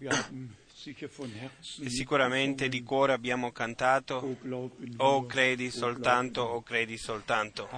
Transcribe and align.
Herzen 0.00 1.88
Sicuramente 1.88 2.68
di 2.68 2.82
cuore 2.82 3.12
abbiamo 3.12 3.50
cantato 3.50 4.14
O 4.14 4.36
glauben 4.40 4.94
O 4.98 5.18
wir, 5.18 5.26
credi 5.26 5.66
o 5.66 5.70
soltanto, 5.70 6.40
o 6.42 6.62
credi 6.62 6.96
soltanto. 6.96 7.68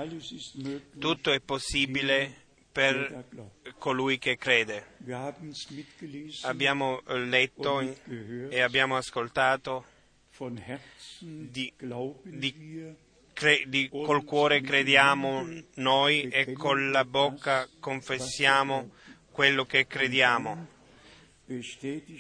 Tutto 0.99 1.33
è 1.33 1.41
possibile 1.41 2.35
per 2.73 3.25
colui 3.79 4.19
che 4.19 4.37
crede. 4.37 4.97
Abbiamo 6.43 7.01
letto 7.07 7.81
e 8.51 8.61
abbiamo 8.61 8.97
ascoltato 8.97 9.85
di- 11.21 11.73
di- 12.23 12.95
cre- 13.33 13.65
di- 13.67 13.89
col 13.89 14.25
cuore 14.25 14.61
crediamo 14.61 15.47
noi 15.77 16.29
e 16.29 16.53
con 16.53 16.91
la 16.91 17.05
bocca 17.05 17.67
confessiamo 17.81 18.91
quello 19.33 19.65
che 19.65 19.87
crediamo. 19.87 20.79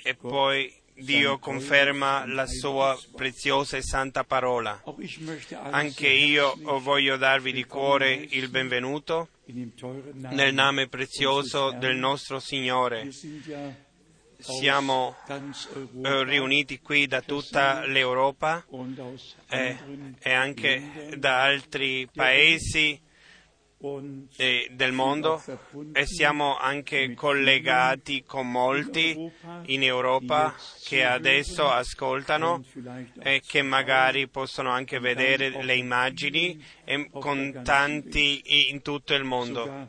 E 0.02 0.16
poi 0.16 0.74
Dio 0.92 1.38
conferma 1.38 2.26
la 2.26 2.46
sua 2.46 2.98
preziosa 3.14 3.76
e 3.76 3.82
santa 3.82 4.24
parola. 4.24 4.82
Anche 5.70 6.08
io 6.08 6.56
voglio 6.80 7.16
darvi 7.16 7.52
di 7.52 7.64
cuore 7.64 8.12
il 8.12 8.48
benvenuto 8.48 9.28
nel 9.44 10.52
nome 10.52 10.88
prezioso 10.88 11.70
del 11.70 11.96
nostro 11.96 12.40
Signore. 12.40 13.08
Siamo 14.38 15.16
eh, 15.28 16.24
riuniti 16.24 16.80
qui 16.80 17.06
da 17.06 17.20
tutta 17.20 17.84
l'Europa 17.84 18.64
aus 18.68 19.36
e, 19.48 20.32
anche 20.32 21.14
da 21.18 21.42
altri 21.42 22.08
paesi 22.12 23.00
eh, 24.36 24.68
del 24.72 24.92
mondo 24.92 25.42
e 25.92 26.04
siamo 26.04 26.58
anche 26.58 27.14
collegati 27.14 28.24
con 28.24 28.50
molti 28.50 29.32
in 29.66 29.82
Europa 29.82 30.54
che 30.84 31.02
adesso 31.02 31.66
ascoltano 31.66 32.62
e 33.22 33.40
che 33.46 33.62
magari 33.62 34.28
possono 34.28 34.68
anche 34.68 34.98
vedere 34.98 35.62
le 35.62 35.76
immagini 35.76 36.62
e 36.84 37.08
con 37.10 37.62
tanti 37.64 38.68
in 38.70 38.82
tutto 38.82 39.14
il 39.14 39.24
mondo. 39.24 39.88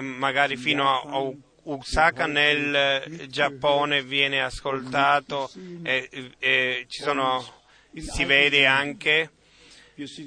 magari 0.00 0.56
fino 0.58 0.88
a 0.88 1.32
Osaka 1.62 2.26
nel 2.26 3.28
Giappone 3.28 4.02
viene 4.02 4.42
ascoltato 4.42 5.50
e, 5.82 6.34
e 6.38 6.86
sono, 6.88 7.42
si 7.94 8.24
vede 8.24 8.66
anche 8.66 9.30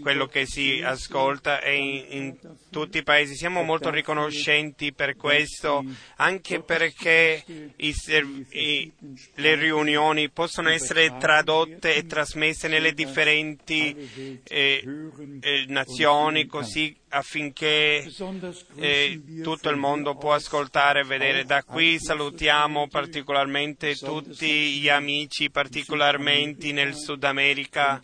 quello 0.01 0.27
che 0.27 0.45
si 0.45 0.81
ascolta 0.83 1.61
e 1.61 1.75
in, 1.75 2.05
in 2.09 2.37
tutti 2.69 2.97
i 2.99 3.03
paesi. 3.03 3.35
Siamo 3.35 3.63
molto 3.63 3.89
riconoscenti 3.89 4.93
per 4.93 5.15
questo, 5.15 5.83
anche 6.17 6.61
perché 6.61 7.43
i 7.77 7.93
i- 8.51 8.91
le 9.35 9.55
riunioni 9.55 10.29
possono 10.29 10.69
essere 10.69 11.15
tradotte 11.19 11.95
e 11.95 12.05
trasmesse 12.05 12.67
nelle 12.67 12.93
differenti 12.93 14.41
eh, 14.43 14.83
eh, 15.41 15.65
nazioni 15.67 16.45
così 16.45 16.95
affinché 17.09 18.09
e 18.75 19.21
wir 19.25 19.43
tutto 19.43 19.69
il 19.69 19.77
mondo 19.77 20.15
può 20.15 20.33
ascoltare 20.33 21.01
e 21.01 21.03
vedere. 21.03 21.45
Da 21.45 21.63
qui. 21.63 21.99
Salutiamo 21.99 22.87
particolarmente 22.87 23.95
tutti 23.95 24.79
gli 24.79 24.89
amici, 24.89 25.49
particolarmente 25.51 26.71
nel 26.71 26.95
Sud 26.95 27.23
America, 27.23 27.99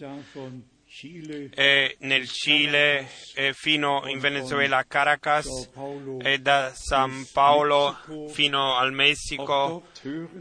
e 1.01 1.95
nel 1.99 2.27
Cile, 2.27 3.07
fino 3.53 4.03
in 4.07 4.19
Venezuela 4.19 4.77
a 4.77 4.83
Caracas, 4.83 5.69
e 6.21 6.39
da 6.39 6.71
San 6.73 7.25
Paolo 7.31 7.97
fino 8.31 8.75
al 8.75 8.91
Messico. 8.91 9.83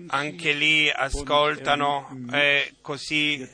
Anche 0.08 0.52
lì 0.52 0.90
ascoltano 0.90 2.26
e 2.32 2.74
così 2.80 3.48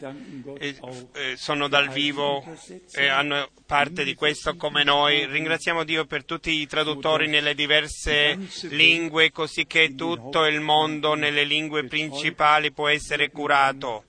sono 1.34 1.68
dal 1.68 1.88
vivo 1.90 2.44
e 2.92 3.06
hanno 3.06 3.50
parte 3.66 4.04
di 4.04 4.14
questo 4.14 4.56
come 4.56 4.84
noi. 4.84 5.26
Ringraziamo 5.26 5.84
Dio 5.84 6.04
per 6.04 6.24
tutti 6.24 6.50
i 6.50 6.66
traduttori 6.66 7.28
nelle 7.28 7.54
diverse 7.54 8.38
lingue, 8.62 9.30
così 9.30 9.66
che 9.66 9.94
tutto 9.94 10.44
il 10.44 10.60
mondo 10.60 11.14
nelle 11.14 11.44
lingue 11.44 11.84
principali 11.84 12.72
può 12.72 12.88
essere 12.88 13.30
curato 13.30 14.04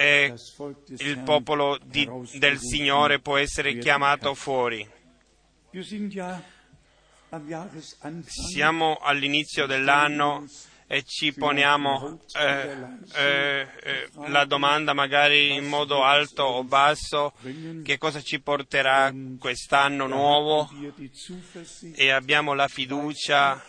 e 0.00 0.34
il 0.96 1.18
popolo 1.18 1.78
di- 1.84 2.08
del 2.38 2.58
Signore 2.58 3.18
può 3.20 3.36
essere 3.36 3.76
chiamato 3.76 4.32
fuori. 4.34 4.88
Siamo 8.26 8.96
all'inizio 9.02 9.66
dell'anno 9.66 10.46
e 10.86 11.02
ci 11.04 11.34
poniamo 11.34 12.18
eh, 12.38 12.76
eh, 13.14 13.66
eh, 13.82 14.08
la 14.28 14.46
domanda 14.46 14.94
magari 14.94 15.54
in 15.54 15.66
modo 15.66 16.02
alto 16.02 16.44
o 16.44 16.64
basso 16.64 17.34
che 17.84 17.98
cosa 17.98 18.22
ci 18.22 18.40
porterà 18.40 19.12
quest'anno 19.38 20.06
nuovo? 20.06 20.68
E 21.94 22.10
abbiamo 22.10 22.54
la 22.54 22.68
fiducia. 22.68 23.62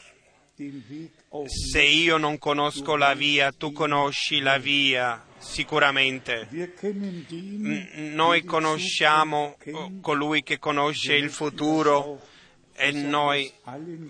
Se 1.45 1.81
io 1.83 2.17
non 2.17 2.37
conosco 2.37 2.95
la 2.95 3.13
via 3.15 3.51
tu 3.51 3.71
conosci 3.73 4.39
la 4.39 4.57
via 4.57 5.23
sicuramente. 5.41 6.47
Noi 8.13 8.43
conosciamo 8.43 9.57
oh, 9.71 9.91
colui 9.99 10.43
che 10.43 10.59
conosce 10.59 11.15
il 11.15 11.29
futuro 11.29 12.21
e 12.73 12.91
noi 12.91 13.51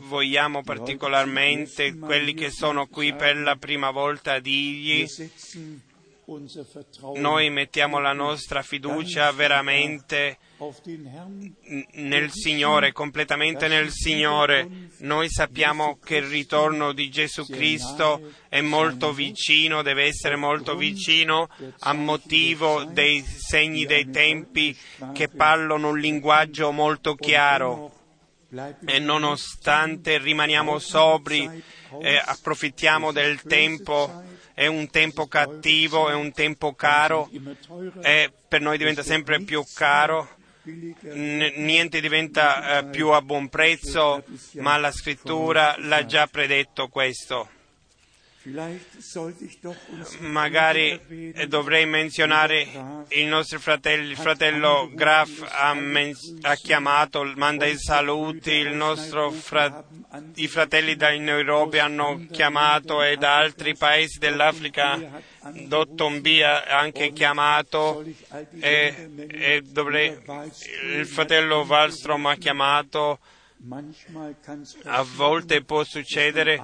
vogliamo 0.08 0.62
particolarmente 0.62 1.97
quelli 1.97 2.34
che 2.34 2.52
sono 2.52 2.88
qui 2.88 3.14
per 3.14 3.38
la 3.38 3.56
prima 3.56 3.92
volta 3.92 4.40
dirgli 4.40 5.06
noi 7.15 7.49
mettiamo 7.49 7.99
la 7.99 8.13
nostra 8.13 8.61
fiducia 8.61 9.31
veramente 9.31 10.37
nel 11.93 12.31
Signore, 12.31 12.91
completamente 12.91 13.67
nel 13.67 13.89
Signore. 13.89 14.89
Noi 14.99 15.29
sappiamo 15.29 15.97
che 15.97 16.17
il 16.17 16.27
ritorno 16.27 16.93
di 16.93 17.09
Gesù 17.09 17.45
Cristo 17.47 18.31
è 18.47 18.61
molto 18.61 19.11
vicino, 19.13 19.81
deve 19.81 20.03
essere 20.03 20.35
molto 20.35 20.75
vicino 20.75 21.49
a 21.79 21.93
motivo 21.93 22.83
dei 22.83 23.23
segni 23.23 23.85
dei 23.85 24.09
tempi 24.09 24.77
che 25.13 25.27
parlano 25.27 25.89
un 25.89 25.99
linguaggio 25.99 26.71
molto 26.71 27.15
chiaro. 27.15 27.99
E 28.85 28.99
nonostante 28.99 30.17
rimaniamo 30.17 30.77
sobri 30.77 31.49
e 32.01 32.21
approfittiamo 32.23 33.11
del 33.11 33.41
tempo, 33.41 34.23
è 34.53 34.67
un 34.67 34.89
tempo 34.89 35.28
cattivo, 35.28 36.09
è 36.09 36.13
un 36.13 36.31
tempo 36.31 36.73
caro 36.73 37.29
e 38.01 38.31
per 38.47 38.62
noi 38.62 38.78
diventa 38.78 39.03
sempre 39.03 39.41
più 39.41 39.63
caro. 39.73 40.28
N- 40.63 41.53
niente 41.56 42.00
diventa 42.01 42.79
eh, 42.79 42.85
più 42.85 43.09
a 43.09 43.22
buon 43.22 43.50
prezzo, 43.50 44.23
ma 44.57 44.78
la 44.78 44.91
scrittura 44.91 45.75
l'ha 45.79 46.06
già 46.06 46.28
predetto 46.28 46.88
questo. 46.88 47.50
Magari 50.19 51.00
dovrei 51.47 51.85
menzionare 51.85 52.68
i 53.09 53.25
nostri 53.25 53.59
fratelli, 53.59 54.09
il 54.09 54.18
fratello 54.18 54.90
Graf 54.91 55.46
ha, 55.47 55.75
men- 55.75 56.16
ha 56.41 56.56
chiamato, 56.56 57.24
manda 57.35 57.66
i 57.68 57.78
saluti, 57.78 58.51
il 58.51 58.74
nostro 58.74 59.30
fra- 59.30 59.84
i 60.35 60.47
fratelli 60.47 60.96
da 60.96 61.16
Nairobi 61.16 61.78
hanno 61.78 62.25
chiamato 62.31 63.03
e 63.03 63.16
da 63.16 63.38
altri 63.38 63.75
paesi 63.78 64.18
dell'Africa, 64.18 65.22
Dottombia 65.68 66.66
ha 66.66 66.80
anche 66.80 67.12
chiamato 67.13 68.03
e, 68.59 69.09
e 69.30 69.62
dovrei, 69.63 70.18
il 70.96 71.06
fratello 71.06 71.62
Wallstrom 71.62 72.25
ha 72.25 72.35
chiamato 72.35 73.19
a 74.85 75.03
volte 75.16 75.63
può 75.63 75.83
succedere 75.83 76.57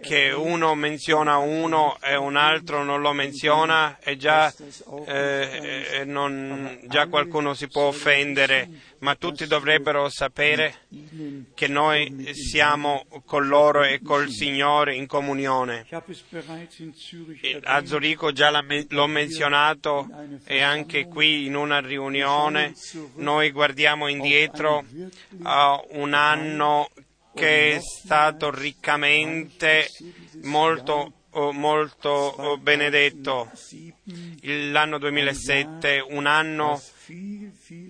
che 0.00 0.30
uno 0.32 0.74
menziona 0.74 1.36
uno 1.38 1.98
e 2.00 2.16
un 2.16 2.36
altro 2.36 2.82
non 2.82 3.00
lo 3.00 3.12
menziona 3.12 3.98
e 4.00 4.16
già, 4.16 4.52
eh, 5.06 5.86
eh, 6.00 6.04
non- 6.04 6.80
già 6.88 7.06
qualcuno 7.06 7.54
si 7.54 7.68
può 7.68 7.82
offendere, 7.84 8.68
ma 9.02 9.16
tutti 9.16 9.46
dovrebbero 9.46 10.08
sapere 10.08 10.86
che 11.54 11.66
noi 11.66 12.32
siamo 12.34 13.04
con 13.24 13.48
loro 13.48 13.82
e 13.82 14.00
col 14.00 14.28
Signore 14.28 14.94
in 14.94 15.06
comunione. 15.06 15.86
A 17.64 17.84
Zurigo 17.84 18.32
già 18.32 18.50
l'ho 18.50 19.06
menzionato 19.06 20.08
e 20.44 20.62
anche 20.62 21.08
qui 21.08 21.46
in 21.46 21.56
una 21.56 21.80
riunione 21.80 22.74
noi 23.16 23.50
guardiamo 23.50 24.06
indietro 24.06 24.84
a 25.42 25.82
un 25.90 26.14
anno 26.14 26.88
che 27.34 27.76
è 27.76 27.80
stato 27.80 28.50
riccamente 28.50 29.88
molto 30.42 31.12
oh, 31.30 31.52
molto 31.52 32.08
oh, 32.08 32.56
benedetto. 32.58 33.50
L'anno 34.42 34.98
2007, 34.98 36.04
un 36.10 36.26
anno 36.26 36.80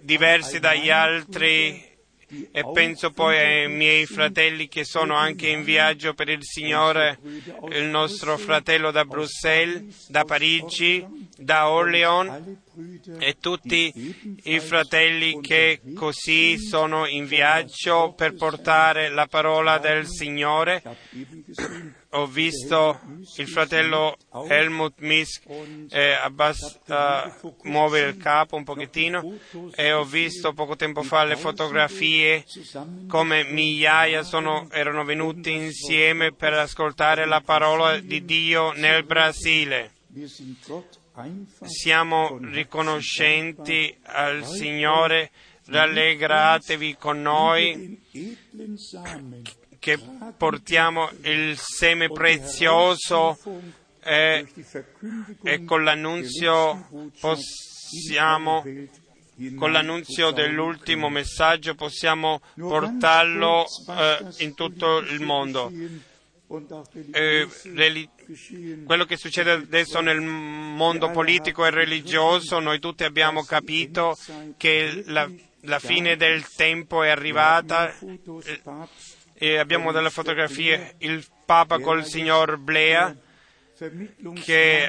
diversi 0.00 0.58
dagli 0.58 0.90
altri 0.90 1.88
e 2.52 2.64
penso 2.72 3.10
poi 3.10 3.38
ai 3.38 3.68
miei 3.68 4.06
fratelli 4.06 4.68
che 4.68 4.84
sono 4.84 5.14
anche 5.14 5.48
in 5.48 5.64
viaggio 5.64 6.14
per 6.14 6.28
il 6.28 6.44
Signore, 6.44 7.18
il 7.70 7.84
nostro 7.84 8.36
fratello 8.36 8.90
da 8.90 9.04
Bruxelles, 9.04 10.08
da 10.08 10.24
Parigi, 10.24 11.04
da 11.36 11.68
Orléans 11.70 12.58
e 13.18 13.36
tutti 13.40 14.38
i 14.44 14.60
fratelli 14.60 15.40
che 15.40 15.80
così 15.94 16.58
sono 16.58 17.06
in 17.06 17.26
viaggio 17.26 18.12
per 18.16 18.34
portare 18.34 19.08
la 19.08 19.26
parola 19.26 19.78
del 19.78 20.06
Signore. 20.06 20.82
Ho 22.10 22.26
visto 22.26 23.00
il 23.36 23.48
fratello 23.48 24.16
Helmut 24.48 24.94
Misk 24.98 25.44
eh, 25.90 26.12
abbass- 26.12 26.80
uh, 26.86 27.54
muovere 27.62 28.10
il 28.10 28.16
capo 28.16 28.56
un 28.56 28.64
pochettino 28.64 29.38
e 29.76 29.92
ho 29.92 30.04
visto 30.04 30.52
poco 30.52 30.74
tempo 30.74 31.02
fa 31.02 31.22
le 31.24 31.36
fotografie 31.36 32.44
come 33.06 33.44
migliaia 33.44 34.24
sono, 34.24 34.68
erano 34.72 35.04
venuti 35.04 35.52
insieme 35.52 36.32
per 36.32 36.54
ascoltare 36.54 37.26
la 37.26 37.40
parola 37.40 37.98
di 37.98 38.24
Dio 38.24 38.72
nel 38.72 39.04
Brasile 39.04 39.92
siamo 41.64 42.38
riconoscenti 42.40 43.96
al 44.02 44.44
Signore, 44.44 45.30
rallegratevi 45.66 46.96
con 46.96 47.22
noi 47.22 48.00
che 49.78 49.98
portiamo 50.36 51.10
il 51.22 51.56
seme 51.58 52.08
prezioso 52.08 53.38
e, 54.02 54.46
e 55.42 55.64
con 55.64 55.84
l'annunzio 55.84 57.12
possiamo 57.18 58.62
con 59.56 59.72
l'annunzio 59.72 60.32
dell'ultimo 60.32 61.08
messaggio 61.08 61.74
possiamo 61.74 62.42
portarlo 62.56 63.64
eh, 63.88 64.18
in 64.44 64.54
tutto 64.54 64.98
il 64.98 65.20
mondo. 65.20 65.72
Eh, 67.12 67.48
quello 68.84 69.04
che 69.04 69.16
succede 69.16 69.52
adesso 69.52 70.00
nel 70.00 70.20
mondo 70.20 71.10
politico 71.10 71.64
e 71.64 71.70
religioso, 71.70 72.58
noi 72.58 72.78
tutti 72.78 73.04
abbiamo 73.04 73.42
capito 73.44 74.16
che 74.56 75.02
la, 75.06 75.28
la 75.62 75.78
fine 75.78 76.16
del 76.16 76.46
tempo 76.54 77.02
è 77.02 77.08
arrivata 77.08 77.96
e 79.34 79.58
abbiamo 79.58 79.92
delle 79.92 80.10
fotografie 80.10 80.94
il 80.98 81.24
Papa 81.44 81.80
col 81.80 82.04
signor 82.04 82.58
Blea 82.58 83.16
che 84.44 84.86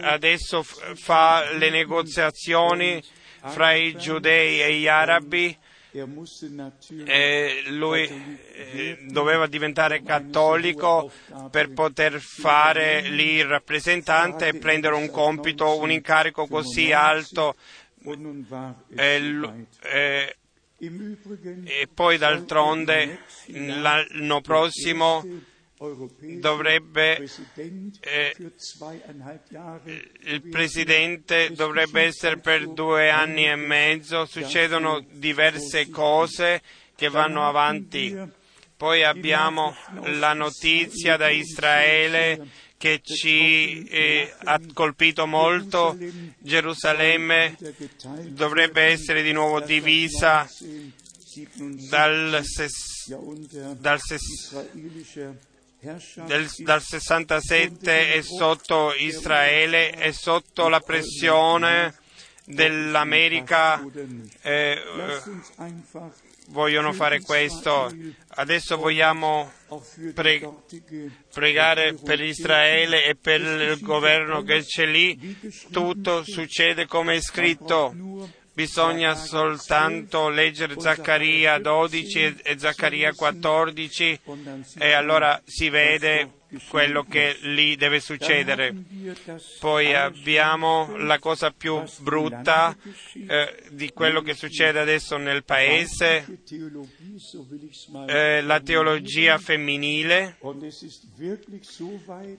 adesso 0.00 0.62
fa 0.62 1.50
le 1.52 1.70
negoziazioni 1.70 3.02
fra 3.46 3.72
i 3.72 3.96
giudei 3.96 4.60
e 4.60 4.74
gli 4.74 4.86
arabi 4.86 5.56
e 5.90 7.62
lui 7.68 8.06
eh, 8.52 8.98
doveva 9.10 9.46
diventare 9.46 10.02
cattolico 10.02 11.10
per 11.50 11.72
poter 11.72 12.20
fare 12.20 13.00
lì 13.02 13.36
il 13.36 13.46
rappresentante 13.46 14.48
e 14.48 14.58
prendere 14.58 14.94
un 14.94 15.10
compito, 15.10 15.78
un 15.78 15.90
incarico 15.90 16.46
così 16.46 16.92
alto. 16.92 17.56
E, 18.94 19.66
e, 19.82 20.36
e 21.64 21.88
poi 21.92 22.18
d'altronde 22.18 23.20
l'anno 23.46 24.40
prossimo 24.40 25.24
dovrebbe 26.40 27.28
eh, 28.00 28.34
il 30.24 30.42
presidente 30.50 31.50
dovrebbe 31.52 32.02
essere 32.02 32.38
per 32.38 32.68
due 32.68 33.10
anni 33.10 33.46
e 33.46 33.54
mezzo, 33.54 34.24
succedono 34.24 35.04
diverse 35.10 35.88
cose 35.88 36.62
che 36.96 37.08
vanno 37.08 37.46
avanti. 37.46 38.16
Poi 38.76 39.04
abbiamo 39.04 39.74
la 40.02 40.34
notizia 40.34 41.16
da 41.16 41.30
Israele 41.30 42.48
che 42.76 43.00
ci 43.02 43.84
eh, 43.84 44.32
ha 44.44 44.60
colpito 44.72 45.26
molto. 45.26 45.96
Gerusalemme 46.38 47.56
dovrebbe 48.28 48.82
essere 48.82 49.22
di 49.22 49.32
nuovo 49.32 49.60
divisa 49.60 50.48
dal, 51.88 52.40
ses, 52.44 53.06
dal 53.78 54.00
ses, 54.00 54.54
del, 55.80 56.50
dal 56.58 56.82
67 56.82 58.14
è 58.14 58.22
sotto 58.22 58.92
Israele, 58.96 59.90
è 59.90 60.10
sotto 60.10 60.68
la 60.68 60.80
pressione 60.80 61.94
dell'America. 62.44 63.80
Eh, 64.42 64.82
vogliono 66.48 66.92
fare 66.92 67.20
questo. 67.20 67.94
Adesso 68.28 68.76
vogliamo 68.76 69.52
pre- 70.14 70.48
pregare 71.32 71.94
per 71.94 72.20
Israele 72.20 73.04
e 73.04 73.14
per 73.14 73.40
il 73.40 73.78
governo 73.80 74.42
che 74.42 74.64
c'è 74.64 74.86
lì. 74.86 75.38
Tutto 75.70 76.24
succede 76.24 76.86
come 76.86 77.16
è 77.16 77.20
scritto. 77.20 77.94
Bisogna 78.58 79.14
soltanto 79.14 80.28
leggere 80.28 80.74
Zaccaria 80.80 81.60
12 81.60 82.40
e, 82.42 82.58
Zaccaria 82.58 83.14
14 83.14 84.20
e 84.78 84.92
allora 84.94 85.40
si 85.44 85.68
vede 85.68 86.32
quello 86.68 87.04
che 87.04 87.36
lì 87.42 87.76
deve 87.76 88.00
succedere. 88.00 88.74
Poi 89.60 89.94
abbiamo 89.94 90.96
la 90.96 91.20
cosa 91.20 91.52
più 91.52 91.80
brutta 92.00 92.76
eh, 93.28 93.62
di 93.70 93.92
quello 93.92 94.22
che 94.22 94.34
succede 94.34 94.80
adesso 94.80 95.16
nel 95.18 95.44
paese, 95.44 96.26
eh, 98.08 98.40
la 98.40 98.60
teologia 98.60 99.38
femminile. 99.38 100.36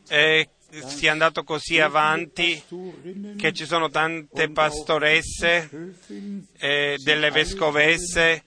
Eh, 0.09 0.49
si 0.69 1.05
è 1.05 1.09
andato 1.09 1.43
così 1.43 1.79
avanti 1.79 2.61
che 3.37 3.53
ci 3.53 3.65
sono 3.65 3.89
tante 3.89 4.49
pastoresse, 4.51 5.69
eh, 6.57 6.97
delle 7.01 7.31
vescovesse, 7.31 8.43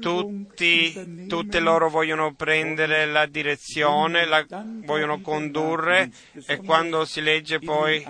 tutti, 0.00 1.26
tutte 1.26 1.58
loro 1.58 1.90
vogliono 1.90 2.34
prendere 2.34 3.06
la 3.06 3.26
direzione, 3.26 4.24
la 4.24 4.46
vogliono 4.84 5.20
condurre 5.20 6.10
e 6.46 6.58
quando 6.58 7.04
si 7.04 7.20
legge 7.20 7.58
poi 7.58 8.06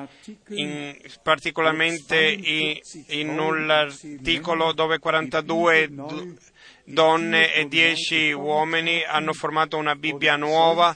in, 0.49 0.95
particolarmente 1.23 2.31
in, 2.31 2.79
in 3.09 3.39
un 3.39 3.71
articolo 3.71 4.73
dove 4.73 4.99
42 4.99 5.91
donne 6.85 7.55
e 7.55 7.67
10 7.69 8.33
uomini 8.33 9.03
hanno 9.05 9.33
formato 9.33 9.79
una 9.79 9.95
Bibbia 9.95 10.37
nuova 10.37 10.95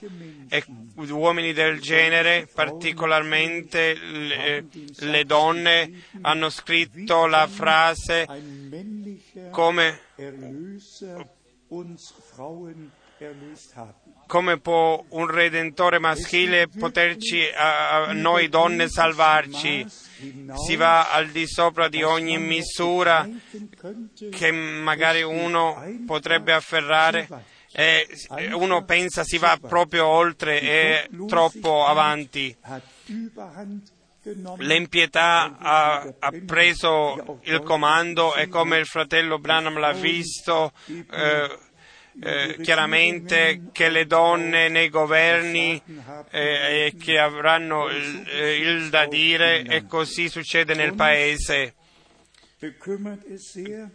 e 0.49 0.65
uomini 0.97 1.53
del 1.53 1.81
genere, 1.81 2.49
particolarmente 2.53 3.95
le, 3.95 4.67
le 4.99 5.25
donne, 5.25 6.05
hanno 6.23 6.51
scritto 6.51 7.27
la 7.27 7.47
frase 7.47 8.27
come 9.51 10.01
come 14.27 14.59
può 14.59 15.05
un 15.09 15.27
redentore 15.27 15.99
maschile 15.99 16.69
poterci, 16.69 17.43
a 17.55 18.13
noi 18.13 18.49
donne, 18.49 18.89
salvarci? 18.89 19.87
Si 19.89 20.77
va 20.77 21.11
al 21.11 21.29
di 21.29 21.47
sopra 21.47 21.89
di 21.89 22.03
ogni 22.03 22.39
misura 22.39 23.29
che 24.31 24.51
magari 24.51 25.23
uno 25.23 25.83
potrebbe 26.07 26.53
afferrare 26.53 27.29
e 27.76 28.07
uno 28.52 28.85
pensa 28.85 29.25
si 29.25 29.37
va 29.37 29.59
proprio 29.61 30.07
oltre 30.07 30.61
e 30.61 31.09
troppo 31.26 31.85
avanti. 31.85 32.57
L'impietà 34.59 35.59
ha, 35.59 36.14
ha, 36.19 36.33
preso 36.47 37.40
il 37.43 37.61
comando 37.62 38.35
e 38.37 38.47
come 38.47 38.78
il 38.78 38.87
fratello 38.87 39.38
Branham 39.38 39.78
l'ha 39.78 39.93
visto 39.93 40.73
eh, 40.87 41.59
eh, 42.23 42.57
chiaramente 42.62 43.64
che 43.73 43.88
le 43.88 44.07
donne 44.07 44.69
nei 44.69 44.88
governi 44.88 45.83
eh, 46.31 46.95
che 46.99 47.19
avranno 47.19 47.88
il, 47.88 48.25
eh, 48.28 48.57
il 48.57 48.88
da 48.88 49.04
dire 49.07 49.62
e 49.64 49.85
così 49.87 50.28
succede 50.28 50.75
nel 50.75 50.95
paese. 50.95 51.75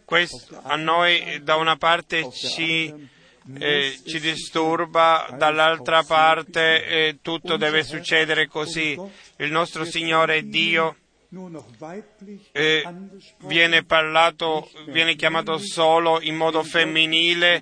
Questo 0.06 0.62
a 0.62 0.76
noi 0.76 1.40
da 1.42 1.56
una 1.56 1.78
parte 1.78 2.30
ci 2.32 3.18
eh, 3.58 4.00
ci 4.06 4.20
disturba, 4.20 5.34
dall'altra 5.38 6.04
parte 6.04 6.86
eh, 6.86 7.18
tutto 7.22 7.58
deve 7.58 7.84
succedere 7.84 8.48
così. 8.48 8.98
Il 9.38 9.52
nostro 9.52 9.86
Signore 9.86 10.48
Dio 10.48 10.96
eh, 12.54 12.84
viene 13.46 13.84
parlato, 13.84 14.68
viene 14.88 15.16
chiamato 15.16 15.60
solo 15.60 16.20
in 16.22 16.36
modo 16.36 16.64
femminile, 16.64 17.62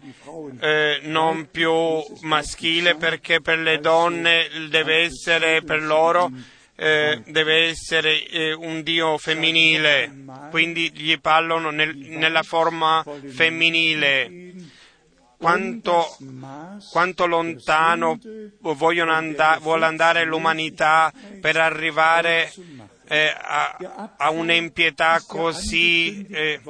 eh, 0.62 1.00
non 1.04 1.50
più 1.52 1.74
maschile, 2.22 2.96
perché 2.96 3.42
per 3.42 3.60
le 3.60 3.80
donne 3.80 4.48
deve 4.70 5.02
essere 5.04 5.62
per 5.64 5.82
loro. 5.84 6.32
Eh, 6.80 7.24
deve 7.26 7.70
essere 7.70 8.24
eh, 8.28 8.54
un 8.54 8.84
Dio 8.84 9.18
femminile, 9.18 10.14
quindi 10.52 10.92
gli 10.94 11.20
parlano 11.20 11.72
nel, 11.72 11.96
nella 11.96 12.44
forma 12.44 13.04
femminile 13.26 14.30
quanto, 15.38 16.18
quanto 16.92 17.26
lontano 17.26 18.20
andare, 19.12 19.60
vuole 19.60 19.86
andare 19.86 20.26
l'umanità 20.26 21.14
per 21.40 21.58
arrivare 21.58 22.52
eh, 23.08 23.34
a, 23.36 24.16
a, 24.18 24.30
un'impietà 24.32 25.22
così. 25.26 26.26
Eh, 26.28 26.62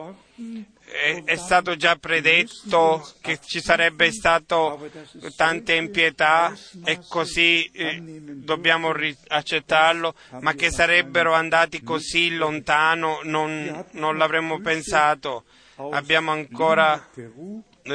è, 0.88 1.24
è, 1.26 1.36
stato 1.36 1.76
già 1.76 1.98
predetto 1.98 3.06
che 3.22 3.40
ci 3.44 3.60
sarebbe 3.60 4.10
stato 4.12 4.90
tanta 5.36 5.74
impietà 5.74 6.54
e 6.86 7.00
così 7.10 7.66
eh, 7.74 8.00
dobbiamo 8.02 8.94
ri- 8.94 9.16
accettarlo, 9.28 10.16
ma 10.40 10.54
che 10.54 10.72
sarebbero 10.72 11.34
andati 11.34 11.84
così 11.84 12.36
lontano 12.36 13.20
non, 13.24 13.86
non 13.92 14.18
l'avremmo 14.18 14.60
pensato. 14.60 15.44
Abbiamo 15.92 16.32
ancora 16.32 17.06
eh, 17.16 17.30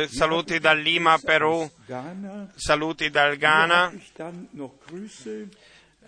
saluti 0.09 0.59
da 0.59 0.73
Lima, 0.73 1.19
Perù, 1.19 1.69
saluti 2.55 3.11
dal 3.11 3.37
Ghana, 3.37 3.93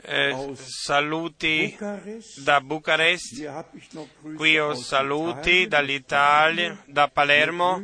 eh, 0.07 0.53
saluti 0.55 1.77
da 2.43 2.61
Bucarest, 2.61 3.65
qui 4.37 4.59
ho 4.59 4.75
saluti 4.75 5.67
dall'Italia, 5.67 6.83
da 6.87 7.09
Palermo, 7.09 7.83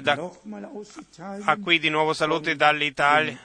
da, 0.00 0.30
ah, 1.44 1.56
qui 1.56 1.78
di 1.78 1.88
nuovo 1.88 2.12
saluti 2.12 2.56
dall'Italia 2.56 3.38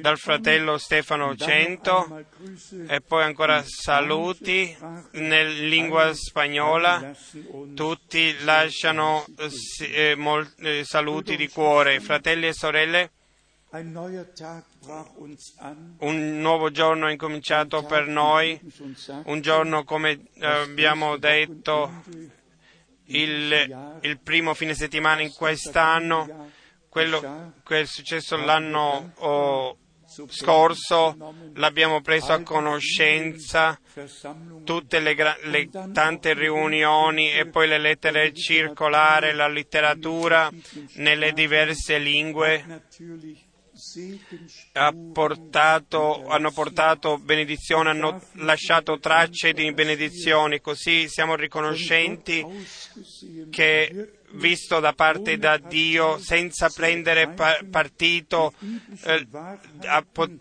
dal 0.00 0.16
fratello 0.18 0.78
Stefano 0.78 1.34
Cento 1.36 2.24
e 2.86 3.00
poi 3.00 3.24
ancora 3.24 3.62
saluti 3.64 4.76
nella 5.12 5.50
lingua 5.50 6.14
spagnola. 6.14 7.14
Tutti 7.74 8.36
lasciano 8.44 9.24
eh, 9.36 10.16
eh, 10.58 10.84
saluti 10.84 11.36
di 11.36 11.48
cuore. 11.48 12.00
Fratelli 12.00 12.46
e 12.46 12.52
sorelle, 12.52 13.10
un 15.98 16.40
nuovo 16.40 16.70
giorno 16.70 17.08
è 17.08 17.10
incominciato 17.10 17.82
per 17.84 18.06
noi, 18.06 18.60
un 19.24 19.40
giorno 19.40 19.82
come 19.82 20.26
abbiamo 20.40 21.16
detto 21.16 22.04
il, 23.06 23.98
il 24.00 24.18
primo 24.20 24.54
fine 24.54 24.74
settimana 24.74 25.22
in 25.22 25.32
quest'anno 25.32 26.52
quello 26.94 27.54
che 27.64 27.80
è 27.80 27.86
successo 27.86 28.36
l'anno 28.36 29.10
oh, 29.16 29.78
scorso 30.28 31.34
l'abbiamo 31.54 32.00
preso 32.02 32.32
a 32.32 32.42
conoscenza, 32.42 33.76
tutte 34.62 35.00
le, 35.00 35.16
le, 35.42 35.68
tante 35.92 36.34
riunioni 36.34 37.32
e 37.32 37.48
poi 37.48 37.66
le 37.66 37.78
lettere 37.78 38.32
circolari, 38.32 39.34
la 39.34 39.48
letteratura 39.48 40.48
nelle 40.98 41.32
diverse 41.32 41.98
lingue 41.98 42.82
ha 44.74 44.94
portato, 45.12 46.26
hanno 46.28 46.52
portato 46.52 47.18
benedizione, 47.18 47.90
hanno 47.90 48.22
lasciato 48.34 49.00
tracce 49.00 49.52
di 49.52 49.72
benedizioni, 49.72 50.60
così 50.60 51.08
siamo 51.08 51.34
riconoscenti 51.34 52.46
che 53.50 54.20
visto 54.34 54.80
da 54.80 54.92
parte 54.92 55.38
da 55.38 55.56
Dio 55.58 56.18
senza 56.18 56.68
prendere 56.68 57.28
pa- 57.28 57.60
partito, 57.70 58.52
eh, 59.04 59.26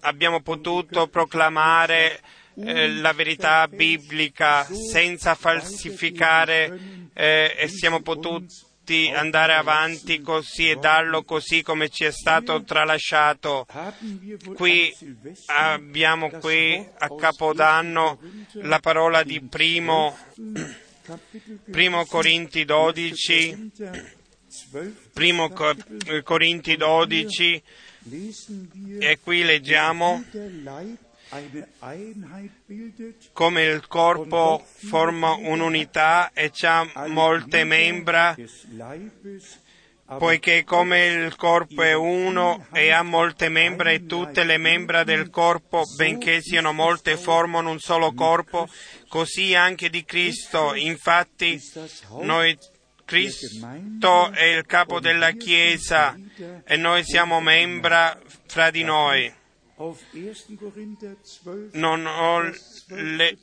abbiamo 0.02 0.42
potuto 0.42 1.08
proclamare 1.08 2.22
eh, 2.56 2.90
la 2.90 3.14
verità 3.14 3.68
biblica 3.68 4.66
senza 4.66 5.36
falsificare 5.36 7.10
eh, 7.14 7.56
e 7.58 7.68
siamo 7.68 8.02
potuti 8.02 9.12
andare 9.16 9.54
avanti 9.54 10.22
così 10.22 10.70
e 10.70 10.76
darlo 10.76 11.24
così 11.24 11.62
come 11.62 11.90
ci 11.90 12.04
è 12.04 12.12
stato 12.12 12.64
tralasciato. 12.64 13.66
Qui 14.56 14.94
abbiamo 15.46 16.30
qui 16.30 16.86
a 16.98 17.16
Capodanno 17.16 18.20
la 18.54 18.80
parola 18.80 19.24
di 19.24 19.42
primo 19.42 20.18
Primo 21.70 22.06
Corinti 22.06 22.64
12, 22.64 23.72
primo 25.12 25.50
Corinti 26.24 26.78
12, 26.78 27.64
e 29.00 29.20
qui 29.22 29.44
leggiamo. 29.44 30.24
Come 33.34 33.64
il 33.64 33.88
corpo 33.88 34.66
forma 34.66 35.34
un'unità 35.34 36.32
e 36.32 36.52
ha 36.62 37.08
molte 37.08 37.64
membra 37.64 38.36
poiché 40.06 40.64
come 40.64 41.06
il 41.06 41.36
corpo 41.36 41.82
è 41.82 41.94
uno 41.94 42.68
e 42.72 42.92
ha 42.92 43.04
molte 43.04 43.50
membra 43.50 43.92
e 43.92 44.06
tutte 44.06 44.44
le 44.44 44.58
membra 44.58 45.04
del 45.04 45.30
corpo, 45.30 45.84
benché 45.98 46.42
siano 46.42 46.74
molte, 46.74 47.18
formano 47.18 47.72
un 47.72 47.80
solo 47.80 48.14
corpo, 48.14 48.68
così 49.08 49.56
anche 49.56 49.90
di 49.90 50.04
Cristo. 50.04 50.76
Infatti 50.76 51.60
noi 52.22 52.58
Cristo 53.06 54.32
è 54.32 54.46
il 54.46 54.66
capo 54.66 55.00
della 55.00 55.32
Chiesa 55.32 56.18
e 56.66 56.78
noi 56.78 57.04
siamo 57.04 57.42
membra 57.42 58.20
fra 58.48 58.72
di 58.72 58.84
noi. 58.84 59.32
Non 61.74 62.06
ho, 62.06 62.52
le, 62.96 63.38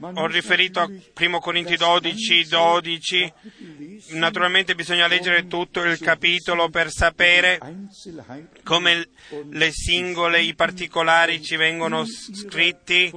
ho 0.00 0.26
riferito 0.26 0.80
a 0.80 0.88
1 0.88 1.38
Corinti 1.40 1.76
12, 1.76 2.46
12. 2.48 3.32
Naturalmente 4.10 4.74
bisogna 4.74 5.06
leggere 5.06 5.46
tutto 5.46 5.82
il 5.82 5.98
capitolo 5.98 6.68
per 6.68 6.90
sapere 6.90 7.58
come 8.64 9.08
le 9.50 9.70
singole, 9.72 10.42
i 10.42 10.54
particolari 10.54 11.42
ci 11.42 11.56
vengono 11.56 12.04
scritti 12.04 13.12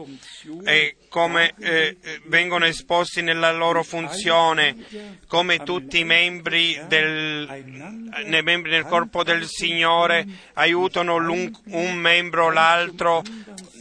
e 0.63 0.97
come 1.09 1.53
eh, 1.59 1.97
vengono 2.25 2.65
esposti 2.65 3.21
nella 3.21 3.51
loro 3.51 3.83
funzione, 3.83 4.75
come 5.27 5.59
tutti 5.59 5.99
i 5.99 6.03
membri 6.03 6.79
del, 6.87 7.47
membri 8.43 8.71
del 8.71 8.85
corpo 8.85 9.23
del 9.23 9.45
Signore 9.45 10.25
aiutano 10.53 11.15
un 11.15 11.93
membro 11.93 12.45
o 12.45 12.49
l'altro, 12.49 13.21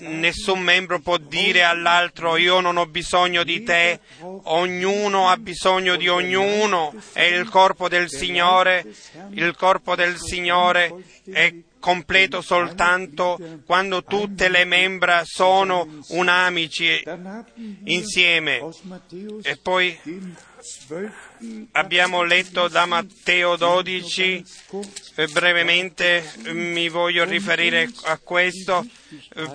nessun 0.01 0.61
membro 0.61 1.01
può 1.01 1.17
dire 1.33 1.65
all'altro 1.65 2.37
io 2.37 2.61
non 2.61 2.77
ho 2.77 2.85
bisogno 2.85 3.43
di 3.43 3.63
te, 3.63 4.01
ognuno 4.21 5.31
ha 5.31 5.39
bisogno 5.39 5.97
di 5.97 6.07
ognuno, 6.07 6.93
è 7.15 7.23
il 7.23 7.49
corpo 7.49 7.89
del 7.89 8.11
Signore, 8.11 8.85
il 9.31 9.57
corpo 9.57 9.95
del 9.95 10.19
Signore 10.19 10.95
è 11.25 11.55
completo 11.79 12.43
soltanto 12.43 13.39
quando 13.65 14.05
tutte 14.05 14.51
le 14.51 14.67
membra 14.67 15.23
sono 15.25 16.01
unamici 16.09 17.03
insieme. 17.85 18.61
E 19.43 19.57
poi 19.57 19.99
abbiamo 21.73 22.23
letto 22.23 22.69
da 22.69 22.87
Matteo 22.87 23.57
12, 23.57 24.45
brevemente 25.33 26.33
mi 26.53 26.89
voglio 26.89 27.25
riferire 27.25 27.91
a 28.05 28.19
questo 28.19 28.87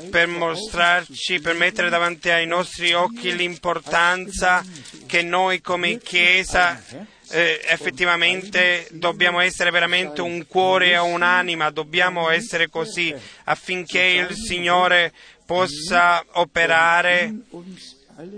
per 0.10 0.28
mostrarci, 0.28 1.40
per 1.40 1.56
mettere 1.56 1.90
davanti 1.90 2.30
ai 2.30 2.46
nostri 2.46 2.94
occhi 2.94 3.36
l'importanza 3.36 4.64
che 5.06 5.22
noi 5.22 5.62
come 5.62 5.98
Chiesa 5.98 6.82
eh, 7.30 7.62
effettivamente 7.66 8.88
dobbiamo 8.92 9.40
essere 9.40 9.72
veramente 9.72 10.22
un 10.22 10.46
cuore 10.48 10.92
e 10.92 10.98
un'anima, 10.98 11.70
dobbiamo 11.72 12.30
essere 12.30 12.70
così 12.70 13.14
affinché 13.46 14.02
il 14.02 14.36
Signore 14.36 15.14
possa 15.46 16.24
operare 16.34 17.34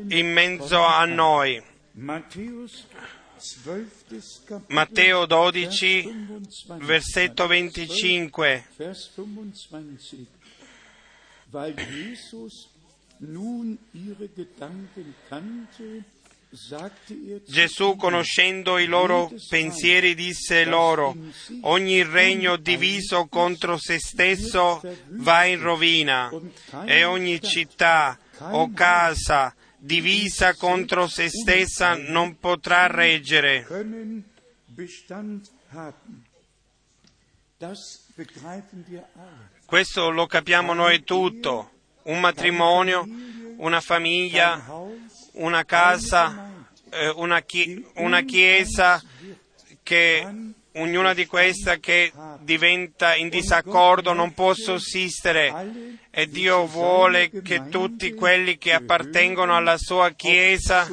in 0.10 0.32
mezzo 0.32 0.84
a 0.84 1.06
noi. 1.06 1.62
Matteo 4.68 5.26
12, 5.26 6.28
versetto 6.80 7.48
25. 7.48 8.66
Weil 11.52 11.74
Jesus 11.76 12.70
nun 13.20 13.78
ihre 13.94 14.30
Gedanken 14.34 15.14
kannte, 15.28 16.04
Gesù, 17.46 17.96
conoscendo 17.96 18.80
i 18.80 18.88
loro 18.88 19.32
pensieri, 19.50 20.16
disse 20.16 20.66
loro, 20.66 21.16
ogni 21.62 22.02
regno 22.02 22.56
diviso 22.56 23.28
contro 23.28 23.78
se 23.78 24.00
stesso 24.00 24.82
va 25.10 25.46
in 25.46 25.62
rovina 25.62 26.32
e 26.86 27.04
ogni 27.04 27.40
città 27.40 28.18
o 28.40 28.72
casa 28.74 29.54
divisa 29.80 30.54
contro 30.56 31.08
se 31.08 31.30
stessa 31.30 31.96
non 31.96 32.38
potrà 32.38 32.88
reggere. 32.88 33.66
Questo 39.66 40.10
lo 40.10 40.28
capiamo 40.28 40.74
noi 40.74 41.04
tutto. 41.04 41.72
Un 42.04 42.20
matrimonio, 42.20 43.08
una 43.58 43.82
famiglia, 43.82 44.66
una 45.34 45.64
casa, 45.66 46.66
eh, 46.90 47.10
una, 47.10 47.42
chi- 47.42 47.86
una 47.96 48.22
chiesa 48.22 49.02
che 49.84 50.28
ognuna 50.82 51.14
di 51.14 51.26
queste 51.26 51.80
che 51.80 52.12
diventa 52.40 53.16
in 53.16 53.30
disaccordo 53.30 54.14
non 54.14 54.34
può 54.34 54.54
sussistere 54.54 55.98
e 56.10 56.30
Dio 56.30 56.66
vuole 56.66 57.30
che 57.44 57.68
tutti 57.70 58.14
quelli 58.14 58.58
che 58.58 58.74
appartengono 58.74 59.56
alla 59.56 59.78
sua 59.78 60.12
Chiesa 60.12 60.88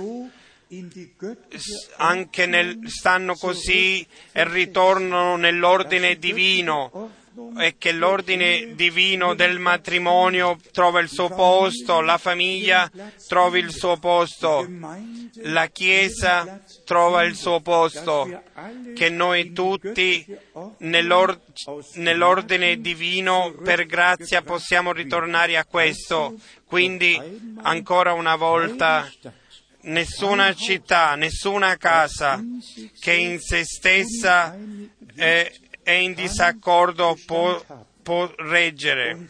anche 1.96 2.46
nel, 2.46 2.78
stanno 2.86 3.34
così 3.34 4.06
e 4.32 4.48
ritornano 4.48 5.36
nell'ordine 5.36 6.16
divino 6.16 7.24
e 7.58 7.76
che 7.78 7.92
l'ordine 7.92 8.74
divino 8.74 9.34
del 9.34 9.58
matrimonio 9.58 10.58
trova 10.72 11.00
il 11.00 11.08
suo 11.08 11.28
posto, 11.28 12.00
la 12.00 12.18
famiglia 12.18 12.90
trovi 13.28 13.60
il 13.60 13.70
suo 13.70 13.96
posto, 13.96 14.66
la 15.42 15.66
Chiesa 15.66 16.60
trova 16.84 17.22
il 17.24 17.34
suo 17.34 17.60
posto, 17.60 18.42
che 18.94 19.10
noi 19.10 19.52
tutti 19.52 20.24
nell'or- 20.78 21.40
nell'ordine 21.94 22.80
divino 22.80 23.54
per 23.62 23.86
grazia 23.86 24.42
possiamo 24.42 24.92
ritornare 24.92 25.56
a 25.56 25.64
questo. 25.64 26.34
Quindi 26.64 27.20
ancora 27.62 28.12
una 28.12 28.36
volta 28.36 29.08
nessuna 29.86 30.54
città, 30.54 31.14
nessuna 31.14 31.76
casa 31.76 32.42
che 33.00 33.12
in 33.12 33.40
se 33.40 33.64
stessa 33.64 34.56
è, 35.14 35.50
è 35.86 35.92
in 35.92 36.14
disaccordo 36.14 37.16
può, 37.26 37.64
può 38.02 38.28
reggere. 38.38 39.24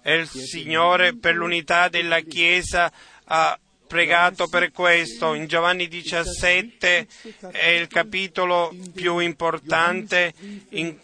E 0.00 0.14
il 0.14 0.26
Signore 0.26 1.14
per 1.14 1.34
l'unità 1.34 1.88
della 1.88 2.20
Chiesa 2.20 2.90
ha 3.24 3.60
pregato 3.86 4.48
per 4.48 4.72
questo. 4.72 5.34
In 5.34 5.46
Giovanni 5.46 5.88
17 5.88 7.06
è 7.50 7.66
il 7.66 7.86
capitolo 7.88 8.74
più 8.94 9.18
importante 9.18 10.32
in, 10.70 10.96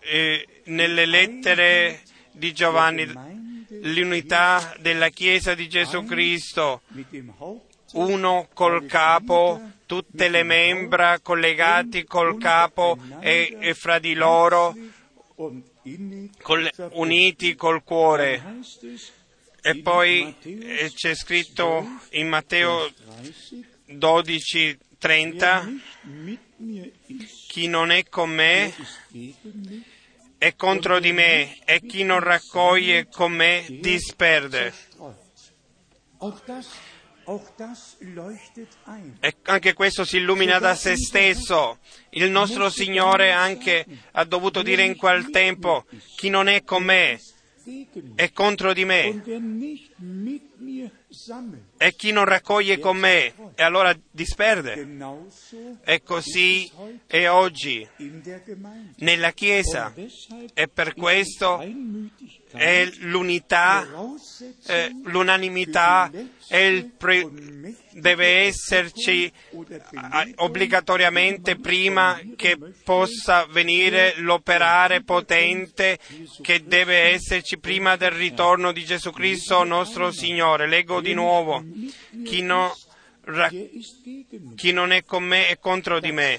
eh, 0.00 0.46
nelle 0.64 1.06
lettere 1.06 2.02
di 2.32 2.52
Giovanni, 2.52 3.10
l'unità 3.80 4.76
della 4.78 5.08
Chiesa 5.08 5.54
di 5.54 5.70
Gesù 5.70 6.04
Cristo, 6.04 6.82
uno 7.92 8.48
col 8.52 8.86
capo, 8.86 9.60
tutte 9.86 10.28
le 10.28 10.42
membra 10.42 11.18
collegati 11.20 12.04
col 12.04 12.38
capo 12.38 12.98
e, 13.20 13.56
e 13.60 13.74
fra 13.74 13.98
di 13.98 14.14
loro 14.14 14.74
col, 16.40 16.70
uniti 16.92 17.54
col 17.54 17.82
cuore. 17.82 18.60
E 19.62 19.76
poi 19.80 20.34
eh, 20.42 20.90
c'è 20.94 21.14
scritto 21.14 21.86
in 22.10 22.28
Matteo 22.28 22.90
12, 23.86 24.78
30, 24.98 25.72
chi 27.48 27.66
non 27.68 27.90
è 27.90 28.04
con 28.08 28.30
me 28.30 28.74
è 30.42 30.56
contro 30.56 30.98
di 30.98 31.12
me 31.12 31.58
e 31.64 31.80
chi 31.80 32.02
non 32.02 32.18
raccoglie 32.18 33.06
con 33.06 33.30
me 33.30 33.64
disperde. 33.80 34.74
E 39.20 39.36
anche 39.44 39.72
questo 39.72 40.04
si 40.04 40.16
illumina 40.18 40.58
da 40.58 40.74
se 40.74 40.96
stesso. 40.96 41.78
Il 42.10 42.30
nostro 42.30 42.68
Signore 42.70 43.32
anche 43.32 43.86
ha 44.12 44.24
dovuto 44.24 44.62
dire 44.62 44.84
in 44.84 44.96
quel 44.96 45.30
tempo, 45.30 45.84
chi 46.16 46.28
non 46.28 46.48
è 46.48 46.64
con 46.64 46.82
me 46.82 47.20
è 48.16 48.32
contro 48.32 48.72
di 48.72 48.84
me. 48.84 49.22
E 51.76 51.94
chi 51.94 52.10
non 52.10 52.24
raccoglie 52.24 52.78
con 52.78 52.96
me 52.96 53.34
e 53.54 53.62
allora 53.62 53.96
disperde. 54.10 54.86
E 55.84 56.02
così 56.02 56.70
è 57.06 57.28
oggi 57.28 57.86
nella 58.96 59.30
Chiesa. 59.32 59.92
E 60.54 60.68
per 60.68 60.94
questo 60.94 61.62
è 62.52 62.88
l'unità, 63.00 63.86
eh, 64.66 64.90
l'unanimità 65.04 66.10
pre- 66.96 67.28
deve 67.92 68.26
esserci 68.44 69.32
obbligatoriamente 70.36 71.56
prima 71.56 72.20
che 72.36 72.58
possa 72.84 73.46
venire 73.46 74.14
l'operare 74.18 75.02
potente 75.02 75.98
che 76.42 76.64
deve 76.64 77.12
esserci 77.12 77.58
prima 77.58 77.96
del 77.96 78.10
ritorno 78.10 78.72
di 78.72 78.84
Gesù 78.84 79.10
Cristo 79.10 79.64
nostro 79.64 80.10
Signore. 80.10 80.68
Leggo 80.68 81.00
di 81.00 81.14
nuovo. 81.14 81.64
Chi, 82.24 82.42
no, 82.42 82.76
ra- 83.24 83.50
chi 84.56 84.72
non 84.72 84.92
è 84.92 85.04
con 85.04 85.24
me 85.24 85.48
è 85.48 85.58
contro 85.58 86.00
di 86.00 86.12
me. 86.12 86.38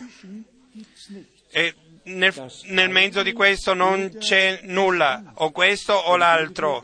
E 1.52 1.76
nel, 2.04 2.52
nel 2.66 2.90
mezzo 2.90 3.24
di 3.24 3.34
questo 3.34 3.74
non 3.74 4.18
c'è 4.18 4.62
nulla, 4.64 5.34
o 5.36 5.52
questo 5.52 5.94
o 5.94 6.16
l'altro, 6.18 6.84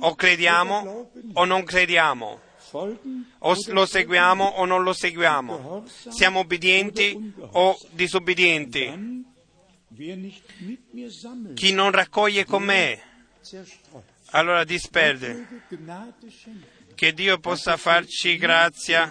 o 0.00 0.14
crediamo 0.14 1.10
o 1.34 1.44
non 1.44 1.64
crediamo, 1.64 2.40
o 2.72 3.56
lo 3.68 3.86
seguiamo 3.86 4.44
o 4.44 4.64
non 4.64 4.82
lo 4.82 4.92
seguiamo, 4.92 5.84
siamo 5.86 6.40
obbedienti 6.40 7.32
o 7.52 7.76
disobbedienti. 7.90 9.24
Chi 11.54 11.72
non 11.72 11.90
raccoglie 11.90 12.44
con 12.44 12.62
me, 12.62 13.00
allora 14.30 14.64
disperde. 14.64 15.46
Che 17.00 17.14
Dio 17.14 17.38
possa 17.38 17.78
farci 17.78 18.36
grazia, 18.36 19.10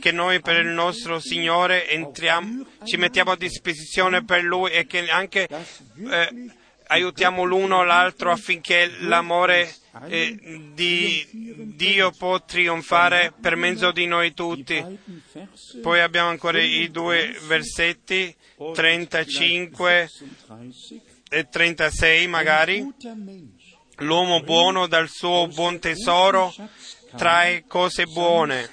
che 0.00 0.12
noi 0.12 0.40
per 0.40 0.64
il 0.64 0.68
nostro 0.68 1.20
Signore 1.20 1.86
entriamo, 1.86 2.64
ci 2.84 2.96
mettiamo 2.96 3.32
a 3.32 3.36
disposizione 3.36 4.24
per 4.24 4.42
Lui 4.42 4.70
e 4.70 4.86
che 4.86 5.10
anche 5.10 5.46
eh, 5.46 6.50
aiutiamo 6.86 7.44
l'uno 7.44 7.80
o 7.80 7.82
l'altro 7.84 8.30
affinché 8.30 8.90
l'amore 9.00 9.70
eh, 10.06 10.70
di 10.72 11.26
Dio 11.76 12.12
può 12.12 12.42
trionfare 12.42 13.34
per 13.38 13.56
mezzo 13.56 13.92
di 13.92 14.06
noi 14.06 14.32
tutti. 14.32 14.82
Poi 15.82 16.00
abbiamo 16.00 16.30
ancora 16.30 16.62
i 16.62 16.90
due 16.90 17.38
versetti 17.46 18.34
35 18.72 20.10
36. 20.46 21.02
e 21.28 21.46
36 21.46 22.26
magari. 22.26 22.86
L'uomo 24.02 24.40
buono 24.40 24.86
dal 24.86 25.08
suo 25.10 25.48
buon 25.48 25.78
tesoro 25.78 26.54
trae 27.16 27.64
cose 27.66 28.06
buone. 28.06 28.68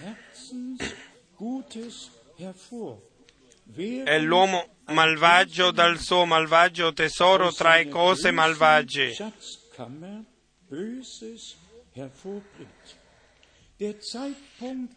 E 3.77 4.19
l'uomo 4.19 4.75
malvagio 4.87 5.71
dal 5.71 5.99
suo 5.99 6.25
malvagio 6.25 6.93
tesoro 6.93 7.51
trae 7.51 7.87
cose 7.89 8.31
malvagie. 8.31 9.15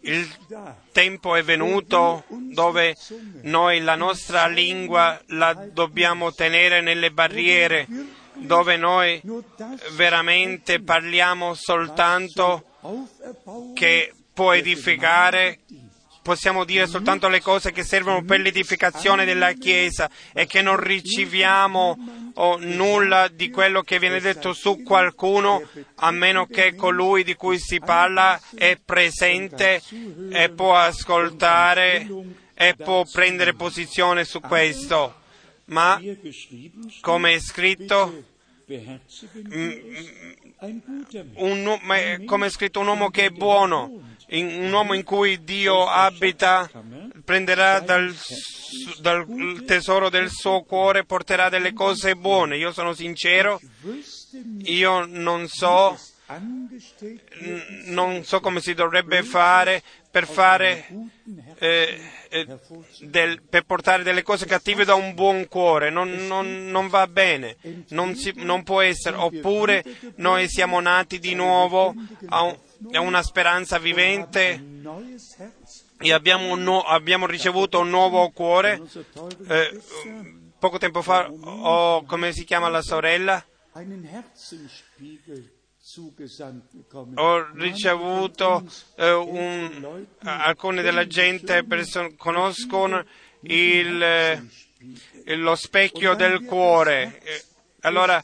Il 0.01 0.37
tempo 0.93 1.35
è 1.35 1.43
venuto 1.43 2.25
dove 2.29 2.95
noi 3.43 3.81
la 3.81 3.97
nostra 3.97 4.47
lingua 4.47 5.21
la 5.29 5.53
dobbiamo 5.53 6.33
tenere 6.33 6.81
nelle 6.81 7.11
barriere, 7.11 7.89
dove 8.35 8.77
noi 8.77 9.21
veramente 9.97 10.81
parliamo 10.81 11.55
soltanto 11.55 12.68
che 13.75 14.13
può 14.33 14.53
edificare, 14.55 15.61
possiamo 16.23 16.65
dire 16.65 16.87
soltanto 16.87 17.29
le 17.29 17.41
cose 17.41 17.73
che 17.73 17.83
servono 17.83 18.23
per 18.23 18.41
l'edificazione 18.41 19.25
della 19.25 19.53
Chiesa 19.53 20.11
e 20.33 20.47
che 20.47 20.63
non 20.63 20.77
riceviamo 20.77 22.33
nulla 22.61 23.29
di 23.29 23.51
quello 23.51 23.83
che 23.83 23.99
viene 23.99 24.21
detto 24.21 24.53
su 24.53 24.83
qualcuno 24.83 25.67
a 25.97 26.11
meno 26.11 26.47
che 26.47 26.75
colui 26.75 27.25
di 27.25 27.35
cui 27.35 27.59
si 27.59 27.81
parla 27.81 28.41
è 28.55 28.79
presente 28.85 29.83
e 30.31 30.51
può 30.51 30.77
ascoltare 30.77 32.07
e 32.55 32.75
può 32.77 33.05
prendere 33.11 33.55
posizione 33.55 34.25
su 34.25 34.41
questo. 34.41 35.23
Ma 35.67 36.01
come 37.01 37.35
è 37.35 37.41
scritto, 37.41 38.25
un, 40.61 42.25
come 42.25 42.47
è 42.47 42.51
scritto, 42.51 42.81
un 42.81 42.89
uomo 42.89 43.11
che 43.11 43.27
è 43.27 43.31
buono, 43.31 44.03
un 44.31 44.73
uomo 44.73 44.95
in 44.95 45.05
cui 45.05 45.43
Dio 45.45 45.87
abita, 45.87 46.69
prenderà 47.25 47.81
dal, 47.81 48.15
dal 49.01 49.63
tesoro 49.67 50.09
del 50.09 50.31
suo 50.31 50.63
cuore, 50.63 51.05
porterà 51.05 51.49
delle 51.49 51.73
cose 51.73 52.17
buone. 52.17 52.57
Io 52.57 52.73
sono 52.73 52.93
sincero, 52.93 53.61
io 54.63 55.07
non 55.07 55.47
so, 55.47 55.99
non 57.87 58.25
so 58.25 58.41
come 58.41 58.61
si 58.61 58.75
dovrebbe 58.75 59.23
fare 59.23 59.83
per 60.11 60.27
fare 60.27 60.87
eh, 61.59 62.01
eh, 62.31 62.47
del- 63.01 63.43
per 63.43 63.65
portare 63.65 64.03
delle 64.03 64.23
cose 64.23 64.47
cattive 64.47 64.85
da 64.85 64.95
un 64.95 65.15
buon 65.15 65.47
cuore, 65.49 65.91
non, 65.91 66.09
non- 66.27 66.67
non 66.71 66.89
va 66.89 67.07
bene, 67.07 67.57
non, 67.91 68.15
si- 68.15 68.33
non 68.37 68.63
può 68.65 68.81
essere, 68.81 69.17
oppure 69.17 69.85
noi 70.17 70.49
siamo 70.49 70.81
nati 70.81 71.19
di 71.19 71.35
nuovo 71.35 71.95
a, 72.29 72.43
un- 72.43 72.57
a 72.93 73.01
una 73.01 73.23
speranza 73.23 73.79
vivente 73.79 74.59
e 75.99 76.13
abbiamo, 76.13 76.55
nu- 76.57 76.83
abbiamo 76.85 77.27
ricevuto 77.27 77.81
un 77.81 77.91
nuovo 77.91 78.31
cuore. 78.31 78.81
Eh, 79.49 79.81
poco 80.59 80.79
tempo 80.79 81.03
fa 81.03 81.29
ho, 81.31 82.05
come 82.05 82.33
si 82.33 82.45
chiama 82.45 82.69
la 82.69 82.83
sorella, 82.83 83.45
ho 87.15 87.47
ricevuto 87.55 88.63
eh, 88.97 89.11
un, 89.13 90.07
alcune 90.21 90.83
della 90.83 91.07
gente 91.07 91.65
perso- 91.65 92.13
conoscono 92.17 93.05
il, 93.43 94.03
eh, 94.03 95.37
lo 95.37 95.55
specchio 95.55 96.15
del 96.15 96.45
cuore. 96.45 97.21
Eh, 97.23 97.43
Allora 97.83 98.23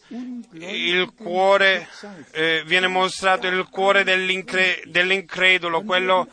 il 0.50 1.12
cuore 1.16 1.88
eh, 2.33 2.64
viene 2.66 2.88
mostrato 2.88 3.46
il 3.46 3.66
cuore 3.70 4.03
dell'incre- 4.03 4.83
dell'incredulo, 4.87 5.83
quello 5.83 6.27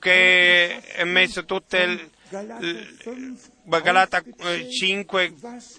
che 0.00 0.80
è 0.80 1.04
messo 1.04 1.44
tutte 1.44 2.10
Galata 3.82 4.22
eh, 4.38 4.68
5, 4.70 5.34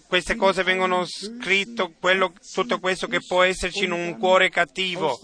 queste 0.08 0.36
cose 0.36 0.64
vengono 0.64 1.06
scritte, 1.06 1.92
quello- 2.00 2.34
tutto 2.54 2.80
questo 2.80 3.08
che 3.08 3.22
può 3.26 3.44
esserci 3.44 3.84
in 3.86 3.92
un 3.92 4.18
cuore 4.18 4.50
cattivo 4.50 5.20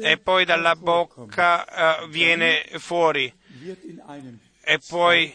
e 0.00 0.18
poi 0.18 0.44
dalla 0.44 0.74
bocca 0.76 2.00
eh, 2.02 2.08
viene 2.08 2.64
fuori 2.78 3.32
e 4.66 4.78
poi 4.88 5.32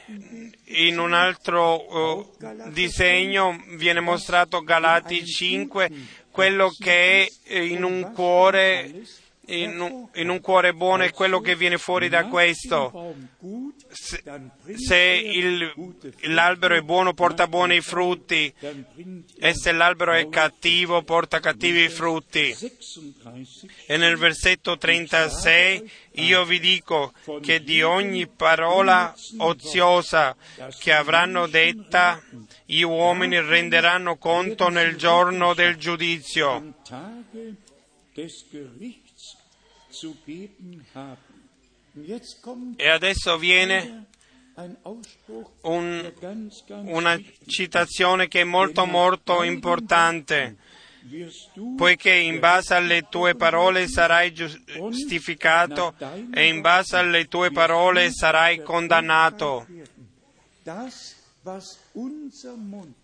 in 0.65 0.97
un 0.99 1.13
altro 1.13 2.27
eh, 2.39 2.71
disegno 2.71 3.63
viene 3.77 3.99
mostrato 3.99 4.61
Galati 4.61 5.25
5 5.25 5.89
quello 6.31 6.73
che 6.77 7.31
è 7.43 7.57
in 7.57 7.83
un 7.83 8.11
cuore 8.13 9.03
in 9.47 9.79
un, 9.79 10.07
in 10.15 10.29
un 10.29 10.41
cuore 10.41 10.73
buono 10.73 11.03
è 11.03 11.11
quello 11.11 11.39
che 11.41 11.55
viene 11.55 11.77
fuori 11.77 12.07
da 12.09 12.25
questo 12.25 13.15
se, 13.91 14.21
se 14.75 14.95
il- 14.97 15.73
l'albero 16.33 16.75
è 16.75 16.81
buono 16.81 17.13
porta 17.13 17.47
buoni 17.47 17.81
frutti. 17.81 18.53
bringt 18.59 19.33
e 19.39 19.53
se 19.55 19.71
l'albero 19.71 20.13
è 20.13 20.27
cattivo 20.29 21.01
porta 21.03 21.39
cattivi 21.39 21.89
frutti. 21.89 22.53
36 22.53 23.69
E 23.87 23.97
nel 23.97 24.17
versetto 24.17 24.77
36 24.77 25.89
io 26.13 26.43
vi 26.45 26.59
dico 26.59 27.13
che 27.41 27.63
di 27.63 27.81
ogni 27.81 28.27
parola 28.27 29.13
oziosa 29.37 30.35
che 30.79 30.93
avranno 30.93 31.47
detta 31.47 32.21
gli 32.65 32.81
uomini 32.81 33.39
renderanno 33.39 34.17
conto 34.17 34.69
nel 34.69 34.95
giorno 34.95 35.53
del 35.53 35.77
giudizio. 35.77 36.75
E 42.77 42.89
adesso 42.89 43.37
viene 43.37 44.05
un- 45.61 46.13
una 46.85 47.19
citazione 47.47 48.27
che 48.27 48.41
è 48.41 48.43
molto 48.43 48.85
molto 48.85 49.43
importante, 49.43 50.55
poiché 51.77 52.13
in 52.13 52.39
base 52.39 52.73
alle 52.73 53.07
tue 53.09 53.35
parole 53.35 53.87
sarai 53.87 54.33
giustificato 54.33 55.95
e 56.33 56.47
in 56.47 56.61
base 56.61 56.97
alle 56.97 57.27
tue 57.27 57.51
parole 57.51 58.11
sarai 58.11 58.61
condannato. 58.61 59.65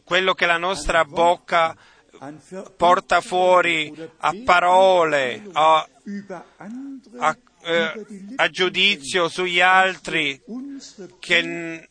Quello 0.04 0.34
che 0.34 0.46
la 0.46 0.58
nostra 0.58 1.06
bocca 1.06 1.76
porta 2.78 3.22
fuori 3.22 3.92
a 4.20 4.36
parole, 4.44 5.42
a, 5.54 5.88
a- 7.18 7.38
eh, 7.66 8.06
a 8.36 8.50
giudizio 8.50 9.28
sugli 9.28 9.60
altri, 9.60 10.40
che, 11.20 11.90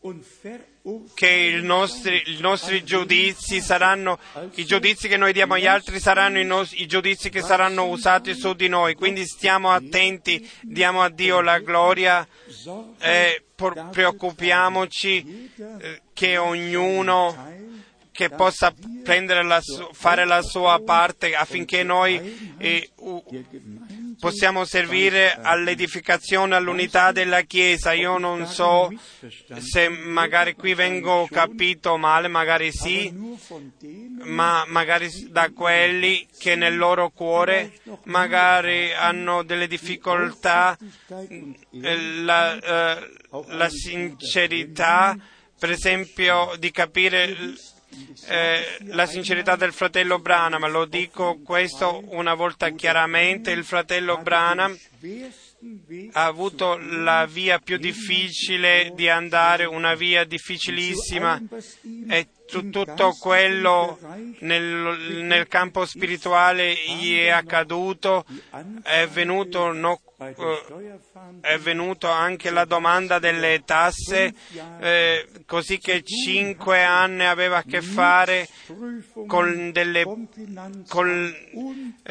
che 1.15 1.29
i 1.29 1.63
nostri, 1.63 2.23
i 2.27 2.39
nostri 2.41 2.85
giudizi 2.85 3.61
saranno, 3.61 4.19
i 4.55 4.65
giudizi 4.65 5.09
che 5.09 5.17
noi 5.17 5.33
diamo 5.33 5.55
agli 5.55 5.67
altri 5.67 5.99
saranno 5.99 6.39
i, 6.39 6.45
nos- 6.45 6.73
i 6.73 6.87
giudizi 6.87 7.29
che 7.31 7.43
saranno 7.43 7.87
usati 7.89 8.35
su 8.35 8.53
di 8.55 8.69
noi. 8.69 8.95
Quindi 8.95 9.27
stiamo 9.27 9.71
attenti, 9.71 10.49
diamo 10.63 11.03
a 11.03 11.11
Dio 11.11 11.41
la 11.41 11.59
gloria 11.59 12.27
e 13.01 13.45
por- 13.55 13.89
preoccupiamoci 13.91 15.51
eh, 15.81 16.03
che 16.13 16.37
ognuno 16.37 17.53
che 18.13 18.29
possa 18.31 18.73
la 19.43 19.61
su- 19.61 19.89
fare 19.93 20.25
la 20.25 20.41
sua 20.41 20.81
parte 20.85 21.35
affinché 21.35 21.83
noi 21.83 22.55
eh, 22.59 22.89
u- 22.99 23.25
possiamo 24.19 24.65
servire 24.65 25.35
all'edificazione, 25.41 26.55
all'unità 26.55 27.13
della 27.13 27.43
Chiesa. 27.43 27.93
Io 27.93 28.19
non 28.19 28.47
so 28.47 28.93
se 29.59 29.89
magari 29.89 30.55
qui 30.55 30.75
vengo 30.75 31.27
capito 31.31 31.97
male, 31.97 32.29
magari 32.29 32.73
sì, 32.73 33.13
ma 34.23 34.65
magari 34.67 35.09
da 35.31 35.51
quelli 35.51 36.27
che 36.39 36.55
nel 36.57 36.77
loro 36.77 37.11
cuore 37.11 37.73
magari 38.05 38.93
hanno 38.93 39.43
delle 39.43 39.67
difficoltà, 39.67 40.77
la, 41.71 42.59
eh, 42.59 43.11
la 43.49 43.69
sincerità, 43.69 45.17
per 45.59 45.71
esempio, 45.71 46.55
di 46.59 46.71
capire 46.71 47.37
eh, 48.29 48.79
la 48.87 49.07
sincerità 49.07 49.57
del 49.57 49.73
fratello 49.73 50.19
Branham, 50.19 50.69
lo 50.71 50.85
dico 50.85 51.41
questo 51.43 52.03
una 52.09 52.35
volta 52.35 52.71
chiaramente, 52.71 53.51
il 53.51 53.65
fratello 53.65 54.19
Branham 54.19 54.77
ha 56.13 56.25
avuto 56.25 56.77
la 56.79 57.27
via 57.27 57.59
più 57.59 57.79
difficile 57.79 58.93
di 58.95 59.09
andare, 59.09 59.65
una 59.65 59.95
via 59.95 60.25
difficilissima 60.25 61.41
e 62.09 62.29
tutto 62.63 63.17
quello 63.19 63.99
nel, 64.41 65.23
nel 65.23 65.49
campo 65.49 65.85
spirituale 65.85 66.75
gli 66.75 67.17
è 67.17 67.29
accaduto, 67.29 68.25
è 68.83 69.07
venuto 69.07 69.73
no, 69.73 70.01
è 71.41 71.59
venuto 71.59 72.09
anche 72.09 72.51
la 72.51 72.65
domanda 72.65 73.19
delle 73.19 73.63
tasse, 73.65 74.35
eh, 74.81 75.29
così 75.47 75.79
che 75.79 76.03
cinque 76.03 76.83
anni 76.83 77.25
aveva 77.25 77.59
a 77.59 77.63
che 77.63 77.83
fare 77.83 78.49
con 79.27 79.73
delle, 79.73 80.05
con 80.89 81.35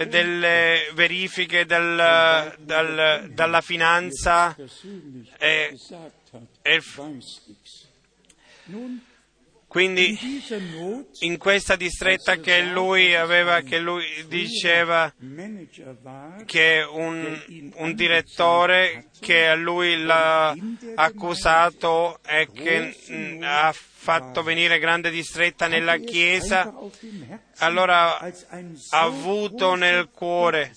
delle 0.07 0.91
verifiche 0.93 1.65
del, 1.65 2.55
dal, 2.59 3.29
dalla 3.31 3.61
finanza 3.61 4.55
e, 5.37 5.77
e 6.61 6.81
quindi 9.73 10.15
in 11.21 11.39
questa 11.39 11.75
distretta 11.75 12.35
che 12.35 12.61
lui 12.61 13.15
aveva, 13.15 13.61
che 13.61 13.79
lui 13.79 14.05
diceva 14.27 15.11
che 16.45 16.87
un, 16.87 17.71
un 17.77 17.95
direttore 17.95 19.07
che 19.19 19.47
a 19.47 19.55
lui 19.55 20.03
l'ha 20.03 20.55
accusato 20.93 22.19
e 22.23 22.47
che 22.53 23.39
ha 23.41 23.73
fatto 23.73 24.43
venire 24.43 24.77
grande 24.77 25.09
distretta 25.09 25.65
nella 25.65 25.97
Chiesa, 25.97 26.71
allora 27.57 28.19
ha 28.19 28.31
avuto 28.91 29.73
nel 29.73 30.09
cuore 30.11 30.71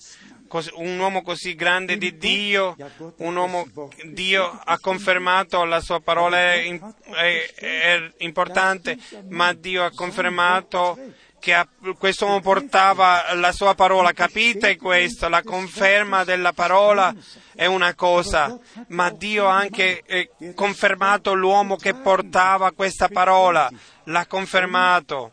un 0.75 0.99
uomo 0.99 1.21
così 1.21 1.55
grande 1.55 1.97
di 1.97 2.17
Dio, 2.17 2.75
un 3.17 3.35
uomo, 3.35 3.67
Dio 4.05 4.59
ha 4.63 4.77
confermato 4.79 5.63
la 5.63 5.79
sua 5.79 5.99
parola 5.99 6.37
è, 6.37 6.79
è, 7.03 7.53
è 7.55 8.11
importante, 8.19 8.97
ma 9.29 9.53
Dio 9.53 9.83
ha 9.83 9.91
confermato 9.91 10.97
che 11.39 11.65
questo 11.97 12.25
uomo 12.25 12.41
portava 12.41 13.33
la 13.35 13.51
sua 13.51 13.73
parola, 13.75 14.11
capite 14.11 14.75
questo? 14.75 15.29
La 15.29 15.43
conferma 15.43 16.23
della 16.23 16.51
parola 16.51 17.13
è 17.55 17.65
una 17.65 17.93
cosa, 17.95 18.57
ma 18.87 19.09
Dio 19.11 19.47
ha 19.47 19.55
anche 19.55 20.03
eh, 20.05 20.29
confermato 20.53 21.33
l'uomo 21.33 21.75
che 21.75 21.93
portava 21.93 22.71
questa 22.71 23.07
parola, 23.07 23.69
l'ha 24.05 24.25
confermato. 24.25 25.31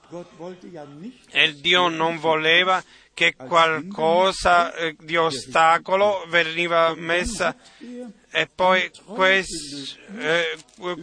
E 1.31 1.55
Dio 1.55 1.89
non 1.89 2.19
voleva 2.19 2.83
che 3.15 3.35
qualcosa 3.37 4.75
eh, 4.75 4.97
di 5.01 5.17
ostacolo 5.17 6.25
veniva 6.29 6.95
messa 6.97 7.57
e 8.31 8.49
poi 8.53 8.91
quest, 9.07 9.99
eh, 10.19 10.57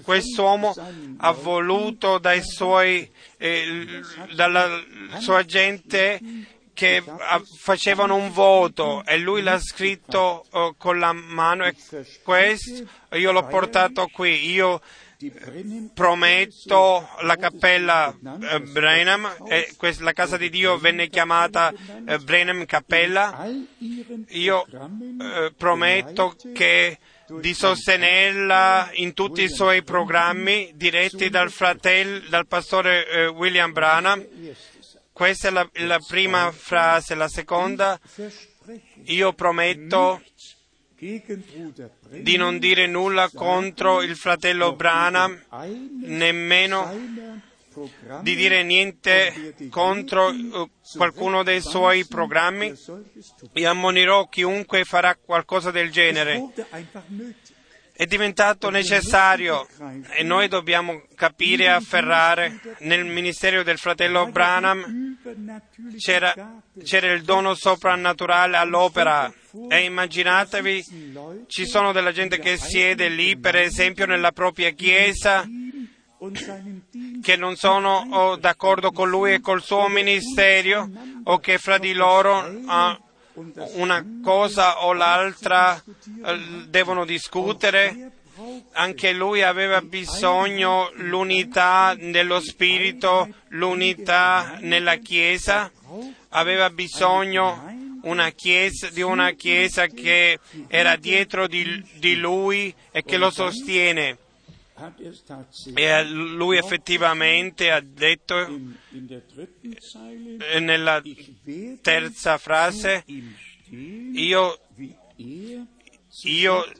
quest'uomo 0.03 0.75
ha 1.17 1.31
voluto 1.31 2.17
dai 2.17 2.43
suoi, 2.43 3.09
eh, 3.37 4.01
dalla 4.35 4.83
sua 5.19 5.43
gente 5.45 6.19
che 6.73 7.03
facevano 7.57 8.15
un 8.15 8.31
voto 8.31 9.03
e 9.05 9.17
lui 9.17 9.41
l'ha 9.41 9.59
scritto 9.59 10.45
uh, 10.51 10.75
con 10.77 10.99
la 10.99 11.13
mano 11.13 11.65
e 11.65 11.75
questo 12.23 12.87
io 13.11 13.31
l'ho 13.31 13.45
portato 13.45 14.07
qui. 14.07 14.49
Io 14.49 14.81
prometto 15.93 17.07
la 17.21 17.35
cappella 17.35 18.15
eh, 18.51 18.61
Brenham, 18.61 19.29
la 19.99 20.13
casa 20.13 20.37
di 20.37 20.49
Dio 20.49 20.77
venne 20.77 21.09
chiamata 21.09 21.71
eh, 22.05 22.17
Brenham 22.19 22.65
Cappella. 22.65 23.47
Io 24.29 24.65
eh, 24.65 25.53
prometto 25.55 26.35
che 26.53 26.97
di 27.39 27.53
sostenerla 27.53 28.89
in 28.93 29.13
tutti 29.13 29.43
i 29.43 29.49
suoi 29.49 29.83
programmi 29.83 30.71
diretti 30.75 31.29
dal 31.29 31.51
fratello, 31.51 32.21
dal 32.29 32.47
pastore 32.47 33.27
William 33.27 33.71
Branham. 33.71 34.25
Questa 35.13 35.49
è 35.49 35.51
la, 35.51 35.69
la 35.73 35.99
prima 36.05 36.51
frase. 36.51 37.15
La 37.15 37.27
seconda, 37.27 37.99
io 39.05 39.33
prometto 39.33 40.21
di 42.09 42.37
non 42.37 42.59
dire 42.59 42.85
nulla 42.85 43.27
contro 43.33 44.03
il 44.03 44.15
fratello 44.15 44.75
Branham, 44.75 45.41
nemmeno 46.03 47.39
di 48.21 48.35
dire 48.35 48.61
niente 48.61 49.55
contro 49.69 50.27
uh, 50.27 50.69
qualcuno 50.95 51.41
dei 51.41 51.61
suoi 51.61 52.05
programmi 52.05 52.71
e 53.53 53.65
ammonirò 53.65 54.27
chiunque 54.27 54.83
farà 54.83 55.15
qualcosa 55.15 55.71
del 55.71 55.89
genere. 55.89 56.39
È 57.93 58.05
diventato 58.05 58.69
necessario 58.69 59.67
e 60.15 60.21
noi 60.21 60.47
dobbiamo 60.49 61.03
capire 61.15 61.63
e 61.63 61.69
afferrare. 61.69 62.59
Nel 62.79 63.05
ministero 63.05 63.63
del 63.63 63.77
fratello 63.79 64.29
Branham 64.29 65.17
c'era, 65.97 66.61
c'era 66.83 67.11
il 67.11 67.23
dono 67.23 67.55
soprannaturale 67.55 68.57
all'opera 68.57 69.31
e 69.69 69.83
immaginatevi, 69.83 71.45
ci 71.47 71.65
sono 71.65 71.91
della 71.91 72.11
gente 72.11 72.39
che 72.39 72.57
siede 72.57 73.09
lì, 73.09 73.37
per 73.37 73.55
esempio, 73.55 74.05
nella 74.05 74.31
propria 74.31 74.69
chiesa, 74.71 75.47
che 77.21 77.35
non 77.35 77.55
sono 77.55 78.37
d'accordo 78.39 78.91
con 78.91 79.09
lui 79.09 79.33
e 79.33 79.41
col 79.41 79.61
suo 79.61 79.87
ministero, 79.87 80.89
o 81.23 81.39
che 81.39 81.57
fra 81.57 81.77
di 81.77 81.93
loro 81.93 82.47
una 83.73 84.05
cosa 84.23 84.83
o 84.85 84.93
l'altra 84.93 85.81
uh, 85.83 86.65
devono 86.67 87.05
discutere. 87.05 88.11
Anche 88.73 89.13
lui 89.13 89.43
aveva 89.43 89.81
bisogno 89.81 90.89
l'unità 90.95 91.95
nello 91.97 92.39
spirito, 92.39 93.29
l'unità 93.49 94.57
nella 94.61 94.95
Chiesa, 94.95 95.71
aveva 96.29 96.69
bisogno 96.71 97.70
una 98.03 98.29
chiesa, 98.31 98.89
di 98.89 99.01
una 99.01 99.31
chiesa 99.31 99.87
che 99.87 100.39
era 100.67 100.95
dietro 100.95 101.47
di, 101.47 101.83
di 101.95 102.15
lui 102.15 102.73
e 102.91 103.03
che 103.03 103.17
lo 103.17 103.29
sostiene. 103.29 104.17
E 105.75 106.03
lui 106.03 106.57
effettivamente 106.57 107.69
ha 107.69 107.81
detto 107.81 108.59
nella 110.59 111.01
terza 111.81 112.37
frase, 112.39 113.03
io, 113.69 114.59
io 116.23 116.71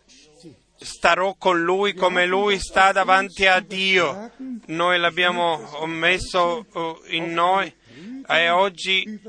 starò 0.77 1.35
con 1.35 1.61
lui 1.61 1.93
come 1.93 2.25
lui 2.25 2.57
sta 2.57 2.91
davanti 2.91 3.45
a 3.45 3.59
Dio. 3.59 4.31
Noi 4.67 4.97
l'abbiamo 4.97 5.85
messo 5.85 6.65
in 7.09 7.31
noi 7.33 7.71
e 8.27 8.49
oggi 8.49 9.19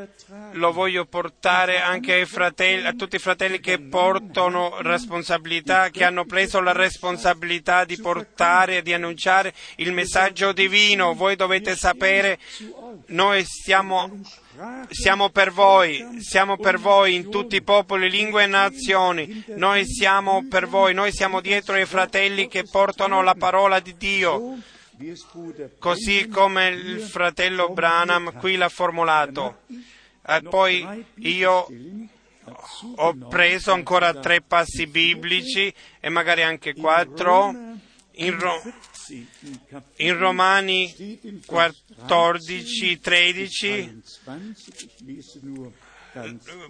lo 0.52 0.72
voglio 0.72 1.04
portare 1.06 1.80
anche 1.80 2.24
fratelli, 2.26 2.86
a 2.86 2.92
tutti 2.92 3.16
i 3.16 3.20
fratelli 3.20 3.60
che 3.60 3.78
portano 3.80 4.80
responsabilità, 4.80 5.90
che 5.90 6.04
hanno 6.04 6.24
preso 6.24 6.60
la 6.60 6.72
responsabilità 6.72 7.84
di 7.84 7.98
portare 7.98 8.78
e 8.78 8.82
di 8.82 8.92
annunciare 8.92 9.52
il 9.76 9.92
messaggio 9.92 10.52
divino. 10.52 11.14
Voi 11.14 11.36
dovete 11.36 11.76
sapere, 11.76 12.38
noi 13.06 13.44
stiamo 13.44 14.20
siamo 14.90 15.30
per 15.30 15.50
voi, 15.50 16.20
siamo 16.20 16.58
per 16.58 16.78
voi 16.78 17.14
in 17.14 17.30
tutti 17.30 17.56
i 17.56 17.62
popoli, 17.62 18.10
lingue 18.10 18.44
e 18.44 18.46
nazioni. 18.46 19.44
Noi 19.56 19.86
siamo 19.86 20.46
per 20.48 20.66
voi, 20.66 20.92
noi 20.92 21.10
siamo 21.12 21.40
dietro 21.40 21.76
i 21.76 21.86
fratelli 21.86 22.48
che 22.48 22.64
portano 22.70 23.22
la 23.22 23.34
parola 23.34 23.80
di 23.80 23.96
Dio 23.96 24.58
così 25.78 26.28
come 26.28 26.68
il 26.68 27.00
fratello 27.00 27.70
Branham 27.70 28.32
qui 28.38 28.56
l'ha 28.56 28.68
formulato. 28.68 29.62
E 30.24 30.42
poi 30.42 31.04
io 31.16 31.66
ho 32.96 33.14
preso 33.28 33.72
ancora 33.72 34.14
tre 34.14 34.40
passi 34.40 34.86
biblici 34.86 35.72
e 36.00 36.08
magari 36.08 36.42
anche 36.42 36.74
quattro 36.74 37.54
in, 38.12 38.38
Ro- 38.38 38.62
in 39.96 40.18
Romani 40.18 41.20
14, 41.46 43.00
13 43.00 44.02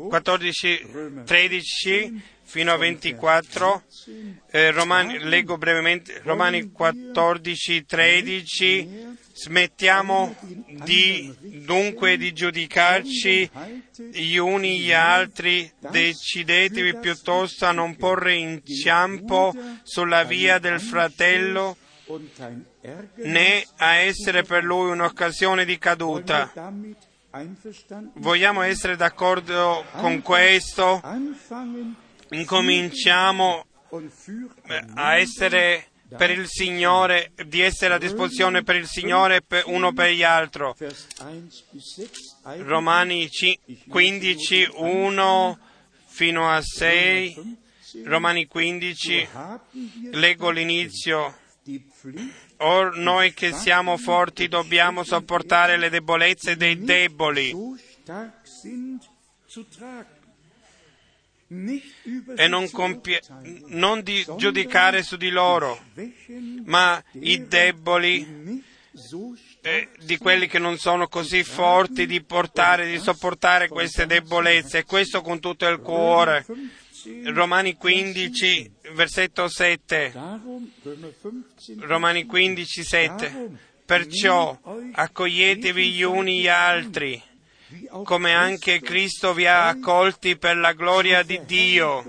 14, 0.08 1.22
13 1.24 2.22
fino 2.44 2.72
a 2.72 2.76
24, 2.76 3.82
eh, 4.50 4.70
Romani, 4.70 5.18
leggo 5.20 5.56
brevemente, 5.56 6.20
Romani 6.22 6.70
14, 6.70 7.84
13, 7.84 9.16
smettiamo 9.32 10.36
di, 10.84 11.34
dunque 11.64 12.16
di 12.16 12.32
giudicarci 12.32 13.50
gli 14.10 14.36
uni 14.36 14.80
gli 14.80 14.92
altri, 14.92 15.70
decidetevi 15.78 16.96
piuttosto 16.98 17.64
a 17.66 17.72
non 17.72 17.96
porre 17.96 18.34
inciampo 18.34 19.54
sulla 19.82 20.24
via 20.24 20.58
del 20.58 20.80
fratello 20.80 21.76
né 23.16 23.64
a 23.76 23.94
essere 23.94 24.42
per 24.42 24.64
lui 24.64 24.90
un'occasione 24.90 25.64
di 25.64 25.78
caduta. 25.78 26.52
Vogliamo 28.14 28.60
essere 28.62 28.96
d'accordo 28.96 29.84
con 29.92 30.20
questo? 30.20 31.00
Incominciamo 32.30 33.66
a 34.94 35.16
essere 35.16 35.86
per 36.16 36.30
il 36.30 36.46
Signore, 36.46 37.32
di 37.46 37.60
essere 37.62 37.94
a 37.94 37.98
disposizione 37.98 38.62
per 38.62 38.76
il 38.76 38.86
Signore 38.86 39.42
uno 39.64 39.92
per 39.92 40.10
gli 40.10 40.22
altri. 40.22 40.72
Romani 42.58 43.28
15, 43.88 44.68
1 44.74 45.58
fino 46.06 46.50
a 46.50 46.60
6, 46.60 47.56
Romani 48.04 48.46
15, 48.46 49.28
leggo 50.12 50.50
l'inizio. 50.50 51.34
Or 52.64 52.96
noi 52.96 53.34
che 53.34 53.52
siamo 53.52 53.96
forti 53.96 54.46
dobbiamo 54.46 55.02
sopportare 55.02 55.76
le 55.76 55.90
debolezze 55.90 56.56
dei 56.56 56.78
deboli. 56.78 57.52
e 62.36 62.48
non, 62.48 62.70
compie, 62.70 63.20
non 63.66 64.02
di 64.02 64.24
giudicare 64.36 65.02
su 65.02 65.16
di 65.16 65.28
loro, 65.28 65.78
ma 66.64 67.02
i 67.20 67.46
deboli 67.46 68.62
eh, 69.60 69.88
di 69.98 70.16
quelli 70.16 70.46
che 70.46 70.58
non 70.58 70.78
sono 70.78 71.08
così 71.08 71.44
forti 71.44 72.06
di 72.06 72.22
portare, 72.22 72.86
di 72.86 72.98
sopportare 72.98 73.68
queste 73.68 74.06
debolezze, 74.06 74.78
e 74.78 74.84
questo 74.84 75.20
con 75.20 75.40
tutto 75.40 75.66
il 75.68 75.80
cuore. 75.80 76.46
Romani 77.24 77.76
15, 77.76 78.70
versetto 78.94 79.48
7. 79.48 80.12
Romani 81.78 82.24
15, 82.26 82.84
7. 82.84 83.50
Perciò 83.84 84.58
accoglietevi 84.92 85.90
gli 85.90 86.02
uni 86.02 86.40
gli 86.40 86.48
altri 86.48 87.22
come 88.04 88.32
anche 88.32 88.80
Cristo 88.80 89.32
vi 89.32 89.46
ha 89.46 89.68
accolti 89.68 90.36
per 90.36 90.56
la 90.56 90.72
gloria 90.72 91.22
di 91.22 91.40
Dio. 91.44 92.04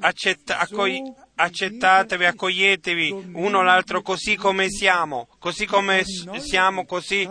Accetta, 0.00 0.58
accogli, 0.58 1.02
accettatevi, 1.36 2.24
accoglietevi 2.24 3.30
uno 3.32 3.62
l'altro 3.62 4.02
così 4.02 4.36
come 4.36 4.68
siamo, 4.68 5.28
così 5.38 5.66
come 5.66 6.04
siamo, 6.04 6.84
così. 6.84 7.28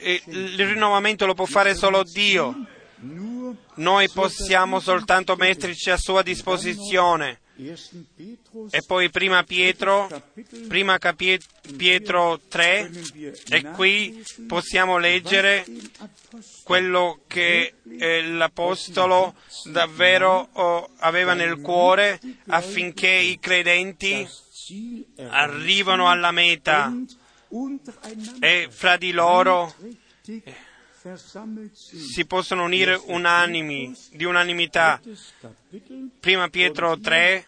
Il 0.00 0.66
rinnovamento 0.66 1.26
lo 1.26 1.34
può 1.34 1.44
fare 1.44 1.74
solo 1.74 2.02
Dio. 2.02 2.54
Noi 3.74 4.08
possiamo 4.10 4.80
soltanto 4.80 5.36
metterci 5.36 5.90
a 5.90 5.96
sua 5.96 6.22
disposizione. 6.22 7.40
E 8.70 8.82
poi 8.86 9.10
prima 9.10 9.42
Pietro, 9.42 10.08
prima 10.68 10.98
Pietro 11.76 12.40
3, 12.48 12.90
e 13.50 13.62
qui 13.72 14.24
possiamo 14.46 14.98
leggere 14.98 15.64
quello 16.64 17.20
che 17.26 17.74
eh, 17.98 18.26
l'Apostolo 18.26 19.34
davvero 19.64 20.48
aveva 20.98 21.34
nel 21.34 21.60
cuore 21.60 22.18
affinché 22.46 23.10
i 23.10 23.38
credenti 23.38 24.26
arrivano 25.28 26.08
alla 26.08 26.30
meta. 26.30 26.92
e 28.40 28.68
fra 28.70 28.96
di 28.96 29.12
loro 29.12 29.74
si 31.84 32.24
possono 32.26 32.62
unire 32.64 33.00
unanimi, 33.06 33.92
di 34.12 34.24
unanimità. 34.24 35.00
Prima 36.20 36.48
Pietro 36.48 36.98
3, 36.98 37.46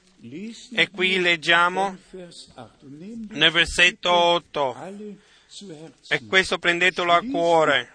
e 0.74 0.90
qui 0.90 1.20
leggiamo 1.20 1.96
nel 3.28 3.50
versetto 3.52 4.10
8, 4.10 4.76
e 6.08 6.24
questo 6.26 6.58
prendetelo 6.58 7.12
a 7.12 7.20
cuore. 7.20 7.92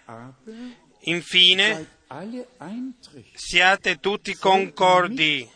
Infine, 1.03 1.87
siate 3.33 3.99
tutti 3.99 4.35
concordi, 4.35 5.49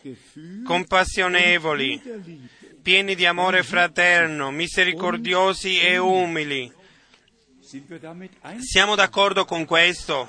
compassionevoli, 0.64 2.02
pieni 2.82 3.14
di 3.14 3.24
amore 3.24 3.62
fraterno, 3.62 4.50
misericordiosi 4.50 5.80
e 5.80 5.96
umili. 5.96 6.82
Siamo 8.58 8.94
d'accordo 8.94 9.44
con 9.44 9.64
questo? 9.64 10.28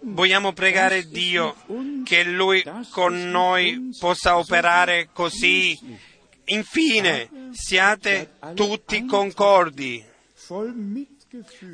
Vogliamo 0.00 0.52
pregare 0.52 1.08
Dio 1.08 1.56
che 2.04 2.22
Lui 2.24 2.64
con 2.90 3.30
noi 3.30 3.90
possa 3.98 4.38
operare 4.38 5.08
così. 5.12 5.78
Infine, 6.46 7.28
siate 7.52 8.34
tutti 8.54 9.04
concordi, 9.04 10.04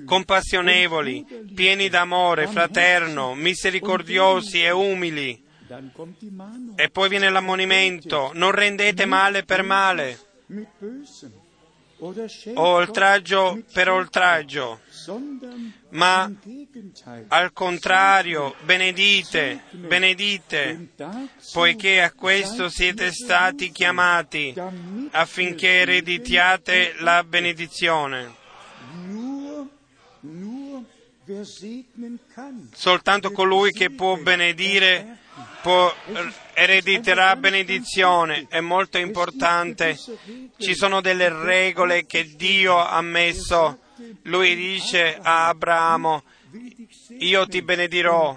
compassionevoli, 0.04 1.26
pieni 1.54 1.88
d'amore 1.88 2.46
fraterno, 2.46 3.34
misericordiosi 3.34 4.62
e 4.62 4.70
umili. 4.70 5.44
E 6.76 6.88
poi 6.88 7.08
viene 7.10 7.28
l'ammonimento, 7.28 8.30
non 8.34 8.52
rendete 8.52 9.04
male 9.04 9.44
per 9.44 9.62
male 9.62 10.18
oltraggio 12.54 13.62
per 13.72 13.88
oltraggio, 13.90 14.80
ma 15.90 16.30
al 17.28 17.52
contrario 17.52 18.54
benedite, 18.64 19.62
benedite, 19.70 20.90
poiché 21.52 22.02
a 22.02 22.12
questo 22.12 22.68
siete 22.68 23.10
stati 23.12 23.70
chiamati 23.70 24.54
affinché 25.10 25.80
ereditiate 25.80 26.94
la 26.98 27.24
benedizione. 27.24 28.34
Soltanto 32.72 33.30
colui 33.32 33.72
che 33.72 33.90
può 33.90 34.16
benedire 34.16 35.18
può, 35.60 35.92
erediterà 36.58 37.36
benedizione. 37.36 38.46
È 38.48 38.60
molto 38.60 38.98
importante. 38.98 39.96
Ci 40.56 40.74
sono 40.74 41.00
delle 41.00 41.28
regole 41.28 42.04
che 42.04 42.34
Dio 42.34 42.76
ha 42.76 43.00
messo. 43.00 43.78
Lui 44.22 44.56
dice 44.56 45.16
a 45.20 45.46
Abramo, 45.48 46.24
io 47.18 47.46
ti 47.46 47.62
benedirò 47.62 48.36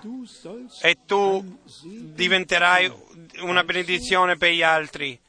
e 0.81 0.97
tu 1.05 1.59
diventerai 1.83 2.91
una 3.41 3.63
benedizione 3.63 4.37
per 4.37 4.51
gli 4.51 4.63
altri 4.63 5.19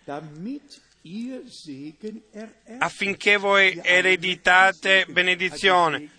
affinché 2.79 3.37
voi 3.37 3.79
ereditate 3.83 5.05
benedizione. 5.09 6.11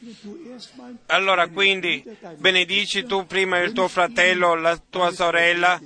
Allora 1.05 1.47
quindi 1.47 2.03
benedici 2.37 3.05
tu 3.05 3.25
prima 3.25 3.59
il 3.59 3.71
tuo 3.71 3.87
fratello, 3.87 4.55
la 4.55 4.77
tua 4.89 5.11
sorella, 5.11 5.79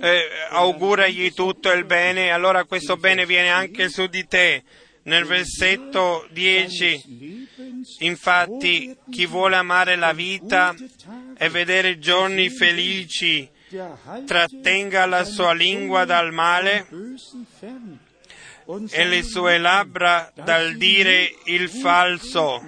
eh, 0.00 0.22
auguragli 0.50 1.32
tutto 1.32 1.70
il 1.72 1.84
bene, 1.84 2.30
allora 2.30 2.64
questo 2.64 2.96
bene 2.96 3.26
viene 3.26 3.50
anche 3.50 3.88
su 3.88 4.06
di 4.06 4.26
te. 4.26 4.62
Nel 5.04 5.26
versetto 5.26 6.26
10, 6.30 7.48
infatti, 7.98 8.96
chi 9.10 9.26
vuole 9.26 9.56
amare 9.56 9.96
la 9.96 10.14
vita 10.14 10.74
e 11.36 11.48
vedere 11.50 11.98
giorni 11.98 12.48
felici, 12.48 13.46
trattenga 14.24 15.04
la 15.04 15.24
sua 15.24 15.52
lingua 15.52 16.06
dal 16.06 16.32
male 16.32 16.86
e 18.90 19.04
le 19.04 19.22
sue 19.22 19.58
labbra 19.58 20.32
dal 20.34 20.74
dire 20.76 21.34
il 21.44 21.68
falso. 21.68 22.62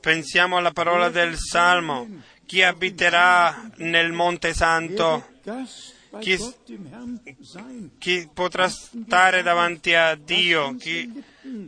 Pensiamo 0.00 0.56
alla 0.56 0.72
parola 0.72 1.10
del 1.10 1.36
Salmo. 1.36 2.08
Chi 2.46 2.62
abiterà 2.62 3.70
nel 3.76 4.12
Monte 4.12 4.54
Santo? 4.54 5.26
Chi, 6.20 6.38
chi 7.98 8.28
potrà 8.32 8.68
stare 8.68 9.42
davanti 9.42 9.94
a 9.94 10.14
Dio? 10.14 10.76
Chi, 10.76 11.10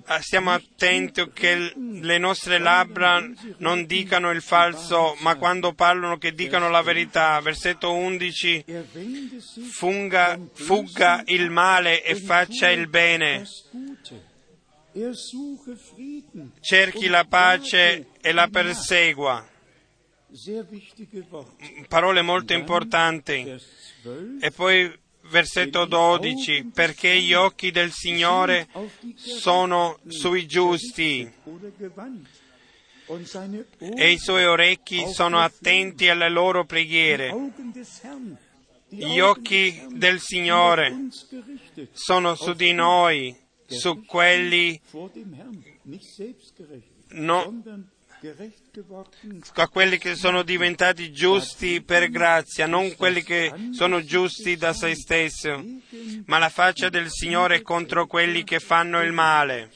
Ah, 0.06 0.20
stiamo 0.22 0.52
attenti 0.52 1.30
che 1.34 1.72
le 1.76 2.18
nostre 2.18 2.58
labbra 2.58 3.22
non 3.58 3.84
dicano 3.84 4.30
il 4.30 4.40
falso, 4.40 5.14
ma 5.20 5.34
quando 5.34 5.74
parlano 5.74 6.16
che 6.16 6.32
dicano 6.32 6.70
la 6.70 6.80
verità. 6.80 7.38
Versetto 7.40 7.92
11, 7.92 8.64
funga, 9.70 10.38
fugga 10.54 11.22
il 11.26 11.50
male 11.50 12.02
e 12.02 12.14
faccia 12.14 12.70
il 12.70 12.88
bene. 12.88 13.46
er 14.94 15.14
cerchi 16.60 17.08
la 17.08 17.24
pace 17.24 18.06
e 18.22 18.32
la 18.32 18.48
persegua. 18.48 19.46
Worte. 21.30 21.86
Parole 21.88 22.22
molto 22.22 22.52
importanti. 22.52 23.42
Vers 23.42 23.64
12. 24.02 24.44
E 24.44 24.50
poi 24.50 24.98
versetto 25.28 25.84
12, 25.84 26.70
perché 26.72 27.20
gli 27.20 27.32
occhi 27.32 27.70
del 27.70 27.90
Signore 27.92 28.68
sono 29.14 29.98
sui 30.06 30.46
giusti 30.46 31.30
e 33.78 34.10
i 34.10 34.18
suoi 34.18 34.44
orecchi 34.44 35.06
sono 35.12 35.38
attenti 35.38 36.08
alle 36.08 36.28
loro 36.28 36.64
preghiere. 36.64 37.32
Gli 38.88 39.18
occhi 39.18 39.84
del 39.90 40.20
Signore 40.20 41.08
sono 41.92 42.34
su 42.34 42.52
di 42.52 42.72
noi, 42.72 43.36
su 43.66 44.04
quelli 44.04 44.80
no- 47.08 47.62
a 49.54 49.68
quelli 49.68 49.98
che 49.98 50.14
sono 50.14 50.42
diventati 50.42 51.12
giusti 51.12 51.82
per 51.82 52.08
grazia, 52.10 52.66
non 52.66 52.94
quelli 52.94 53.22
che 53.22 53.52
sono 53.72 54.02
giusti 54.02 54.56
da 54.56 54.72
se 54.72 54.94
stesso, 54.94 55.64
ma 56.26 56.38
la 56.38 56.48
faccia 56.48 56.88
del 56.88 57.10
Signore 57.10 57.62
contro 57.62 58.06
quelli 58.06 58.44
che 58.44 58.60
fanno 58.60 59.02
il 59.02 59.12
male. 59.12 59.70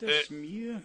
Das 0.00 0.28
mir 0.28 0.82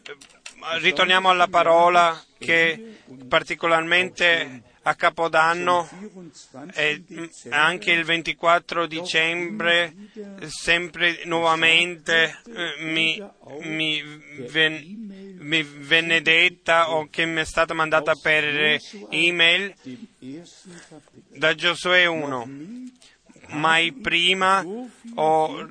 Ritorniamo 0.82 1.30
alla 1.30 1.48
parola 1.48 2.22
che 2.38 2.98
particolarmente 3.28 4.64
a 4.84 4.96
Capodanno 4.96 5.90
24 5.92 6.72
e 6.74 7.04
anche 7.50 7.92
il 7.92 8.04
24 8.04 8.88
dicembre 8.88 9.94
sempre 10.48 11.22
nuovamente 11.26 12.40
eh, 12.48 12.84
mi, 12.84 13.22
mi 13.62 14.02
ven- 14.50 15.38
mi 15.40 15.64
venne 15.64 16.22
detta 16.22 16.92
o 16.92 17.08
che 17.10 17.26
mi 17.26 17.42
è 17.42 17.46
stata 17.46 17.74
mandata 17.74 18.14
per 18.16 18.80
email 19.10 19.74
ersten 20.20 20.80
Kapitel. 20.90 21.40
da 21.40 21.56
Giosuè 21.56 22.06
1. 22.06 22.50
Mai 23.52 23.92
prima 23.94 24.64
ho 25.16 25.68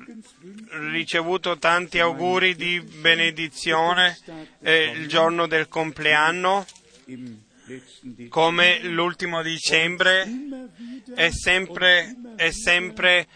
ricevuto 0.91 1.57
tanti 1.57 1.99
auguri 1.99 2.55
di 2.55 2.81
benedizione 2.81 4.17
eh, 4.61 4.91
il 4.95 5.07
giorno 5.07 5.47
del 5.47 5.69
compleanno, 5.69 6.65
come 8.29 8.79
l'ultimo 8.83 9.41
dicembre 9.41 10.27
è 11.15 11.29
sempre, 11.31 12.15
è 12.35 12.51
sempre 12.51 13.27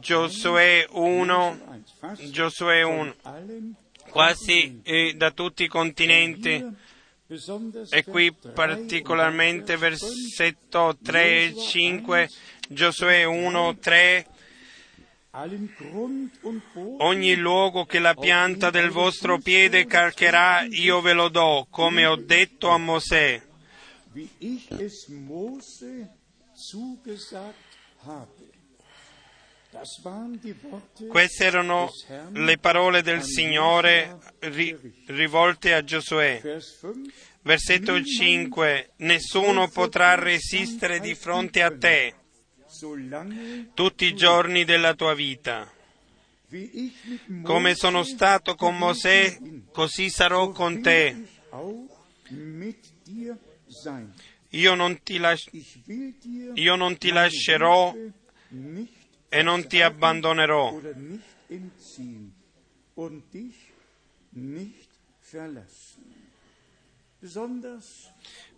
Giosuè 0.00 0.86
1, 0.90 1.48
1, 1.48 1.84
fast 1.98 2.30
Giosuè 2.30 2.82
1, 2.82 3.14
allen 3.22 3.74
quasi 4.08 4.80
eh, 4.82 5.14
da 5.16 5.30
tutti 5.30 5.64
i 5.64 5.68
continenti. 5.68 6.64
E 7.90 8.04
qui 8.04 8.32
Vers 8.32 8.40
3 8.40 8.52
particolarmente 8.52 9.72
und 9.72 9.80
Vers 9.80 10.00
5, 10.00 10.14
versetto 10.14 10.96
3 11.02 11.44
e 11.44 11.54
5, 11.56 12.30
Giosuè 12.68 13.24
1, 13.24 13.78
3, 13.78 14.26
ogni 16.98 17.36
luogo 17.36 17.84
che 17.84 17.98
la 17.98 18.14
pianta 18.14 18.70
del 18.70 18.88
vostro 18.88 19.38
piede 19.38 19.84
calcherà 19.84 20.62
io 20.62 21.02
ve 21.02 21.12
lo 21.12 21.28
do, 21.28 21.66
come 21.70 22.06
ho 22.06 22.16
detto 22.16 22.68
a 22.68 22.78
Mosè. 22.78 23.42
Queste 31.08 31.44
erano 31.44 31.90
le 32.32 32.58
parole 32.58 33.02
del 33.02 33.22
Signore 33.22 34.18
rivolte 34.40 35.74
a 35.74 35.84
Giosuè. 35.84 36.40
Vers 36.42 36.78
5. 36.80 37.12
Versetto 37.42 38.02
5. 38.02 38.92
Nessuno 38.96 39.68
potrà 39.68 40.14
resistere 40.14 40.98
di 40.98 41.14
fronte 41.14 41.62
a 41.62 41.76
te 41.76 42.14
tutti 43.74 44.04
i 44.06 44.14
giorni 44.14 44.64
della 44.64 44.94
tua 44.94 45.14
vita. 45.14 45.70
Come 47.42 47.74
sono 47.74 48.02
stato 48.04 48.54
con 48.54 48.76
Mosè, 48.76 49.38
così 49.72 50.10
sarò 50.10 50.50
con 50.50 50.80
te. 50.82 51.26
Io 54.50 54.74
non 54.74 55.02
ti, 55.02 55.18
las- 55.18 55.48
io 56.54 56.76
non 56.76 56.96
ti 56.98 57.10
lascerò 57.10 57.94
e 59.28 59.42
non 59.42 59.66
ti 59.66 59.80
abbandonerò. 59.82 60.80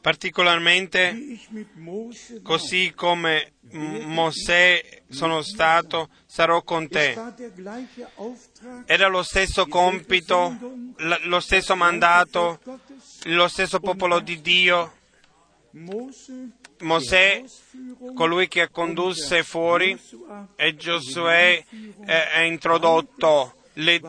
Particolarmente 0.00 1.38
così 2.42 2.92
come 2.94 3.52
Mosè 3.70 5.02
sono 5.08 5.42
stato, 5.42 6.08
sarò 6.26 6.62
con 6.62 6.88
te. 6.88 7.16
Era 8.86 9.08
lo 9.08 9.22
stesso 9.22 9.66
compito, 9.66 10.56
lo 10.96 11.40
stesso 11.40 11.76
mandato, 11.76 12.60
lo 13.24 13.48
stesso 13.48 13.80
popolo 13.80 14.20
di 14.20 14.40
Dio. 14.40 14.92
Mosè, 16.80 17.44
colui 18.14 18.48
che 18.48 18.70
condusse 18.70 19.42
fuori, 19.42 19.98
e 20.56 20.76
Giosuè 20.76 21.64
ha 22.06 22.42
introdotto. 22.42 23.54
Le, 23.74 24.00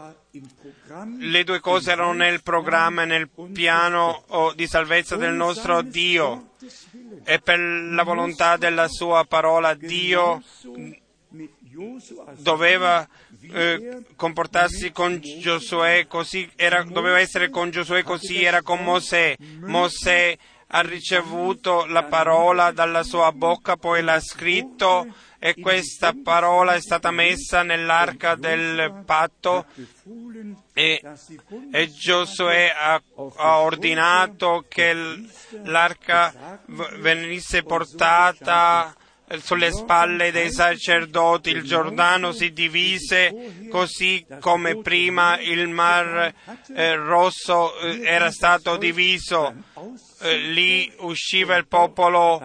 le 1.20 1.44
due 1.44 1.60
cose 1.60 1.92
erano 1.92 2.14
nel 2.14 2.42
programma 2.42 3.04
e 3.04 3.06
nel 3.06 3.30
piano 3.54 4.24
oh, 4.30 4.52
di 4.54 4.66
salvezza 4.66 5.16
del 5.16 5.34
nostro 5.34 5.84
Dio. 5.84 6.54
E 7.24 7.40
per 7.40 7.60
la 7.60 8.04
volontà 8.04 8.58
della 8.58 8.88
sua 8.88 9.26
parola 9.26 9.74
Dio 9.74 10.42
doveva 12.38 13.08
eh, 13.52 14.04
comportarsi 14.16 14.92
con 14.92 15.20
Giosuè 15.22 16.08
così 16.08 16.50
era, 16.56 16.84
doveva 16.84 17.20
essere 17.20 17.50
con 17.50 17.70
Giosuè 17.70 18.04
così 18.04 18.44
era 18.44 18.62
con 18.62 18.84
Mosè. 18.84 19.36
Mosè 19.62 20.38
ha 20.72 20.82
ricevuto 20.82 21.86
la 21.86 22.04
parola 22.04 22.72
dalla 22.72 23.04
sua 23.04 23.32
bocca, 23.32 23.76
poi 23.76 24.04
l'ha 24.04 24.20
scritto 24.20 25.08
e 25.40 25.56
questa 25.56 26.14
parola 26.22 26.74
è 26.74 26.82
stata 26.82 27.12
messa 27.12 27.64
nell'arca 27.64 28.36
del 28.36 29.04
patto 29.06 29.66
e, 30.80 31.02
e 31.74 31.92
Giosuè 31.92 32.74
ha, 32.74 33.02
ha 33.36 33.60
ordinato 33.60 34.64
che 34.70 34.96
l'arca 35.64 36.62
venisse 37.00 37.64
portata 37.64 38.96
sulle 39.42 39.72
spalle 39.72 40.32
dei 40.32 40.52
sacerdoti, 40.52 41.50
il 41.52 41.64
Giordano 41.64 42.32
si 42.32 42.52
divise 42.52 43.68
così 43.70 44.26
come 44.40 44.78
prima 44.78 45.38
il 45.40 45.68
mar 45.68 46.34
eh, 46.74 46.96
rosso 46.96 47.78
eh, 47.80 48.02
era 48.04 48.32
stato 48.32 48.78
diviso, 48.78 49.54
Eh, 50.22 50.36
lì 50.38 50.92
usciva 51.00 51.56
il 51.56 51.66
popolo 51.66 52.42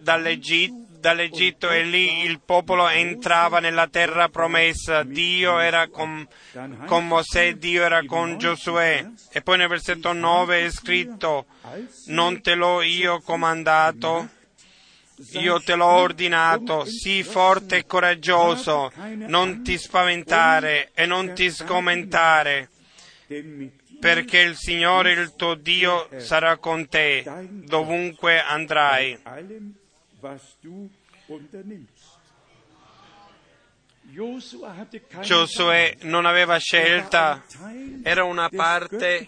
dall'Egitto 0.00 0.83
dall'Egitto 1.04 1.70
e 1.70 1.82
lì 1.82 2.22
il 2.22 2.40
popolo 2.40 2.88
entrava 2.88 3.60
nella 3.60 3.88
terra 3.88 4.30
promessa. 4.30 5.02
Dio 5.02 5.58
era 5.58 5.88
con, 5.88 6.26
con 6.86 7.06
Mosè, 7.06 7.56
Dio 7.56 7.84
era 7.84 8.06
con 8.06 8.38
Giosuè. 8.38 9.06
E 9.30 9.42
poi 9.42 9.58
nel 9.58 9.68
versetto 9.68 10.14
9 10.14 10.64
è 10.64 10.70
scritto, 10.70 11.44
non 12.06 12.40
te 12.40 12.54
l'ho 12.54 12.80
io 12.80 13.20
comandato, 13.20 14.30
io 15.32 15.60
te 15.60 15.74
l'ho 15.74 15.84
ordinato, 15.84 16.86
sii 16.86 17.22
forte 17.22 17.76
e 17.76 17.86
coraggioso, 17.86 18.90
non 19.26 19.62
ti 19.62 19.76
spaventare 19.76 20.90
e 20.94 21.04
non 21.04 21.34
ti 21.34 21.50
sgomentare, 21.50 22.70
perché 24.00 24.38
il 24.38 24.56
Signore 24.56 25.12
il 25.12 25.34
tuo 25.36 25.54
Dio 25.54 26.08
sarà 26.16 26.56
con 26.56 26.88
te 26.88 27.24
dovunque 27.50 28.40
andrai. 28.40 29.82
Giosuè 35.22 35.96
non 36.02 36.26
aveva 36.26 36.58
scelta, 36.58 37.42
Teil 37.48 38.00
era 38.04 38.22
una 38.24 38.48
parte 38.50 39.26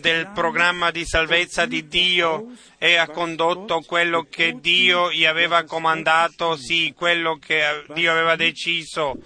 del 0.00 0.30
programma 0.32 0.90
di 0.90 1.04
salvezza 1.06 1.64
di 1.64 1.88
Dio 1.88 2.52
e 2.78 2.96
ha 2.96 3.08
condotto 3.08 3.80
quello 3.80 4.26
che 4.28 4.58
Dio 4.60 5.10
gli 5.10 5.24
aveva 5.24 5.64
comandato, 5.64 6.54
sì, 6.56 6.92
quello 6.94 7.38
che 7.38 7.84
Dio 7.94 8.12
aveva 8.12 8.36
deciso, 8.36 9.16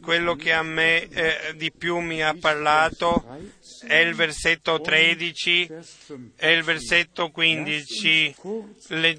quello 0.00 0.36
che 0.36 0.52
a 0.52 0.62
me 0.62 1.08
eh, 1.08 1.54
di 1.56 1.72
più 1.72 1.98
mi 1.98 2.22
ha 2.22 2.34
parlato 2.38 3.24
è 3.86 3.96
il 3.96 4.14
versetto 4.14 4.80
13 4.80 5.66
Vers 5.66 5.96
5. 6.06 6.30
e 6.36 6.52
il 6.52 6.62
versetto 6.62 7.30
15. 7.30 8.34
Le- 8.88 9.18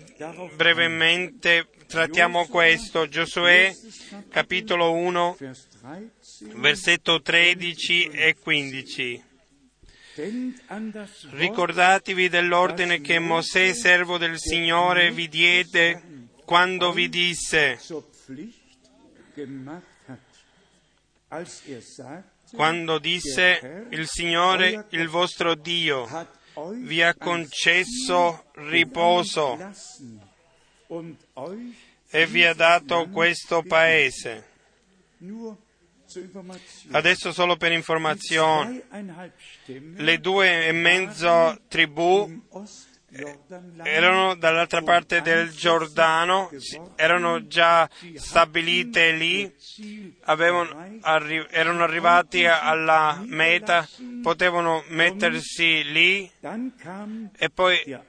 brevemente 0.56 1.68
trattiamo 1.88 2.48
questo. 2.48 3.08
Giosuè, 3.08 3.74
capitolo 4.30 4.94
1, 4.94 5.36
Vers 5.40 5.68
13. 5.70 6.60
versetto 6.60 7.22
13 7.22 8.10
e 8.10 8.36
15. 8.40 9.24
Denkt 10.16 10.62
an 10.68 10.92
das 10.92 11.24
Wort, 11.24 11.38
Ricordatevi 11.38 12.30
dell'ordine 12.30 13.02
che 13.02 13.18
Mosè, 13.18 13.74
servo 13.74 14.18
del 14.20 14.38
Signore, 14.38 15.12
vi 15.12 15.28
diede 15.28 16.02
quando 16.46 16.92
vi 16.92 17.10
disse, 17.10 17.80
quando 22.54 23.00
disse, 23.00 23.88
il 23.90 24.08
Signore, 24.08 24.86
il 24.90 25.08
vostro 25.08 25.56
Dio, 25.56 26.08
vi 26.82 27.02
ha 27.02 27.16
concesso 27.16 28.46
riposo 28.54 29.58
e 32.10 32.28
vi 32.28 32.46
ha 32.46 32.54
dato 32.54 33.10
questo 33.10 33.64
paese. 33.64 34.52
Adesso 36.92 37.32
solo 37.32 37.58
per 37.58 37.72
informazione, 37.72 38.84
le 39.66 40.20
due 40.20 40.68
e 40.68 40.72
mezzo 40.72 41.60
tribù 41.68 42.42
erano 43.84 44.36
dall'altra 44.36 44.82
parte 44.82 45.22
del 45.22 45.52
Giordano, 45.52 46.50
erano 46.96 47.48
già 47.48 47.88
stabilite 48.16 49.12
lì, 49.12 49.54
avevano- 50.22 51.00
arri- 51.02 51.48
erano 51.50 51.84
arrivati 51.84 52.46
alla 52.46 53.22
meta, 53.26 53.88
potevano 54.22 54.84
mettersi 54.88 55.84
lì 55.84 56.30
e 57.38 57.50
poi 57.50 58.00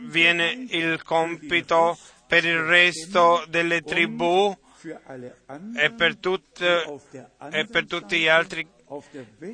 viene 0.00 0.66
il 0.70 1.02
compito 1.02 1.98
per 2.26 2.44
il 2.44 2.60
resto 2.60 3.44
delle 3.48 3.82
tribù 3.82 4.56
e 5.76 5.90
per, 5.92 6.16
der 6.16 7.00
e 7.52 7.66
per 7.66 7.86
tutti 7.86 8.18
gli 8.18 8.26
altri 8.26 8.66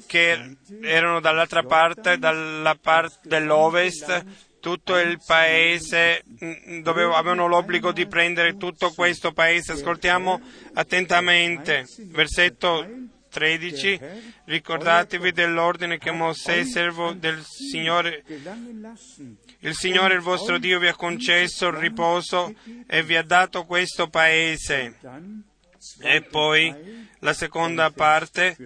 che 0.07 0.57
erano 0.83 1.21
dall'altra 1.21 1.63
parte, 1.63 2.19
dalla 2.19 2.77
parte 2.81 3.29
dell'ovest, 3.29 4.25
tutto 4.61 4.97
il 4.97 5.19
paese 5.25 6.23
mm, 6.45 6.81
doveva- 6.81 7.17
avevano 7.17 7.47
l'obbligo 7.47 7.93
di 7.93 8.07
prendere 8.07 8.57
tutto 8.57 8.93
questo 8.93 9.33
paese. 9.33 9.73
Ascoltiamo 9.73 10.41
attentamente. 10.75 11.87
Versetto 12.07 12.87
13. 13.31 14.01
Ricordatevi 14.45 15.33
dell'ordine 15.33 15.99
che 15.99 16.11
Mosè, 16.11 16.65
servo 16.65 17.13
del 17.13 17.43
Signore, 17.45 18.25
il 19.61 19.75
Signore 19.75 20.15
il 20.15 20.21
vostro 20.21 20.59
Dio 20.59 20.79
vi 20.79 20.89
ha 20.89 20.95
concesso 20.95 21.69
il 21.69 21.75
riposo 21.75 22.55
e 22.87 23.03
vi 23.03 23.17
ha 23.17 23.23
dato 23.23 23.65
questo 23.65 24.09
paese. 24.09 24.97
E 26.01 26.23
poi 26.23 27.07
la 27.21 27.33
seconda 27.33 27.91
parte 27.91 28.57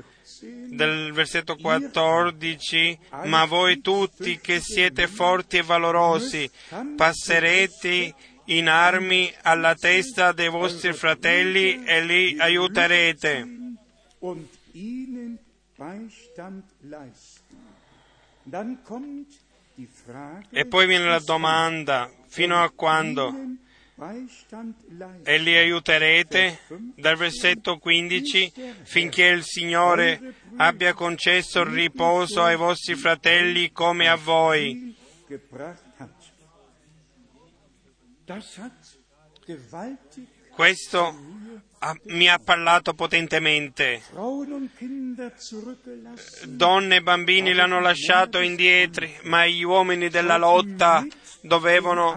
del 0.43 1.13
versetto 1.13 1.57
14, 1.57 2.99
ma 3.25 3.45
voi 3.45 3.81
tutti 3.81 4.39
che 4.39 4.61
siete 4.61 5.07
forti 5.07 5.59
e 5.59 5.63
valorosi, 5.63 6.51
passerete 6.97 8.15
in 8.47 8.69
armi 8.69 9.33
alla 9.43 9.75
testa 9.75 10.33
dei 10.33 10.49
vostri 10.49 10.93
fratelli 10.93 11.85
e 11.85 12.05
li 12.05 12.37
aiuterete. 12.39 13.49
E 20.51 20.67
poi 20.67 20.87
viene 20.87 21.05
la 21.05 21.21
domanda, 21.21 22.11
fino 22.27 22.63
a 22.63 22.71
quando? 22.71 23.33
E 25.25 25.39
li 25.39 25.57
aiuterete? 25.57 26.59
Dal 26.97 27.17
versetto 27.17 27.79
15, 27.79 28.53
finché 28.85 29.25
il 29.27 29.43
Signore 29.45 30.35
abbia 30.57 30.93
concesso 30.95 31.61
il 31.61 31.67
riposo 31.71 32.43
ai 32.43 32.57
vostri 32.57 32.95
fratelli 32.95 33.71
come 33.71 34.09
a 34.09 34.17
voi. 34.17 34.95
Questo 40.55 41.15
ha- 41.79 41.97
mi 42.05 42.29
ha 42.29 42.39
parlato 42.39 42.93
potentemente. 42.95 44.03
Donne 46.47 46.97
e 46.97 47.03
bambini 47.03 47.53
l'hanno 47.55 47.81
lasciato 47.81 48.39
indietro, 48.41 49.09
ma 49.25 49.47
gli 49.47 49.63
uomini 49.63 50.09
della 50.09 50.37
lotta 50.37 51.05
dovevano 51.43 52.13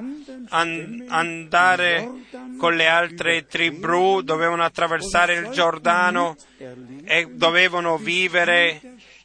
an- 0.49 1.05
andare 1.09 2.09
con 2.57 2.75
le 2.75 2.87
altre 2.87 3.45
tribù, 3.45 4.21
dovevano 4.21 4.63
attraversare 4.63 5.35
il 5.35 5.49
Giordano 5.49 6.35
e 7.03 7.27
dovevano 7.31 7.97
vivere 7.97 8.79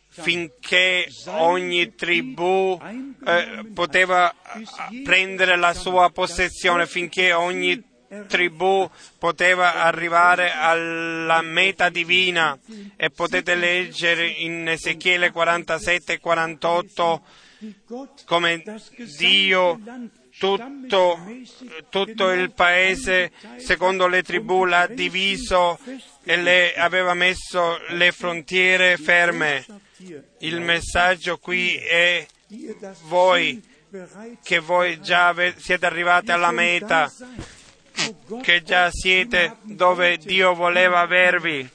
finché 0.09 1.07
ogni 1.27 1.95
tribù 1.95 2.79
eh, 3.25 3.65
poteva 3.73 4.35
prendere 5.05 5.57
la 5.57 5.73
sua 5.73 6.11
possessione, 6.11 6.87
finché 6.87 7.33
ogni 7.33 7.83
tribù 8.27 8.89
poteva 9.19 9.83
arrivare 9.83 10.53
alla 10.53 11.43
meta 11.43 11.89
divina. 11.89 12.59
E 12.97 13.11
potete 13.11 13.55
leggere 13.55 14.27
in 14.27 14.69
Ezechiele 14.69 15.31
47 15.31 16.15
e 16.15 16.19
48 16.19 17.23
come 18.25 18.63
Dio 19.19 19.81
tutto, 20.39 21.19
tutto 21.89 22.31
il 22.31 22.53
paese 22.53 23.31
secondo 23.57 24.07
le 24.07 24.23
tribù 24.23 24.65
l'ha 24.65 24.87
diviso 24.87 25.79
e 26.25 26.37
le 26.37 26.75
aveva 26.75 27.15
messo 27.15 27.79
le 27.89 28.13
frontiere 28.13 28.97
ferme. 28.97 29.65
Il 30.39 30.61
messaggio 30.61 31.39
qui 31.39 31.75
è 31.75 32.27
voi 33.03 33.63
che 34.43 34.59
voi 34.59 35.01
già 35.01 35.35
siete 35.57 35.85
arrivati 35.87 36.31
alla 36.31 36.53
meta, 36.53 37.13
che 38.43 38.63
già 38.63 38.91
siete 38.91 39.57
dove 39.63 40.17
Dio 40.17 40.55
voleva 40.55 41.01
avervi, 41.01 41.69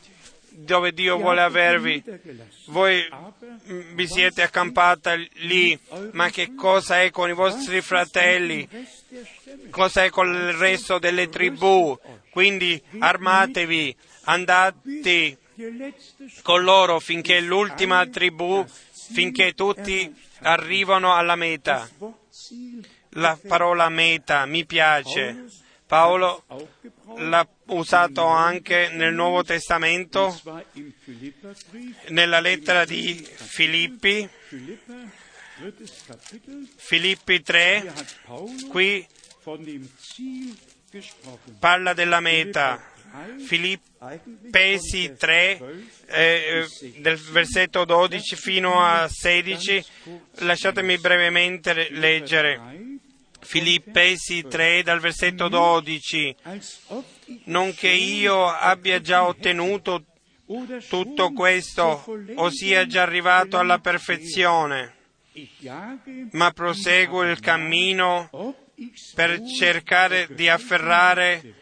dove 0.58 0.94
Dio 0.94 1.18
vuole 1.18 1.42
avervi. 1.42 2.04
Voi 2.68 3.08
vi 3.94 4.08
siete 4.08 4.42
accampati 4.42 5.30
lì, 5.34 5.78
ma 6.12 6.30
che 6.30 6.56
cosa 6.56 7.02
è 7.02 7.12
con 7.12 7.30
i 7.30 7.34
vostri 7.34 7.82
fratelli? 7.82 8.68
Cosa 9.70 10.04
è 10.04 10.10
con 10.10 10.34
il 10.34 10.54
resto 10.54 11.00
delle 11.00 11.30
tribù? 11.30 11.98
Quindi 12.30 12.82
armatevi, 13.00 13.96
andate 14.24 15.38
con 16.42 16.64
loro 16.64 17.00
finché 17.00 17.40
l'ultima 17.40 18.06
tribù, 18.08 18.66
finché 19.12 19.54
tutti 19.54 20.14
arrivano 20.42 21.14
alla 21.14 21.36
meta. 21.36 21.88
La 23.18 23.38
parola 23.48 23.88
meta 23.90 24.46
mi 24.46 24.66
piace. 24.66 25.46
Paolo 25.88 26.44
l'ha 27.18 27.48
usato 27.68 28.26
anche 28.26 28.90
nel 28.90 29.14
Nuovo 29.14 29.44
Testamento, 29.44 30.40
nella 32.10 32.40
lettera 32.40 32.86
di 32.86 33.16
Filippi, 33.16 34.28
Filippi 36.76 37.42
3, 37.42 37.80
hier 37.80 37.94
hat 37.96 38.16
Paulus 38.26 38.64
qui 38.66 39.08
parla 41.60 41.94
della 41.94 42.20
meta. 42.20 42.94
Filippesi 43.38 45.16
3, 45.18 45.86
eh, 46.08 46.68
del 46.98 47.18
versetto 47.18 47.86
12 47.86 48.36
fino 48.36 48.84
a 48.84 49.08
16, 49.08 49.86
lasciatemi 50.40 50.98
brevemente 50.98 51.72
re- 51.72 51.88
leggere. 51.92 52.95
Filippesi 53.46 54.44
3 54.48 54.84
dal 54.84 55.00
versetto 55.00 55.48
12, 55.48 56.36
Als 56.44 56.82
ob 56.88 57.04
ich 57.26 57.42
non 57.46 57.74
che 57.74 57.90
io 57.90 58.46
abbia 58.46 59.00
già 59.00 59.26
ottenuto 59.26 60.04
tutto 60.88 61.32
questo 61.32 62.02
zur 62.04 62.16
Vollendung 62.16 62.40
o 62.40 62.50
sia 62.50 62.86
già 62.86 63.02
arrivato 63.02 63.58
alla 63.58 63.80
perfezione, 63.80 64.94
ma 66.32 66.52
proseguo 66.52 67.24
il 67.24 67.40
cammino 67.40 68.30
per 69.14 69.42
cercare 69.44 70.28
di 70.32 70.50
afferrare 70.50 71.54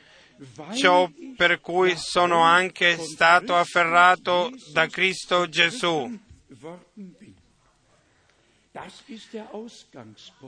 ciò 0.76 1.10
per 1.36 1.60
cui 1.62 1.96
sono 1.96 2.42
anche 2.42 2.98
stato 2.98 3.56
afferrato 3.56 4.52
da 4.72 4.88
Cristo 4.88 5.48
Gesù. 5.48 6.20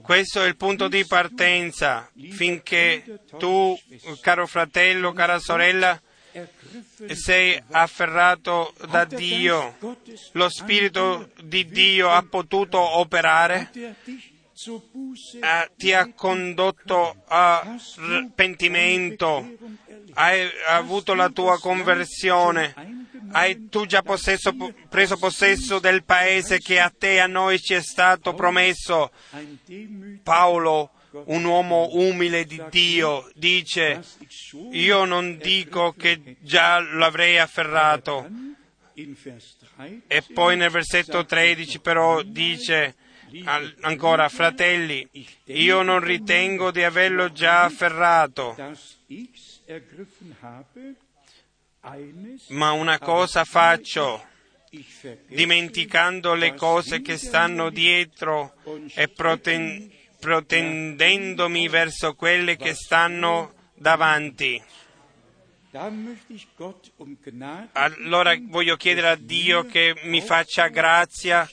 Questo 0.01 0.41
è 0.41 0.47
il 0.47 0.55
punto 0.55 0.87
di 0.87 1.05
partenza. 1.05 2.09
finché 2.31 3.19
tu, 3.37 3.79
caro 4.21 4.47
fratello, 4.47 5.13
cara 5.13 5.37
sorella, 5.37 6.01
sei 7.13 7.61
afferrato 7.69 8.73
da 8.89 9.05
Dio. 9.05 9.77
Lo 10.31 10.49
Spirito 10.49 11.29
di 11.41 11.67
Dio 11.67 12.09
ha 12.09 12.23
potuto 12.23 12.79
operare, 12.79 13.69
eh, 15.41 15.71
ti 15.75 15.91
ha 15.91 16.13
condotto 16.13 17.23
a 17.27 17.77
pentimento, 18.33 19.57
hai 20.13 20.49
avuto 20.67 21.13
la 21.13 21.29
tua 21.29 21.59
conversione, 21.59 22.73
Hai 23.31 23.69
tu 23.69 23.85
già 23.85 24.01
possesso- 24.01 24.55
preso 24.87 25.17
possesso 25.17 25.79
del 25.79 26.03
paese 26.03 26.59
che 26.59 26.79
a 26.79 26.89
te 26.95 27.15
e 27.15 27.19
a 27.19 27.27
noi 27.27 27.59
ci 27.59 27.73
è 27.73 27.81
stato 27.81 28.33
promesso? 28.33 29.11
Paolo, 30.23 30.91
un 31.25 31.43
uomo 31.43 31.89
umile 31.93 32.45
di 32.45 32.61
Dio, 32.69 33.29
dice, 33.33 34.03
io 34.71 35.05
non 35.05 35.37
dico 35.37 35.93
che 35.97 36.37
già 36.39 36.79
l'avrei 36.79 37.37
afferrato. 37.37 38.21
dann 38.21 38.55
in 38.95 39.15
Vers 39.21 39.57
13 39.75 40.03
E 40.07 40.21
poi 40.33 40.55
nel 40.55 40.69
versetto 40.69 41.25
13 41.25 41.79
però 41.79 42.21
dice 42.21 42.95
ancora, 43.81 44.29
fratelli, 44.29 45.07
io 45.45 45.81
non 45.81 45.99
ritengo 45.99 46.71
di 46.71 46.83
averlo 46.83 47.31
già 47.31 47.63
afferrato, 47.63 48.55
ma 52.49 52.71
una 52.71 52.99
cosa 52.99 53.43
faccio, 53.43 54.25
dimenticando 55.27 56.33
le 56.33 56.53
cose 56.53 57.01
che 57.01 57.17
stanno 57.17 57.69
dietro 57.69 58.55
e 58.93 59.07
proten- 59.07 59.91
protendendomi 60.19 61.67
verso 61.67 62.15
quelle 62.15 62.55
che 62.55 62.73
stanno 62.73 63.53
davanti. 63.75 64.61
Allora 67.73 68.33
voglio 68.39 68.77
chiedere 68.77 69.09
a 69.09 69.15
Dio 69.15 69.65
che 69.65 69.93
mi 70.03 70.21
faccia 70.21 70.69
grazia, 70.69 71.49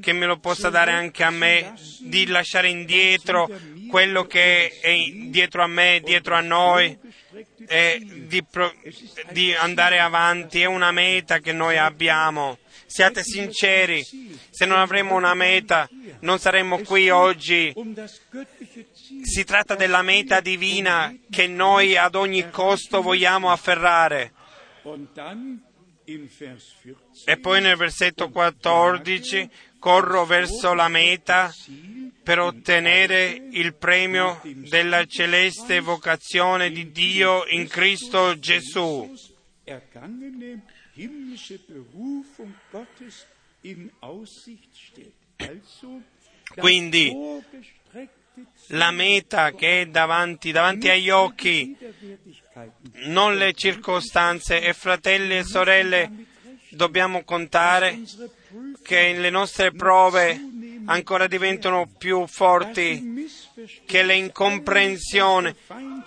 che 0.00 0.12
me 0.12 0.26
lo 0.26 0.38
possa 0.38 0.70
dare 0.70 0.90
anche 0.90 1.22
a 1.22 1.30
me, 1.30 1.74
di 2.00 2.26
lasciare 2.26 2.68
indietro 2.68 3.48
quello 3.88 4.24
che 4.24 4.80
è 4.80 4.92
dietro 5.28 5.62
a 5.62 5.68
me, 5.68 6.00
dietro 6.04 6.34
a 6.34 6.40
noi, 6.40 6.98
e 7.68 8.00
di, 8.26 8.42
pro- 8.42 8.74
di 9.30 9.54
andare 9.54 10.00
avanti. 10.00 10.62
È 10.62 10.66
una 10.66 10.90
meta 10.90 11.38
che 11.38 11.52
noi 11.52 11.78
abbiamo. 11.78 12.58
Siate 12.86 13.22
sinceri, 13.22 14.02
se 14.50 14.66
non 14.66 14.78
avremo 14.80 15.14
una 15.14 15.34
meta 15.34 15.88
non 16.20 16.38
saremmo 16.38 16.78
qui 16.78 17.08
oggi. 17.10 17.72
Si 19.22 19.44
tratta 19.44 19.74
della 19.74 20.02
meta 20.02 20.40
divina 20.40 21.14
che 21.30 21.46
noi 21.46 21.96
ad 21.96 22.14
ogni 22.14 22.48
costo 22.50 23.02
vogliamo 23.02 23.50
afferrare. 23.50 24.32
und 24.82 25.12
dann 25.14 25.62
in 26.06 26.28
Vers 26.38 26.74
14 26.82 27.24
E 27.26 27.38
poi 27.38 27.60
nel 27.60 27.76
versetto 27.76 28.30
14 28.30 29.48
corro 29.78 30.24
verso 30.24 30.74
la 30.74 30.88
meta 30.88 31.52
per 32.22 32.38
ottenere 32.38 33.48
il 33.50 33.74
premio 33.74 34.40
della 34.44 35.04
celeste 35.06 35.80
vocazione 35.80 36.70
di 36.70 36.90
Dio 36.90 37.46
in 37.46 37.66
Cristo 37.66 38.38
Gesù. 38.38 39.16
Quindi, 46.56 47.12
La 48.72 48.90
meta 48.90 49.52
che 49.52 49.82
è 49.82 49.86
davanti, 49.86 50.52
davanti 50.52 50.88
agli 50.88 51.10
occhi, 51.10 51.76
non 53.06 53.36
le 53.36 53.52
circostanze. 53.52 54.62
E 54.62 54.72
fratelli 54.72 55.38
e 55.38 55.44
sorelle, 55.44 56.10
dobbiamo 56.70 57.24
contare 57.24 58.00
che 58.82 59.12
le 59.12 59.30
nostre 59.30 59.72
prove 59.72 60.40
ancora 60.86 61.26
diventano 61.26 61.88
più 61.98 62.26
forti, 62.26 63.28
che 63.86 64.02
le 64.02 64.14
incomprensioni, 64.14 65.54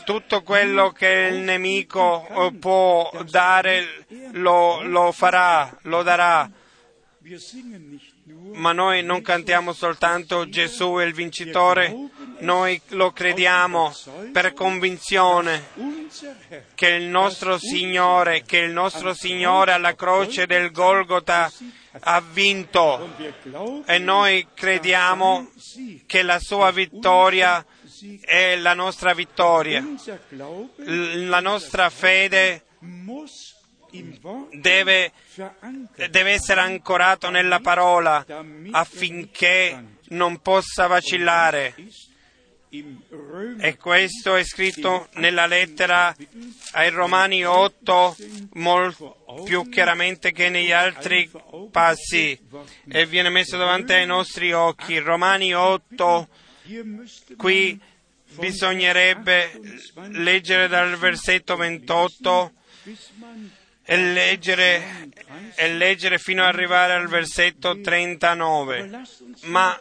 tutto 0.04 0.42
quello 0.42 0.92
che 0.92 1.30
il 1.32 1.40
nemico 1.40 2.54
può 2.60 3.12
dare 3.30 4.06
lo, 4.32 4.84
lo 4.84 5.12
farà, 5.12 5.78
lo 5.84 6.04
darà. 6.04 6.50
Ma 8.54 8.72
noi 8.72 9.04
non 9.04 9.22
cantiamo 9.22 9.74
soltanto 9.74 10.48
Gesù 10.48 10.96
è 10.96 11.04
il 11.04 11.14
vincitore, 11.14 11.94
noi 12.40 12.80
lo 12.90 13.12
crediamo 13.12 13.94
per 14.32 14.54
convinzione 14.54 15.68
che 16.76 16.88
il 16.88 17.06
nostro 17.06 17.58
Signore, 17.58 18.44
che 18.44 18.60
il 18.60 18.72
nostro 18.72 19.14
Signore 19.14 19.74
alla 19.74 19.96
croce 19.96 20.46
del 20.46 20.72
Golgota 20.72 21.52
ha 22.00 22.22
vinto 22.22 23.14
e 23.86 23.98
noi 23.98 24.48
crediamo 24.54 25.50
che 26.06 26.22
la 26.22 26.40
sua 26.40 26.72
vittoria 26.72 27.66
è 28.22 28.56
la 28.56 28.74
nostra 28.74 29.14
vittoria. 29.14 29.86
La 30.76 31.40
nostra 31.40 31.90
fede 31.90 32.64
deve, 34.52 35.12
deve 36.10 36.32
essere 36.32 36.62
ancorato 36.62 37.30
nella 37.30 37.60
parola 37.60 38.26
affinché 38.72 39.84
non 40.10 40.40
possa 40.42 40.88
vacillare. 40.88 41.76
E 43.60 43.78
questo 43.78 44.36
è 44.36 44.44
scritto 44.44 45.08
nella 45.16 45.46
lettera 45.46 46.16
ai 46.72 46.90
Romani 46.90 47.46
8 47.46 48.16
molto 48.54 49.44
più 49.46 49.70
chiaramente 49.70 50.32
che 50.32 50.50
negli 50.50 50.72
altri 50.72 51.30
passi 51.70 52.40
e 52.90 53.06
viene 53.06 53.30
messo 53.30 53.58
davanti 53.58 53.94
ai 53.94 54.08
nostri 54.08 54.54
occhi. 54.54 54.98
Romani 54.98 55.54
8, 55.54 56.28
hier 56.66 56.84
müsste 56.86 57.36
qui 57.36 57.80
bisognerebbe 58.36 59.60
leggere 60.12 60.68
dal 60.68 60.98
versetto 60.98 61.56
28 61.56 62.54
bis 62.84 63.12
man 63.20 63.52
e 63.86 63.98
leggere, 63.98 65.10
e 65.56 65.74
leggere 65.74 66.18
fino 66.18 66.42
ad 66.42 66.54
arrivare 66.54 66.94
al 66.94 67.08
versetto 67.08 67.80
39. 67.80 68.88
lasst 68.88 69.22
uns 69.22 69.44
Ma 69.44 69.80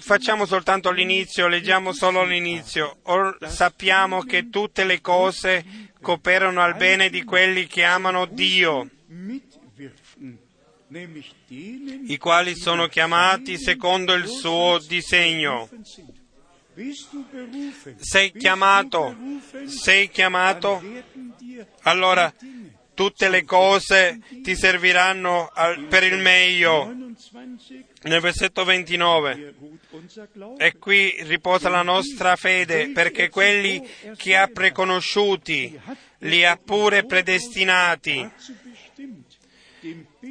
facciamo 0.00 0.46
soltanto 0.46 0.90
l'inizio, 0.90 1.48
leggiamo 1.48 1.92
solo 1.92 2.24
l'inizio. 2.24 2.98
Or 3.02 3.36
sappiamo 3.46 4.22
che 4.22 4.48
tutte 4.50 4.84
le 4.84 5.00
cose 5.00 5.64
cooperano 6.00 6.60
al 6.62 6.76
bene 6.76 7.10
di 7.10 7.24
quelli 7.24 7.66
che 7.66 7.84
amano 7.84 8.26
Dio, 8.26 8.88
i 12.06 12.16
quali 12.18 12.56
sono 12.56 12.86
chiamati 12.86 13.58
secondo 13.58 14.14
il 14.14 14.26
suo 14.26 14.78
disegno. 14.86 15.68
Sei 17.96 18.30
chiamato, 18.32 19.16
sei 19.66 20.08
chiamato, 20.08 20.80
allora 21.82 22.32
tutte 22.98 23.28
le 23.28 23.44
cose 23.44 24.18
ti 24.42 24.56
serviranno 24.56 25.50
per 25.88 26.02
il 26.02 26.18
meglio. 26.18 26.86
29, 26.86 27.84
Nel 28.02 28.20
versetto 28.20 28.64
29. 28.64 29.34
hier 29.34 29.54
ruht 29.58 29.80
unser 29.90 30.28
Glaube. 30.32 30.64
E 30.64 30.78
qui 30.78 31.16
riposa 31.22 31.68
la 31.68 31.82
nostra 31.82 32.34
fede, 32.34 32.90
perché 32.90 33.28
quelli 33.28 33.86
che 34.16 34.36
ha 34.36 34.48
preconosciuti 34.48 35.80
li 36.18 36.44
ha 36.44 36.56
pure 36.56 37.04
predestinati 37.04 38.28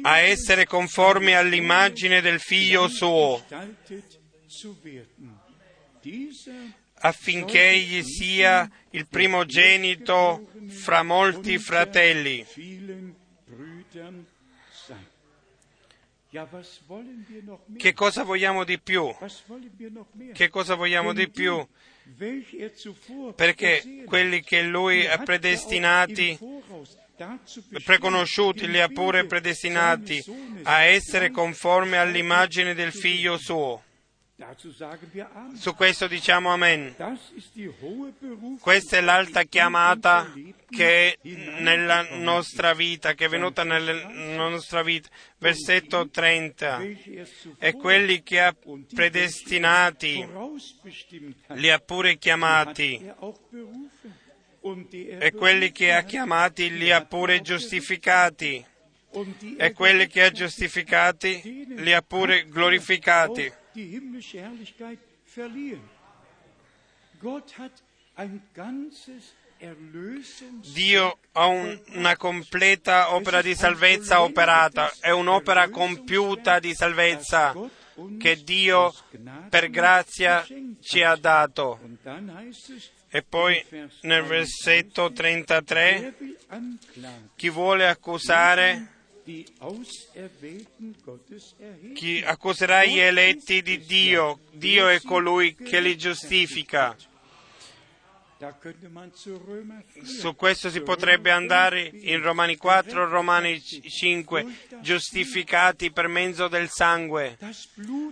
a 0.02 0.18
essere 0.18 0.66
conformi 0.66 1.34
all'immagine 1.34 2.20
del 2.20 2.38
figlio 2.38 2.88
suo, 2.88 3.42
affinché 7.00 7.70
egli 7.70 8.02
sia 8.02 8.68
il 8.90 9.06
primogenito 9.06 10.48
fra 10.68 11.02
molti 11.02 11.58
fratelli. 11.58 12.44
Che 17.76 17.92
cosa 17.94 18.22
vogliamo 18.22 18.64
di 18.64 18.78
più? 18.78 19.14
Che 20.32 20.48
cosa 20.48 20.74
vogliamo 20.74 21.12
di 21.12 21.30
più? 21.30 21.66
Er 22.18 23.34
Perché 23.34 24.02
quelli 24.04 24.42
che 24.42 24.62
lui 24.62 25.06
ha 25.06 25.18
predestinati 25.18 26.38
preconosciuti 27.82 28.68
li 28.68 28.80
ha 28.80 28.88
pure 28.88 29.26
predestinati 29.26 30.22
a 30.62 30.82
essere 30.82 31.30
conformi 31.30 31.96
all'immagine 31.96 32.74
del 32.74 32.92
figlio 32.92 33.36
suo. 33.36 33.82
Su 35.54 35.74
questo 35.74 36.06
diciamo 36.06 36.52
amen. 36.52 36.94
Questa 38.60 38.96
è 38.96 39.00
l'alta 39.00 39.42
chiamata 39.42 40.32
che 40.70 41.12
è 41.12 41.18
nella 41.58 42.06
nostra 42.18 42.72
vita, 42.72 43.14
che 43.14 43.24
è 43.24 43.28
venuta 43.28 43.64
nella 43.64 44.06
nostra 44.06 44.84
vita. 44.84 45.08
Versetto 45.38 46.08
30. 46.08 46.76
welche 46.78 47.18
er 47.18 47.26
zuvor 47.26 47.56
E 47.58 47.72
quelli 47.72 48.22
che 48.22 48.40
ha 48.40 48.54
predestinati 48.94 50.22
hat, 50.22 51.56
li 51.56 51.70
ha 51.70 51.78
pure 51.80 52.16
chiamati. 52.16 52.94
er 52.94 53.16
er 54.60 55.22
E 55.24 55.32
quelli 55.32 55.72
che 55.72 55.92
ha 55.92 56.04
chiamati 56.04 56.76
li 56.76 56.92
ha 56.92 57.04
pure 57.04 57.40
giustificati. 57.40 58.64
E 59.10 59.56
er 59.56 59.72
quelli 59.72 60.06
che 60.06 60.22
ha 60.22 60.30
giustificati 60.30 61.64
li 61.74 61.92
ha 61.92 62.02
pure 62.02 62.46
glorificati. 62.46 63.57
Die 63.74 63.86
himmlische 63.86 64.40
Herrlichkeit 64.40 64.98
verliehen. 65.24 65.82
Gott 67.20 67.58
hat 67.58 67.72
ein 68.16 68.42
ganzes 68.54 69.34
Dio 70.72 71.18
ha 71.32 71.46
un- 71.46 71.80
una 71.94 72.16
completa 72.16 73.12
opera 73.12 73.42
di 73.42 73.56
salvezza 73.56 74.22
operata, 74.22 74.92
è 75.00 75.10
un'opera 75.10 75.68
compiuta 75.68 76.60
di 76.60 76.74
salvezza 76.74 77.54
che 78.18 78.44
Dio 78.44 78.94
per 79.48 79.68
grazia 79.70 80.46
ci 80.80 81.02
ha 81.02 81.16
dato. 81.16 81.80
E 83.10 83.22
poi 83.22 83.64
nel 84.02 84.22
versetto 84.22 85.10
33, 85.12 85.98
wer 85.98 86.14
will 86.20 86.36
anklagen, 86.48 87.30
chi 87.34 87.48
vuole 87.48 87.88
accusare, 87.88 88.86
chi 91.94 92.22
accuserà 92.24 92.84
gli 92.84 92.98
eletti 92.98 93.62
di 93.62 93.78
Dio, 93.84 94.38
Dio 94.52 94.88
è 94.88 95.00
colui 95.02 95.54
che 95.54 95.80
li 95.80 95.96
giustifica. 95.96 96.96
Da 98.38 98.52
könnte 98.52 98.86
man 98.88 99.10
zu 99.12 99.36
Römer 99.36 99.84
4, 99.92 100.06
Su 100.06 100.36
questo 100.36 100.70
si 100.70 100.80
potrebbe 100.80 101.32
andare 101.32 101.90
in 101.92 102.22
Romani 102.22 102.56
4, 102.56 103.08
Romani 103.08 103.60
5, 103.60 104.46
giustificati 104.80 105.90
per 105.90 106.06
mezzo 106.06 106.46
del 106.46 106.68
sangue. 106.68 107.36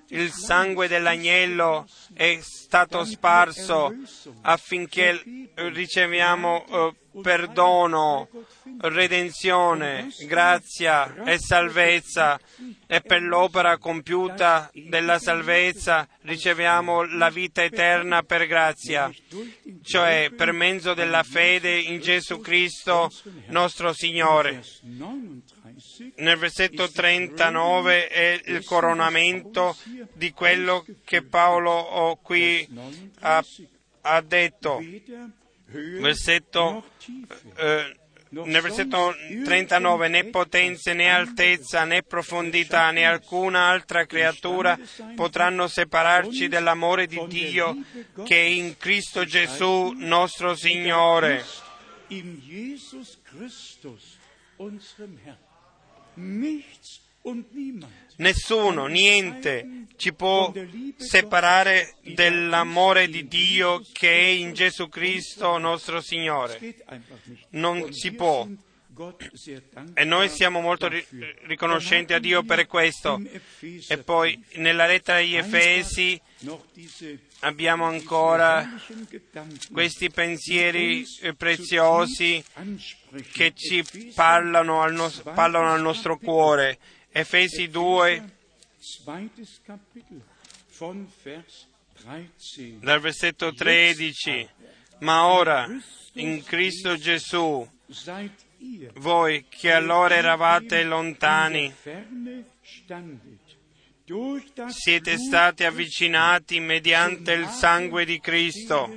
Il 0.08 0.32
sangue 0.32 0.88
dell'agnello 0.88 1.86
è 2.12 2.40
stato 2.42 3.04
sparso 3.04 3.94
affinché 4.42 5.22
riceviamo 5.54 6.96
perdono, 7.22 8.28
redenzione, 8.78 10.08
grazia 10.26 11.24
e 11.24 11.38
salvezza 11.38 12.38
e 12.86 13.00
per 13.00 13.22
l'opera 13.22 13.78
compiuta 13.78 14.70
della 14.72 15.18
salvezza 15.18 16.08
riceviamo 16.22 17.04
la 17.16 17.30
vita 17.30 17.62
eterna 17.62 18.22
per 18.22 18.46
grazia, 18.46 19.12
cioè 19.82 20.30
per 20.36 20.52
mezzo 20.52 20.94
della 20.94 21.22
fede 21.22 21.78
in 21.78 22.00
Gesù 22.00 22.40
Cristo 22.40 23.10
nostro 23.46 23.92
Signore. 23.92 24.52
Vers 24.52 24.82
39 24.82 25.42
Nel 26.16 26.38
versetto 26.38 26.90
39 26.90 28.08
è 28.08 28.40
il 28.46 28.64
coronamento 28.64 29.76
di 30.12 30.30
quello 30.32 30.84
che 31.04 31.22
Paolo 31.22 31.70
oh, 31.72 32.16
qui 32.16 32.66
ha, 33.20 33.44
ha 34.02 34.20
detto. 34.22 34.80
Versetto, 35.68 36.84
Tiefe, 36.98 37.52
eh, 37.56 37.96
nel 38.28 38.60
versetto 38.60 39.14
39 39.44 40.08
né 40.08 40.24
potenze 40.24 40.92
né 40.94 41.10
altezza 41.10 41.84
né 41.84 42.02
profondità 42.02 42.90
né 42.90 43.04
alcuna 43.04 43.68
altra 43.68 44.04
creatura 44.04 44.78
potranno 45.14 45.68
separarci 45.68 46.48
dell'amore 46.48 47.06
di 47.06 47.20
Dio 47.28 47.76
che 48.24 48.36
è 48.36 48.46
in 48.46 48.76
Cristo 48.76 49.24
Gesù 49.24 49.92
nostro 49.96 50.54
Signore. 50.56 51.44
Nessuno, 58.16 58.86
niente 58.86 59.86
ci 59.96 60.12
può 60.12 60.52
separare 60.96 61.94
dell'amore 62.02 63.08
di 63.08 63.26
Dio 63.26 63.82
che 63.92 64.10
è 64.10 64.26
in 64.26 64.52
Gesù 64.52 64.88
Cristo 64.88 65.58
nostro 65.58 66.00
Signore. 66.00 66.76
Non 67.50 67.92
si 67.92 68.12
può. 68.12 68.46
E 69.92 70.04
noi 70.04 70.30
siamo 70.30 70.60
molto 70.62 70.88
riconoscenti 71.46 72.14
a 72.14 72.18
Dio 72.18 72.42
per 72.44 72.66
questo. 72.66 73.20
E 73.88 73.98
poi 73.98 74.42
nella 74.54 74.86
lettera 74.86 75.18
agli 75.18 75.36
Efesi 75.36 76.18
abbiamo 77.40 77.84
ancora 77.84 78.66
questi 79.70 80.10
pensieri 80.10 81.04
eh, 81.20 81.34
preziosi 81.34 82.42
che 83.32 83.52
ci 83.54 83.84
parlano 84.14 84.80
al, 84.80 84.94
nos- 84.94 85.22
parlano 85.34 85.72
al 85.72 85.82
nostro 85.82 86.16
cuore. 86.16 86.78
Efesi 87.18 87.70
2, 87.70 88.22
Zweites 88.78 89.62
Kapitel 89.64 90.20
von 90.78 91.10
Vers 91.22 91.66
13. 92.02 92.80
dal 92.82 93.00
versetto 93.00 93.54
13. 93.54 94.46
Ma 94.98 95.24
ora, 95.24 95.66
in 96.16 96.44
Cristo 96.44 96.98
Gesù, 96.98 97.66
voi 98.96 99.46
che 99.48 99.72
allora 99.72 100.14
eravate 100.14 100.82
lontani, 100.84 101.74
siete 104.68 105.16
stati 105.16 105.64
avvicinati 105.64 106.60
mediante 106.60 107.32
il 107.32 107.48
sangue 107.48 108.04
di 108.04 108.20
Cristo. 108.20 108.94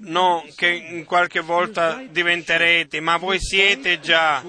Non 0.00 0.50
che 0.56 0.68
in 0.68 1.04
qualche 1.04 1.40
volta 1.40 2.02
diventerete, 2.08 2.98
ma 3.00 3.18
voi 3.18 3.38
siete 3.38 4.00
già, 4.00 4.42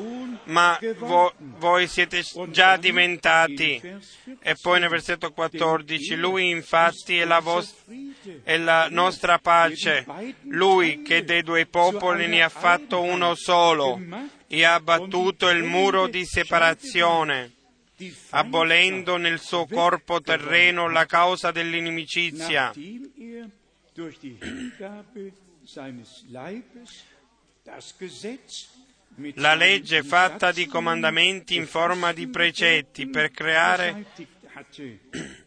ma 0.46 0.80
vo- 0.98 1.34
voi 1.38 1.88
siete 1.88 2.24
già 2.50 2.78
diventati. 2.78 3.82
E 4.40 4.56
poi 4.62 4.80
nel 4.80 4.90
versetto 4.90 5.32
14, 5.32 6.16
lui 6.16 6.50
infatti 6.50 7.18
è 7.18 7.26
la, 7.26 7.40
vos- 7.40 7.76
è 8.44 8.58
la 8.58 8.88
nostra 8.90 9.38
pace, 9.40 10.06
lui 10.44 11.02
che 11.02 11.24
dei 11.26 11.44
due 11.44 11.66
popoli 11.66 12.28
ne 12.28 12.42
ha 12.42 12.50
fatto 12.50 13.02
uno 13.02 13.36
solo 13.36 14.00
e 14.48 14.64
ha 14.64 14.76
abbattuto 14.76 15.50
il 15.50 15.64
muro 15.64 16.08
di 16.08 16.26
separazione, 16.26 17.52
abolendo 18.32 19.18
nel 19.18 19.40
suo 19.40 19.66
corpo 19.68 20.22
terreno 20.22 20.90
la 20.90 21.06
causa 21.06 21.52
dell'inimicizia. 21.52 22.72
La 29.36 29.54
legge 29.54 30.04
fatta 30.04 30.52
di 30.52 30.66
comandamenti 30.66 31.56
in 31.56 31.68
forma 31.68 32.12
di 32.12 32.28
precetti 32.28 33.08
per 33.08 33.32
creare 33.32 34.06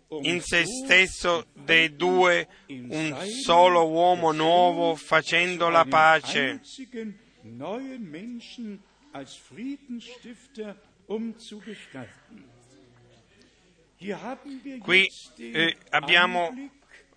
um 0.09 0.25
in 0.25 0.41
se 0.41 0.65
so 0.65 0.85
stesso 0.85 1.47
dei 1.53 1.97
due 1.97 2.49
un 2.69 3.27
solo 3.43 3.89
uomo 3.89 4.33
nuovo 4.33 4.95
facendo 4.95 5.69
la 5.69 5.85
pace. 5.85 6.61
Qui 14.79 15.09
eh, 15.39 15.77
abbiamo, 15.91 16.71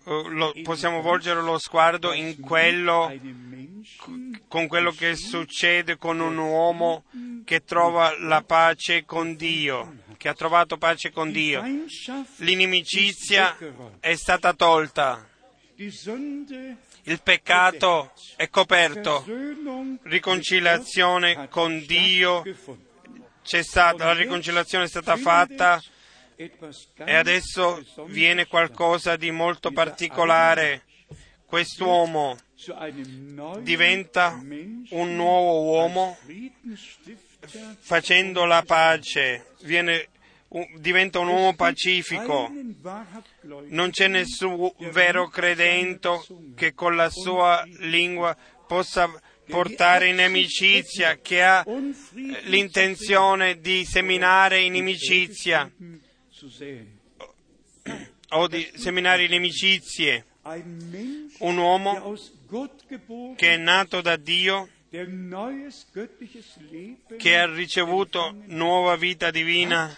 lo- 0.04 0.54
possiamo 0.62 1.00
volgere 1.02 1.40
lo 1.42 1.58
sguardo 1.58 2.12
in 2.12 2.38
quello, 2.40 3.12
con 4.48 4.66
quello 4.66 4.90
che 4.92 5.14
succede 5.16 5.96
con 5.96 6.20
un 6.20 6.36
uomo 6.38 7.04
che 7.44 7.64
trova 7.64 8.16
la 8.18 8.42
pace 8.42 9.04
con 9.04 9.36
Dio, 9.36 9.96
che 10.16 10.28
ha 10.28 10.34
trovato 10.34 10.76
pace 10.78 11.10
con 11.10 11.30
Dio. 11.30 11.62
L'inimicizia 12.36 13.56
è 14.00 14.14
stata 14.14 14.52
tolta, 14.54 15.28
il 15.76 17.20
peccato 17.22 18.12
è 18.36 18.48
coperto, 18.48 19.24
riconciliazione 20.02 21.48
con 21.48 21.84
Dio 21.86 22.42
c'è 23.42 23.62
stata, 23.62 24.04
la 24.04 24.12
riconciliazione 24.14 24.84
è 24.84 24.88
stata 24.88 25.16
fatta 25.16 25.82
e 27.04 27.14
adesso 27.14 27.84
viene 28.06 28.46
qualcosa 28.46 29.16
di 29.16 29.30
molto 29.30 29.72
particolare. 29.72 30.84
Quest'uomo 31.44 32.38
diventa 33.60 34.40
un 34.40 35.16
nuovo 35.16 35.62
uomo 35.64 36.16
facendo 37.80 38.46
la 38.46 38.62
pace, 38.64 39.54
viene, 39.64 40.08
diventa 40.78 41.18
un 41.18 41.28
uomo 41.28 41.54
pacifico. 41.54 42.50
Non 43.66 43.90
c'è 43.90 44.08
nessun 44.08 44.72
vero 44.92 45.28
credente 45.28 46.08
che 46.54 46.72
con 46.72 46.96
la 46.96 47.10
sua 47.10 47.62
lingua 47.80 48.34
possa 48.66 49.10
portare 49.46 50.08
in 50.08 50.20
amicizia, 50.20 51.16
che 51.16 51.42
ha 51.42 51.62
l'intenzione 52.44 53.58
di 53.58 53.84
seminare 53.84 54.60
inimicizia 54.60 55.70
o 58.30 58.48
di 58.48 58.70
seminare 58.74 59.24
inimicizie. 59.24 60.24
Un 61.38 61.56
uomo 61.56 62.16
che 63.36 63.54
è 63.54 63.56
nato 63.56 64.00
da 64.00 64.16
Dio, 64.16 64.68
che 67.18 67.36
ha 67.36 67.52
ricevuto 67.52 68.34
nuova 68.46 68.96
vita 68.96 69.30
divina, 69.30 69.96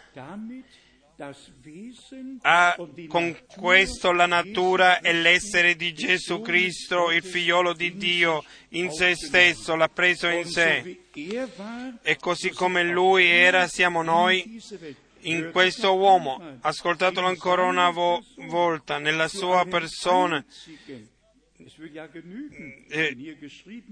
ha 2.41 2.77
con 3.07 3.39
questo 3.57 4.13
la 4.13 4.27
natura 4.27 5.01
e 5.01 5.13
l'essere 5.13 5.77
di 5.77 5.95
Gesù 5.95 6.41
Cristo, 6.41 7.11
il 7.13 7.23
figliolo 7.23 7.73
di 7.73 7.97
Dio, 7.97 8.45
in 8.71 8.91
se 8.91 9.15
stesso, 9.15 9.77
l'ha 9.77 9.89
preso 9.89 10.27
in 10.29 10.45
sé. 10.45 10.99
E 12.03 12.17
così 12.17 12.51
come 12.51 12.83
lui 12.83 13.27
era, 13.27 13.69
siamo 13.69 14.03
noi 14.03 14.61
in 15.23 15.51
questo 15.53 15.95
uomo. 15.95 16.41
Ascoltatelo 16.61 17.27
ancora 17.27 17.63
una 17.65 17.91
vo- 17.91 18.23
volta, 18.49 18.99
nella 18.99 19.29
sua 19.29 19.65
persona. 19.65 20.45
Genügen, 22.13 22.85
Eh, 22.89 23.15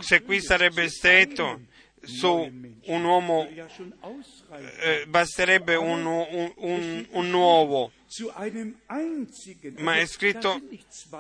Se 0.01 0.23
qui 0.23 0.41
sarebbe 0.41 0.89
einem 0.89 1.67
su 2.03 2.51
un 2.87 3.05
uomo, 3.05 3.47
eh, 4.83 5.05
basterebbe 5.07 5.77
un, 5.77 6.05
un- 6.07 6.53
un- 6.57 7.07
un 7.11 7.31
nuovo. 7.31 7.93
Ma 9.79 9.97
è 9.97 10.07
scritto 10.07 10.61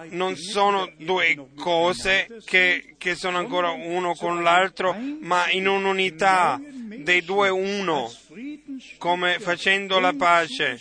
non 0.09 0.34
sono 0.34 0.93
due 0.97 1.51
cose 1.55 2.41
che, 2.45 2.97
che 2.99 3.14
sono 3.14 3.38
ancora 3.38 3.70
uno 3.70 4.14
con 4.14 4.43
l'altro, 4.43 4.97
ma 5.20 5.49
in 5.51 5.68
un'unità 5.68 6.61
dei 6.61 7.22
due 7.22 7.49
uno, 7.49 8.11
come 8.99 9.38
facendo 9.38 10.01
la 10.01 10.12
pace. 10.14 10.80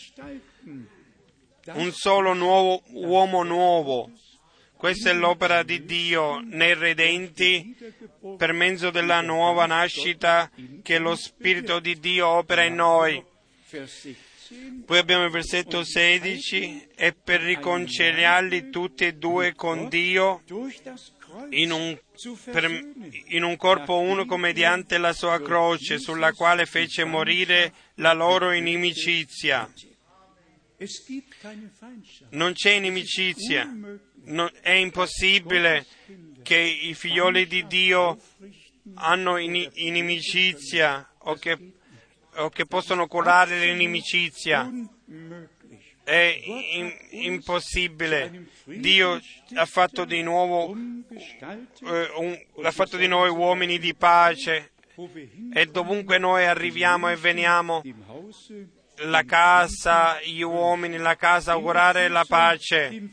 un 1.73 1.91
solo 1.91 2.33
nuovo 2.33 2.81
uomo 2.93 3.43
nuovo. 3.43 4.09
Questa 4.75 5.11
è 5.11 5.13
l'opera 5.13 5.61
di 5.61 5.85
Dio 5.85 6.39
nei 6.39 6.73
redenti 6.73 7.75
per 8.35 8.53
mezzo 8.53 8.89
della 8.89 9.21
nuova 9.21 9.67
nascita 9.67 10.49
che 10.81 10.97
lo 10.97 11.15
Spirito 11.15 11.79
di 11.79 11.99
Dio 11.99 12.27
opera 12.27 12.63
in 12.63 12.75
noi. 12.75 13.23
Vers 14.49 14.59
16. 14.61 14.83
Poi 14.85 14.97
abbiamo 14.97 15.25
il 15.25 15.31
versetto 15.31 15.83
16 15.83 16.87
e 16.95 17.13
per 17.13 17.41
riconciliarli 17.41 18.69
tutti 18.69 19.05
e 19.05 19.13
due 19.13 19.53
con 19.53 19.87
Dio 19.89 20.41
in 21.51 21.71
un, 21.71 21.97
per- 22.45 22.91
in 23.27 23.43
un 23.43 23.55
corpo 23.57 23.99
unico 23.99 24.37
mediante 24.37 24.97
la 24.97 25.13
sua 25.13 25.39
croce 25.41 25.99
sulla 25.99 26.33
quale 26.33 26.65
fece 26.65 27.03
morire 27.05 27.73
la 27.95 28.13
loro 28.13 28.51
inimicizia. 28.51 29.71
Non 32.31 32.53
c'è 32.53 32.71
inimicizia. 32.71 33.65
Non- 34.23 34.51
è 34.61 34.71
impossibile 34.71 35.85
che 36.43 36.57
i 36.57 36.93
figlioli 36.93 37.45
di 37.47 37.65
Dio 37.67 38.17
hanno 38.95 39.37
ini- 39.37 39.69
inimicizia 39.73 41.07
o 41.19 41.35
che, 41.35 41.57
o 42.39 42.49
che 42.49 42.65
possono 42.65 43.07
curare 43.07 43.59
l'inimicizia. 43.59 44.69
È 46.03 46.39
in- 46.45 46.91
impossibile. 47.11 48.47
Dio 48.65 49.19
ha 49.55 49.65
fatto 49.65 50.05
di 50.05 50.21
nuovo, 50.23 50.73
eh, 50.73 52.09
un- 52.17 52.45
ha 52.63 52.71
fatto 52.71 52.97
di 52.97 53.07
noi 53.07 53.29
uomini 53.29 53.77
di 53.77 53.93
pace 53.93 54.71
e 55.53 55.65
dovunque 55.67 56.17
noi 56.17 56.45
arriviamo 56.45 57.09
e 57.09 57.15
veniamo, 57.15 57.81
la 59.01 59.23
casa, 59.23 60.19
gli 60.21 60.41
uomini, 60.41 60.97
la 60.97 61.15
casa, 61.15 61.53
augurare 61.53 62.07
la 62.07 62.25
pace. 62.25 63.09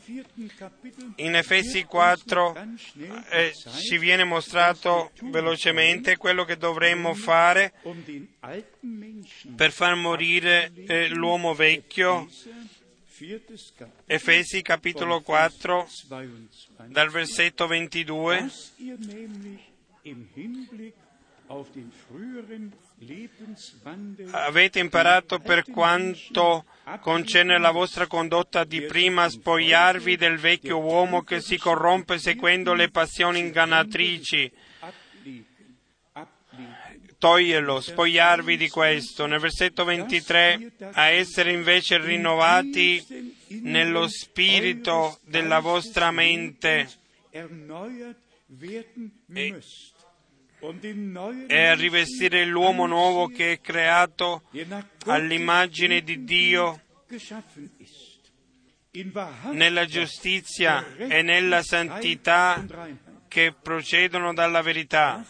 In 1.17 1.35
Efesi 1.37 1.85
4 1.85 2.53
ganz 2.53 2.83
schnell 2.83 3.25
eh, 3.31 3.53
ci 3.53 3.99
viene 3.99 4.25
mostrato 4.25 5.13
velocemente 5.23 6.17
quello 6.17 6.45
che 6.45 6.57
dovremmo 6.57 7.15
fare 7.15 7.73
per 9.55 9.73
far 9.73 9.95
morire 9.95 10.73
eh, 10.87 11.09
l'uomo 11.09 11.55
vecchio. 11.55 12.29
Efesi 14.05 14.61
capitolo 14.61 15.23
4 15.23 15.89
22. 16.09 16.89
dal 16.89 17.11
versetto 17.11 17.67
22. 17.67 18.51
Avete 24.31 24.79
imparato 24.79 25.39
per 25.39 25.65
quanto 25.65 26.65
concerne 27.01 27.59
la 27.59 27.71
vostra 27.71 28.07
condotta 28.07 28.65
di 28.65 28.81
prima 28.83 29.29
spogliarvi 29.29 30.17
del 30.17 30.39
vecchio 30.39 30.79
uomo 30.79 31.23
che 31.23 31.43
si 31.43 31.59
corrompe 31.59 32.19
seguendo 32.19 32.73
le 32.73 32.91
passioni 32.91 33.41
ingannatrici. 33.41 34.51
Toglierlo, 37.19 37.81
spogliarvi 37.81 38.57
di 38.57 38.69
questo. 38.71 39.27
Nel 39.27 39.41
versetto 39.41 39.85
23, 39.85 40.73
a 40.93 41.09
essere 41.09 41.53
invece 41.53 41.99
rinnovati 41.99 43.35
nello 43.63 44.09
spirito 44.09 45.19
della 45.23 45.59
vostra 45.61 46.11
mente 46.11 46.89
erneuert 47.31 48.25
e 51.47 51.67
a 51.67 51.75
rivestire 51.75 52.45
l'uomo 52.45 52.87
nuovo 52.87 53.29
che 53.29 53.53
è 53.53 53.61
creato 53.61 54.43
all'immagine 55.07 56.03
di 56.03 56.25
Dio 56.25 56.81
nella 59.53 59.85
giustizia 59.85 60.97
e 60.97 61.23
nella 61.23 61.63
santità 61.63 62.65
che 63.29 63.53
procedono 63.53 64.33
dalla 64.33 64.63
verità. 64.63 65.25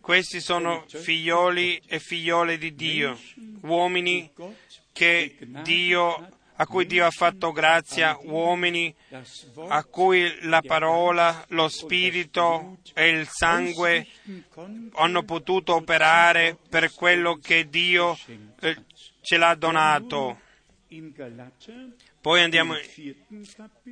Questi 0.00 0.40
sono 0.40 0.84
figlioli 0.88 1.80
e 1.86 1.98
figliole 2.00 2.58
di 2.58 2.74
Dio, 2.74 3.18
uomini 3.62 4.30
che 4.92 5.36
Dio, 5.62 6.28
a 6.56 6.66
cui 6.66 6.86
Dio 6.86 7.04
ha 7.06 7.10
fatto 7.10 7.52
grazia, 7.52 8.18
uomini 8.22 8.94
a 9.68 9.84
cui 9.84 10.38
la 10.42 10.62
parola, 10.62 11.44
lo 11.48 11.68
spirito 11.68 12.78
e 12.94 13.08
il 13.08 13.28
sangue 13.28 14.06
hanno 14.94 15.22
potuto 15.22 15.74
operare 15.74 16.56
per 16.68 16.92
quello 16.94 17.36
che 17.36 17.68
Dio 17.68 18.16
eh, 18.60 18.76
ce 19.20 19.36
l'ha 19.36 19.54
donato. 19.54 20.40
Poi 22.26 22.42
andiamo 22.42 22.74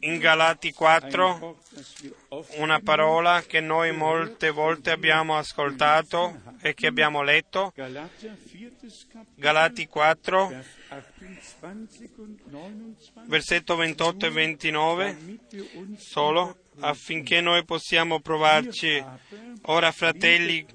in 0.01 0.19
Galati 0.19 0.67
ein 0.67 0.75
4, 0.75 1.39
Wort, 1.39 1.73
das 1.73 1.95
wir 2.03 2.13
oft 2.31 2.59
una 2.59 2.81
parola 2.81 3.45
che 3.47 3.61
noi 3.61 3.93
molte 3.93 4.51
volte 4.51 4.91
abbiamo 4.91 5.37
ascoltato 5.37 6.43
e 6.61 6.75
che 6.75 6.89
abbiamo 6.89 7.23
letto. 7.23 7.73
Galati 9.37 9.87
4, 9.87 10.49
Vers 10.49 11.55
28 11.61 12.23
und 12.23 12.41
29, 12.51 13.29
versetto 13.29 13.77
28 13.77 14.27
e 14.27 14.31
29, 14.31 15.05
damit 15.15 15.53
wir 15.53 15.71
uns 15.75 16.05
solo 16.05 16.57
affinché 16.81 17.41
noi 17.41 17.65
possiamo 17.65 18.19
provarci. 18.19 19.01
Ora, 19.67 19.93
fratelli, 19.93 20.67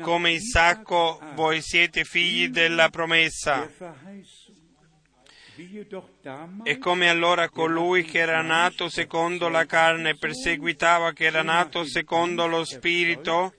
come 0.00 0.30
Isacco, 0.30 1.20
voi 1.34 1.60
siete 1.60 2.04
figli 2.04 2.48
della 2.48 2.90
promessa. 2.90 3.68
E 6.62 6.78
come 6.78 7.08
allora 7.08 7.48
colui 7.48 8.04
che 8.04 8.18
era 8.18 8.42
nato 8.42 8.88
secondo 8.88 9.48
la 9.48 9.66
carne 9.66 10.16
perseguitava 10.16 11.12
che 11.12 11.24
era 11.24 11.42
nato 11.42 11.84
secondo 11.84 12.46
lo 12.46 12.64
spirito, 12.64 13.54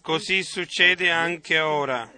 così 0.00 0.42
succede 0.42 1.10
anche 1.10 1.58
ora. 1.60 2.10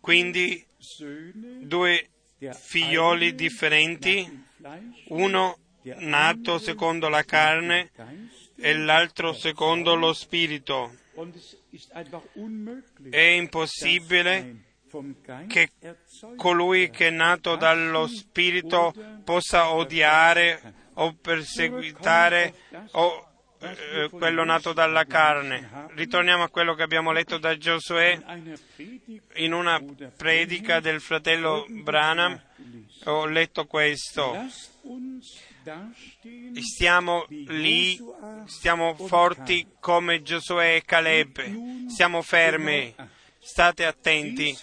Quindi 0.00 0.66
due 1.60 2.08
figlioli 2.38 3.34
differenti, 3.34 4.44
uno 5.08 5.58
nato 5.98 6.58
secondo 6.58 7.08
la 7.08 7.24
carne 7.24 7.90
e 8.56 8.76
l'altro 8.76 9.32
secondo 9.32 9.94
lo 9.94 10.12
spirito. 10.12 10.94
È 13.10 13.20
impossibile 13.20 14.64
che 15.46 15.70
colui 16.36 16.90
che 16.90 17.08
è 17.08 17.10
nato 17.10 17.56
dallo 17.56 18.06
spirito 18.08 18.92
possa 19.24 19.70
odiare 19.70 20.74
o 20.94 21.14
perseguitare 21.14 22.54
o 22.92 23.30
eh, 23.60 24.08
quello 24.10 24.44
nato 24.44 24.72
dalla 24.72 25.04
carne. 25.04 25.88
Ritorniamo 25.94 26.44
a 26.44 26.48
quello 26.48 26.74
che 26.74 26.82
abbiamo 26.82 27.12
letto 27.12 27.38
da 27.38 27.56
Giosuè 27.56 28.18
in 29.34 29.52
una 29.52 29.80
predica 30.16 30.80
del 30.80 31.00
fratello 31.00 31.66
Branham. 31.68 32.40
Ho 33.04 33.26
letto 33.26 33.66
questo. 33.66 34.34
Stiamo 36.60 37.26
lì, 37.28 37.98
stiamo 38.46 38.94
forti 38.94 39.66
come 39.80 40.22
Giosuè 40.22 40.76
e 40.76 40.82
Caleb. 40.84 41.88
Stiamo 41.88 42.22
fermi. 42.22 42.94
State 43.38 43.84
attenti. 43.84 44.56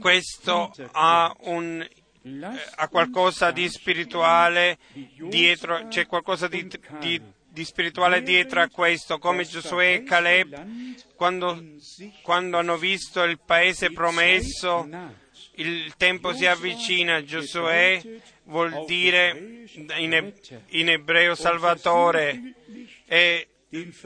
Questo 0.00 0.72
ha 0.92 1.34
un 1.40 1.86
Lasst 2.28 2.72
ha 2.76 2.88
qualcosa 2.88 3.52
di 3.52 3.68
spirituale 3.68 4.78
dietro, 5.28 5.86
c'è 5.86 6.06
qualcosa 6.06 6.48
di, 6.48 6.68
di- 6.98 7.22
di 7.48 7.64
spirituale 7.64 8.22
dietro 8.22 8.60
a 8.60 8.68
questo, 8.68 9.18
come 9.18 9.44
Giosuè 9.44 9.94
e 9.94 10.02
Caleb 10.02 10.56
quando, 11.14 11.62
quando 12.22 12.58
hanno 12.58 12.76
visto 12.76 13.22
il 13.22 13.38
paese 13.38 13.92
promesso. 13.92 14.86
Il 15.56 15.94
tempo 15.96 16.32
si 16.32 16.46
avvicina, 16.46 17.22
Giosuè 17.22 18.00
vuol 18.44 18.84
dire 18.86 19.64
in, 19.96 20.88
ebreo 20.88 21.34
Salvatore 21.34 22.54
e 23.06 23.48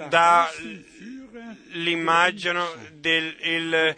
dall'immagine 0.08 2.64
del 2.94 3.36
il, 3.42 3.94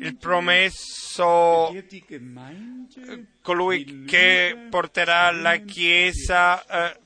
il 0.00 0.16
promesso 0.16 1.70
colui 3.42 4.04
che 4.04 4.66
porterà 4.70 5.30
la 5.30 5.58
Chiesa 5.58 6.66
eh, 6.66 6.98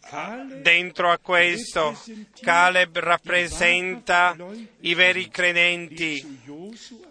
dentro 0.63 1.11
a 1.11 1.19
questo. 1.19 1.95
Caleb 2.41 2.99
rappresenta 2.99 4.35
i 4.81 4.95
veri 4.95 5.29
credenti 5.29 6.41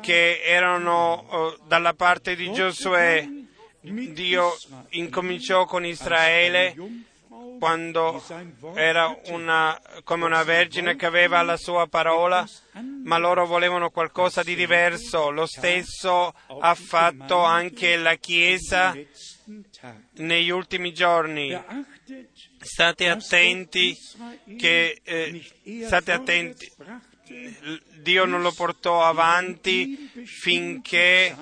che 0.01 0.41
erano 0.43 1.27
eh, 1.29 1.57
dalla 1.67 1.93
parte 1.93 2.35
di 2.35 2.51
Giosuè. 2.51 3.29
Dio 3.79 4.57
incominciò 4.89 5.65
con 5.65 5.85
Israele 5.85 6.75
quando 7.59 8.23
era 8.75 9.15
una, 9.27 9.79
come 10.03 10.25
una 10.25 10.43
vergine 10.43 10.95
che 10.95 11.05
aveva 11.05 11.41
la 11.41 11.57
sua 11.57 11.87
parola, 11.87 12.47
ma 13.03 13.17
loro 13.17 13.45
volevano 13.45 13.89
qualcosa 13.89 14.43
di 14.43 14.55
diverso. 14.55 15.29
Lo 15.29 15.45
stesso 15.45 16.33
ha 16.59 16.75
fatto 16.75 17.39
anche 17.39 17.95
la 17.97 18.15
Chiesa 18.15 18.95
negli 20.13 20.49
ultimi 20.49 20.93
giorni. 20.93 21.57
State 22.59 23.09
attenti 23.09 23.97
che 24.57 24.99
eh, 25.03 25.45
state 25.85 26.11
attenti. 26.11 26.71
Dio 27.99 28.25
non 28.25 28.41
lo 28.41 28.51
portò 28.53 29.03
avanti 29.03 30.09
finché 30.23 31.35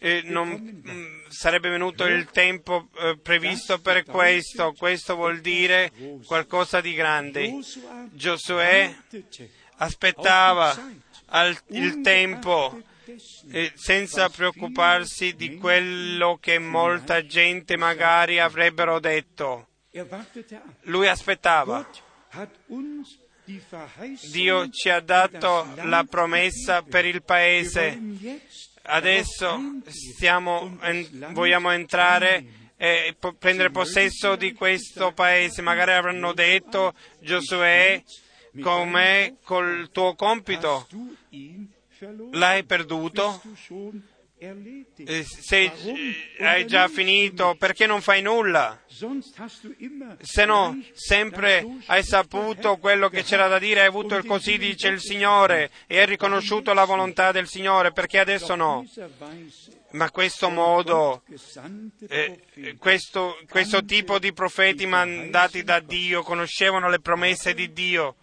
eh, 0.00 0.22
non 0.24 0.48
mm, 0.48 1.28
sarebbe 1.28 1.68
venuto 1.68 2.04
il 2.04 2.26
tempo 2.30 2.88
eh, 2.98 3.18
previsto 3.20 3.80
per 3.80 4.04
questo. 4.04 4.72
Questo 4.72 5.16
vuol 5.16 5.40
dire 5.40 5.92
qualcosa 6.24 6.80
di 6.80 6.94
grande. 6.94 7.58
Giosuè 8.12 8.94
aspettava 9.76 10.76
al, 11.26 11.56
il 11.68 12.00
tempo 12.00 12.80
eh, 13.50 13.72
senza 13.74 14.28
preoccuparsi 14.28 15.34
di 15.34 15.56
quello 15.56 16.38
che 16.40 16.58
molta 16.58 17.24
gente 17.24 17.76
magari 17.76 18.38
avrebbero 18.38 19.00
detto. 19.00 19.66
Lui 20.82 21.08
aspettava. 21.08 21.88
Dio 24.30 24.68
ci 24.68 24.90
ha 24.90 25.00
dato 25.00 25.66
la 25.84 26.04
promessa 26.04 26.82
per 26.82 27.06
il 27.06 27.22
Paese. 27.22 27.98
Adesso 28.90 29.80
stiamo, 29.86 30.78
vogliamo 31.32 31.70
entrare 31.70 32.72
e 32.78 33.14
prendere 33.38 33.70
possesso 33.70 34.34
di 34.34 34.54
questo 34.54 35.12
Paese. 35.12 35.60
Magari 35.60 35.92
avranno 35.92 36.32
detto 36.32 36.94
Giosuè, 37.20 38.02
com'è 38.62 39.34
col 39.44 39.90
tuo 39.92 40.14
compito? 40.14 40.88
L'hai 42.32 42.64
perduto? 42.64 43.42
Eh, 44.40 45.24
se 45.24 45.62
eh, 45.64 46.44
hai 46.44 46.64
già 46.64 46.86
finito, 46.86 47.56
perché 47.58 47.86
non 47.86 48.00
fai 48.00 48.22
nulla? 48.22 48.80
Se 50.20 50.44
no, 50.44 50.80
sempre 50.92 51.66
hai 51.86 52.04
saputo 52.04 52.76
quello 52.76 53.08
che 53.08 53.24
c'era 53.24 53.48
da 53.48 53.58
dire, 53.58 53.80
hai 53.80 53.86
avuto 53.88 54.14
il 54.14 54.24
così 54.24 54.56
dice 54.56 54.88
il 54.88 55.00
Signore 55.00 55.70
e 55.88 55.98
hai 55.98 56.06
riconosciuto 56.06 56.72
la 56.72 56.84
volontà 56.84 57.32
del 57.32 57.48
Signore, 57.48 57.90
perché 57.90 58.20
adesso 58.20 58.54
no? 58.54 58.86
Ma 59.90 60.10
questo 60.10 60.50
modo, 60.50 61.22
eh, 62.08 62.76
questo, 62.78 63.38
questo 63.48 63.84
tipo 63.84 64.18
di 64.20 64.32
profeti 64.32 64.86
mandati 64.86 65.64
da 65.64 65.80
Dio 65.80 66.22
conoscevano 66.22 66.88
le 66.88 67.00
promesse 67.00 67.54
di 67.54 67.72
Dio, 67.72 68.16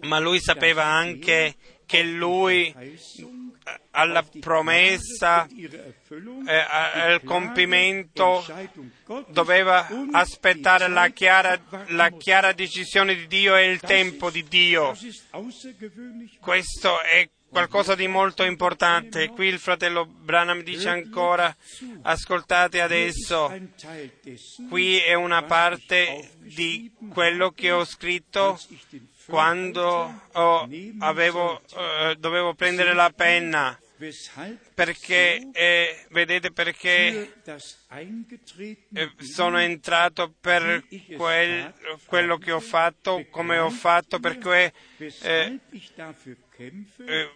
ma 0.00 0.18
lui 0.18 0.40
sapeva 0.40 0.84
anche 0.84 1.54
che 1.86 2.02
lui 2.02 2.74
alla 3.90 4.24
promessa, 4.40 5.46
eh, 5.46 6.66
al 6.68 7.22
compimento, 7.22 8.44
doveva 9.28 9.88
aspettare 10.12 10.88
la 10.88 11.08
chiara, 11.08 11.58
la 11.88 12.10
chiara 12.10 12.52
decisione 12.52 13.14
di 13.14 13.26
Dio 13.26 13.56
e 13.56 13.70
il 13.70 13.80
tempo 13.80 14.30
di 14.30 14.44
Dio. 14.44 14.96
Questo 16.40 17.00
è 17.02 17.28
qualcosa 17.48 17.94
di 17.94 18.08
molto 18.08 18.42
importante. 18.42 19.28
Qui 19.28 19.46
il 19.46 19.60
fratello 19.60 20.06
Branham 20.06 20.62
dice 20.62 20.88
ancora, 20.88 21.54
ascoltate 22.02 22.80
adesso, 22.80 23.52
qui 24.68 24.98
è 24.98 25.14
una 25.14 25.44
parte 25.44 26.30
di 26.40 26.90
quello 27.10 27.52
che 27.52 27.70
ho 27.70 27.84
scritto 27.84 28.58
quando 29.26 30.22
oh, 30.32 30.68
avevo, 30.98 31.62
eh, 31.76 32.16
dovevo 32.18 32.54
prendere 32.54 32.94
la 32.94 33.10
penna, 33.14 33.78
perché, 34.74 35.48
eh, 35.52 36.04
vedete 36.10 36.50
perché 36.50 37.32
eh, 38.92 39.10
sono 39.18 39.58
entrato 39.58 40.34
per 40.40 40.84
quel, 41.16 41.72
quello 42.06 42.36
che 42.36 42.52
ho 42.52 42.60
fatto, 42.60 43.24
come 43.30 43.58
ho 43.58 43.70
fatto, 43.70 44.18
perché 44.18 44.72
eh, 45.22 45.60
eh, 46.56 47.30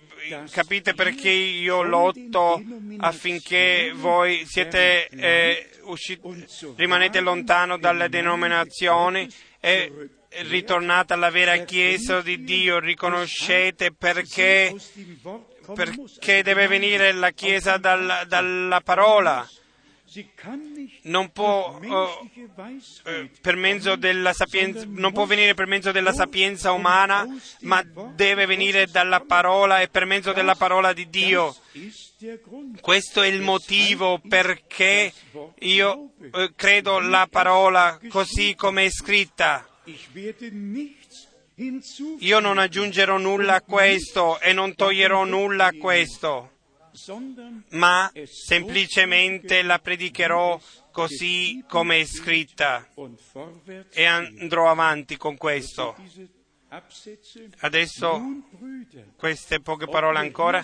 capite 0.51 0.95
perché 0.95 1.31
io 1.31 1.83
lotto 1.83 2.63
affinché 2.99 3.93
voi 3.95 4.45
siete 4.45 5.09
eh, 5.09 5.71
usciti, 5.83 6.47
rimanete 6.77 7.21
lontano 7.21 7.79
dalle 7.79 8.09
denominazioni 8.09 9.29
e 9.61 10.11
ritornate 10.31 11.13
alla 11.13 11.31
vera 11.31 11.57
Chiesa 11.59 12.21
di 12.21 12.45
Dio, 12.45 12.79
riconoscete 12.79 13.93
perché, 13.93 14.75
perché 15.75 16.43
deve 16.43 16.67
venire 16.67 17.13
la 17.13 17.31
Chiesa 17.31 17.77
dalla, 17.77 18.25
dalla 18.25 18.81
parola. 18.81 19.49
Non 21.03 21.31
può, 21.33 21.79
oh, 21.87 22.31
per 23.43 23.57
mezzo 23.57 23.95
della 23.95 24.33
sapienza, 24.33 24.85
non 24.87 25.13
può 25.13 25.27
venire 25.27 25.53
per 25.53 25.67
mezzo 25.67 25.93
della 25.93 26.15
sapienza 26.15 26.73
umana, 26.73 27.27
ma 27.61 27.85
deve 28.15 28.47
venire 28.47 28.87
dalla 28.87 29.21
parola 29.21 29.81
e 29.81 29.89
per 29.89 30.07
mezzo 30.07 30.33
della 30.33 30.55
parola 30.55 30.95
di 30.95 31.11
Dio. 31.11 31.55
Questo 32.81 33.21
è 33.21 33.29
il 33.29 33.43
motivo 33.43 34.19
perché 34.27 35.13
io 35.61 36.13
eh, 36.33 36.53
credo 36.57 37.01
la 37.01 37.29
parola 37.31 37.99
così 38.09 38.55
come 38.55 38.87
è 38.87 38.91
scritta. 38.91 39.68
Io 42.21 42.39
non 42.41 42.59
aggiungerò 42.59 43.19
nulla 43.19 43.57
a 43.57 43.63
questo 43.63 44.39
e 44.41 44.53
non 44.53 44.75
toglierò 44.75 45.25
nulla 45.25 45.67
a 45.67 45.73
questo, 45.73 46.53
ma 47.71 48.11
semplicemente 48.25 49.63
la 49.63 49.79
predicherò 49.79 50.61
così 50.93 51.65
come 51.69 52.01
è 52.01 52.05
scritta. 52.05 52.87
e 53.91 54.05
andrò 54.05 54.71
avanti 54.71 55.17
con 55.17 55.37
questo. 55.37 55.97
Adesso 57.61 58.21
queste 59.17 59.61
poche 59.61 59.87
parole 59.89 60.19
ancora. 60.19 60.63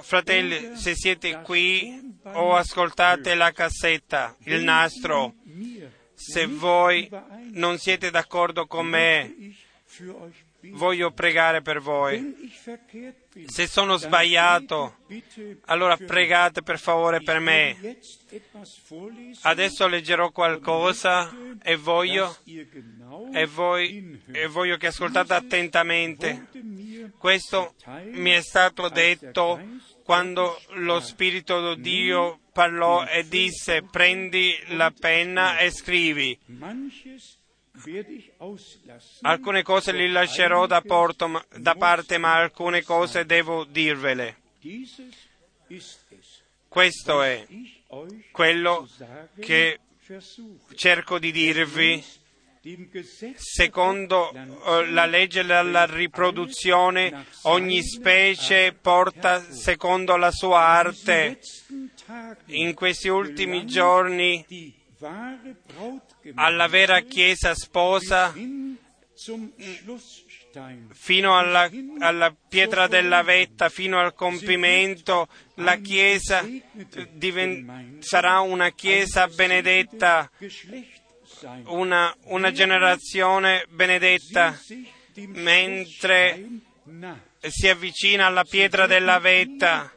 Fratelli, 0.00 0.74
se 0.76 0.94
siete 0.94 1.42
qui 1.42 2.18
o 2.22 2.56
ascoltate 2.56 3.34
la 3.34 3.52
cassetta, 3.52 4.34
il 4.44 4.64
nastro, 4.64 5.34
se 6.18 6.46
voi 6.46 7.08
non 7.52 7.78
siete 7.78 8.10
d'accordo 8.10 8.66
con 8.66 8.86
me, 8.86 9.54
voglio 10.72 11.12
pregare 11.12 11.62
per 11.62 11.80
voi. 11.80 12.50
Se 13.46 13.68
sono 13.68 13.96
sbagliato, 13.96 14.96
allora 15.66 15.96
pregate 15.96 16.62
per 16.62 16.80
favore 16.80 17.22
per 17.22 17.38
me. 17.38 17.98
Adesso 19.42 19.86
leggerò 19.86 20.30
qualcosa 20.30 21.32
e 21.62 21.76
voglio, 21.76 22.36
e, 23.32 23.46
voi, 23.46 24.20
e 24.32 24.46
voglio 24.48 24.76
che 24.76 24.88
ascoltate 24.88 25.34
attentamente. 25.34 26.48
Questo 27.16 27.74
mi 28.10 28.30
è 28.30 28.40
stato 28.40 28.88
detto 28.88 29.60
quando 30.08 30.58
lo 30.68 31.00
Spirito 31.00 31.74
di 31.74 31.82
Dio 31.82 32.40
parlò 32.50 33.04
e 33.04 33.28
disse 33.28 33.82
prendi 33.82 34.58
la 34.68 34.90
penna 34.90 35.58
e 35.58 35.70
scrivi. 35.70 36.38
Alcune 39.20 39.62
cose 39.62 39.92
li 39.92 40.08
lascerò 40.08 40.64
da, 40.64 40.80
porto, 40.80 41.44
da 41.58 41.74
parte, 41.74 42.16
ma 42.16 42.36
alcune 42.36 42.82
cose 42.84 43.26
devo 43.26 43.64
dirvele. 43.64 44.36
Questo 46.68 47.20
è 47.20 47.46
quello 48.30 48.88
che 49.38 49.78
cerco 50.74 51.18
di 51.18 51.32
dirvi 51.32 52.02
Secondo 53.36 54.32
eh, 54.32 54.90
la 54.90 55.06
legge 55.06 55.44
della 55.44 55.86
riproduzione, 55.86 57.26
ogni 57.42 57.82
specie 57.82 58.72
porta 58.72 59.40
secondo 59.52 60.16
la 60.16 60.30
sua 60.30 60.60
arte. 60.60 61.40
In 62.46 62.74
questi 62.74 63.08
ultimi 63.08 63.66
giorni 63.66 64.44
alla 66.34 66.66
vera 66.68 67.00
Chiesa 67.00 67.54
sposa 67.54 68.34
fino 70.92 71.36
alla, 71.36 71.68
alla 71.98 72.34
pietra 72.48 72.86
della 72.86 73.22
vetta, 73.22 73.68
fino 73.68 73.98
al 73.98 74.14
compimento, 74.14 75.28
la 75.56 75.76
Chiesa 75.76 76.46
diven- 77.12 77.98
sarà 78.00 78.40
una 78.40 78.70
Chiesa 78.70 79.26
benedetta. 79.28 80.30
Una, 81.66 82.14
una 82.24 82.50
generazione 82.52 83.64
benedetta, 83.68 84.58
mentre 85.26 86.46
si 87.48 87.68
avvicina 87.68 88.26
alla 88.26 88.44
pietra 88.44 88.86
della 88.86 89.18
vetta. 89.18 89.92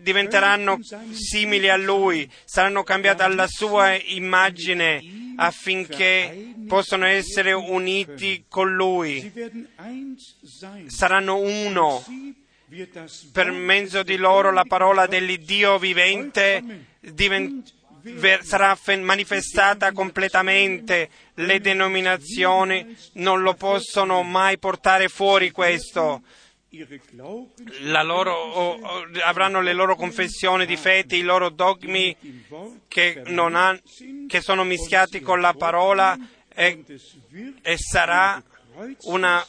diventeranno 0.00 0.78
simili 1.12 1.68
a 1.68 1.76
lui, 1.76 2.30
saranno 2.44 2.82
cambiati 2.82 3.22
alla 3.22 3.46
sua 3.46 3.94
immagine 3.94 5.02
affinché 5.36 6.54
possano 6.66 7.06
essere 7.06 7.52
uniti 7.52 8.44
con 8.48 8.74
lui, 8.74 9.32
saranno 10.86 11.38
uno. 11.38 12.04
Per 13.32 13.50
mezzo 13.50 14.02
di 14.02 14.16
loro 14.16 14.52
la 14.52 14.64
parola 14.64 15.06
dell'Iddio 15.06 15.78
vivente 15.78 16.86
diven- 17.00 17.62
ver- 17.62 17.76
sarà 18.42 18.74
fe- 18.74 18.96
manifestata 18.96 19.92
completamente. 19.92 21.08
Le 21.34 21.60
denominazioni 21.60 22.96
non 23.14 23.42
lo 23.42 23.54
possono 23.54 24.22
mai 24.22 24.58
portare 24.58 25.08
fuori 25.08 25.50
questo. 25.50 26.22
loro- 28.02 28.34
o- 28.34 28.78
o- 28.80 29.06
avranno 29.22 29.60
le 29.62 29.72
loro 29.72 29.96
confessioni 29.96 30.66
di 30.66 30.76
fede, 30.76 31.16
i 31.16 31.22
loro 31.22 31.48
dogmi 31.48 32.14
che, 32.88 33.22
han- 33.54 33.80
che 34.28 34.40
sono 34.42 34.64
mischiati 34.64 35.20
con 35.20 35.40
la 35.40 35.54
parola 35.54 36.18
e, 36.54 36.84
e 37.62 37.76
sarà 37.78 38.42
una- 39.04 39.44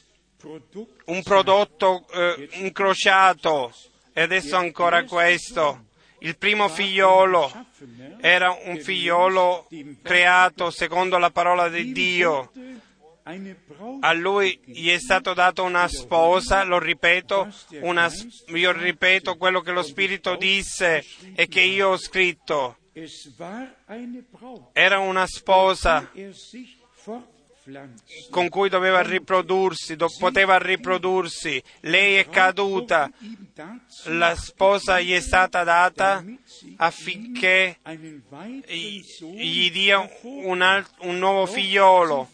un 1.06 1.22
prodotto 1.24 2.06
eh, 2.14 2.48
incrociato. 2.54 3.74
E 4.14 4.22
adesso 4.22 4.56
ancora 4.56 5.04
questo. 5.04 5.86
Il 6.20 6.38
primo 6.38 6.68
figliolo 6.68 7.52
era 8.20 8.58
un 8.66 8.80
figliolo 8.80 9.68
creato 10.02 10.70
secondo 10.70 11.18
la 11.18 11.32
parola 11.32 11.70
di 11.70 11.92
Dio. 11.92 12.52
A 14.02 14.14
lui 14.14 14.60
gli 14.66 14.90
è 14.90 15.00
stato 15.00 15.34
dato 15.34 15.64
una 15.64 15.88
sposa, 15.88 16.64
lo 16.64 16.80
ripeto, 16.80 17.48
una 17.82 18.10
io 18.48 18.72
ripeto 18.72 19.38
quello 19.38 19.62
che 19.62 19.72
lo 19.72 19.84
Spirito 19.84 20.36
disse 20.36 21.06
e 21.36 21.48
che 21.48 21.62
io 21.62 21.90
ho 21.90 21.98
scritto. 21.98 22.78
Era 24.74 25.00
una 25.00 25.28
sposa 25.28 26.12
con 28.30 28.50
cui 28.50 28.70
doveva 28.70 29.02
riprodursi, 29.02 29.96
do- 29.96 30.12
poteva 30.18 30.58
riprodursi. 30.58 31.62
Lei 31.82 32.16
è 32.16 32.28
caduta, 32.30 33.12
la 34.06 34.36
sposa 34.36 35.00
gli 35.00 35.14
è 35.14 35.20
stata 35.20 35.64
data 35.64 36.24
affinché 36.78 37.78
gli 39.36 39.72
dia 39.72 40.10
un, 40.22 40.62
al- 40.62 40.86
un 41.00 41.18
nuovo 41.18 41.46
figliolo, 41.46 42.30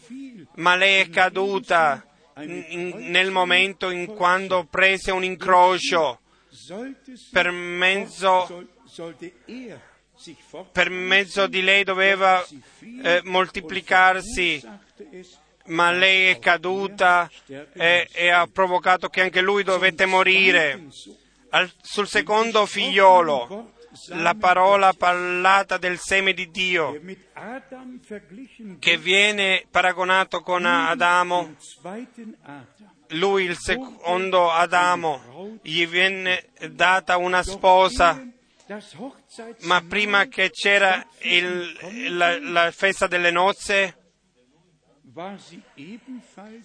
ma 0.56 0.76
lei 0.76 1.02
è 1.02 1.08
caduta 1.08 2.06
nel 2.36 3.30
momento 3.30 3.90
in 3.90 4.06
quando 4.06 4.64
prese 4.64 5.10
un 5.10 5.24
incrocio. 5.24 6.20
Per 7.30 7.50
mezzo, 7.50 8.66
er 10.24 10.66
per 10.72 10.90
mezzo 10.90 11.46
di 11.46 11.62
lei 11.62 11.84
doveva 11.84 12.44
eh, 13.02 13.20
moltiplicarsi, 13.24 14.62
ma 15.66 15.90
lei 15.90 16.30
è 16.30 16.38
caduta 16.38 17.30
e, 17.46 18.08
e 18.12 18.28
ha 18.30 18.46
provocato 18.46 19.08
che 19.08 19.20
anche 19.20 19.40
lui 19.40 19.62
dovette 19.62 20.06
morire. 20.06 20.86
Al- 21.50 21.72
sul 21.80 22.08
secondo 22.08 22.66
figliolo, 22.66 23.72
la 24.08 24.34
parola 24.34 24.92
parlata 24.92 25.78
del 25.78 25.98
seme 25.98 26.32
di 26.32 26.50
Dio, 26.50 27.00
che 28.78 28.96
viene 28.98 29.66
paragonato 29.70 30.40
con 30.40 30.66
Adamo, 30.66 31.54
lui 33.10 33.44
il 33.44 33.56
secondo 33.56 34.50
Adamo, 34.50 35.58
gli 35.62 35.86
viene 35.86 36.48
data 36.70 37.16
una 37.16 37.42
sposa, 37.42 38.22
ma 39.62 39.80
prima 39.82 40.26
che 40.26 40.50
c'era 40.50 41.06
il- 41.22 42.16
la, 42.16 42.38
la 42.40 42.70
festa 42.72 43.06
delle 43.06 43.30
nozze, 43.30 43.96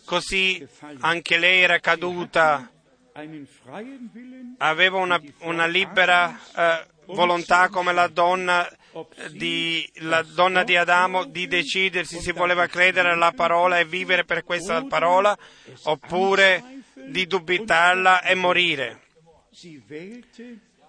così 0.05 0.67
anche 1.01 1.37
lei 1.37 1.61
era 1.61 1.79
caduta, 1.79 2.69
aveva 4.57 4.97
una, 4.97 5.21
una 5.41 5.65
libera 5.67 6.39
eh, 6.55 6.85
volontà 7.07 7.69
come 7.69 7.93
la 7.93 8.07
donna 8.07 8.67
di, 9.31 9.89
la 9.99 10.21
donna 10.23 10.63
di 10.63 10.75
Adamo 10.75 11.25
di 11.25 11.47
decidersi 11.47 12.19
se 12.19 12.31
voleva 12.33 12.67
credere 12.67 13.09
alla 13.11 13.31
parola 13.31 13.79
e 13.79 13.85
vivere 13.85 14.23
per 14.25 14.43
questa 14.43 14.83
parola 14.85 15.37
oppure 15.83 16.63
di 17.05 17.25
dubitarla 17.27 18.21
e 18.23 18.35
morire. 18.35 19.01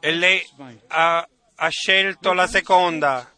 E 0.05 0.11
lei 0.11 0.45
ha, 0.89 1.29
ha 1.55 1.69
scelto 1.69 2.33
la 2.33 2.49
seconda. 2.49 3.33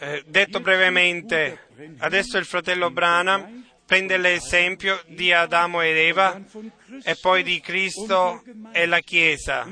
Eh, 0.00 0.22
detto 0.26 0.60
brevemente, 0.60 1.66
adesso 1.98 2.36
il 2.36 2.44
fratello 2.44 2.90
Branham 2.90 3.64
prende 3.86 4.18
l'esempio 4.18 5.02
di 5.06 5.32
Adamo 5.32 5.80
ed 5.80 5.96
Eva 5.96 6.38
e 7.02 7.16
poi 7.16 7.42
di 7.42 7.58
Cristo 7.60 8.42
e 8.72 8.84
la 8.84 9.00
Chiesa. 9.00 9.66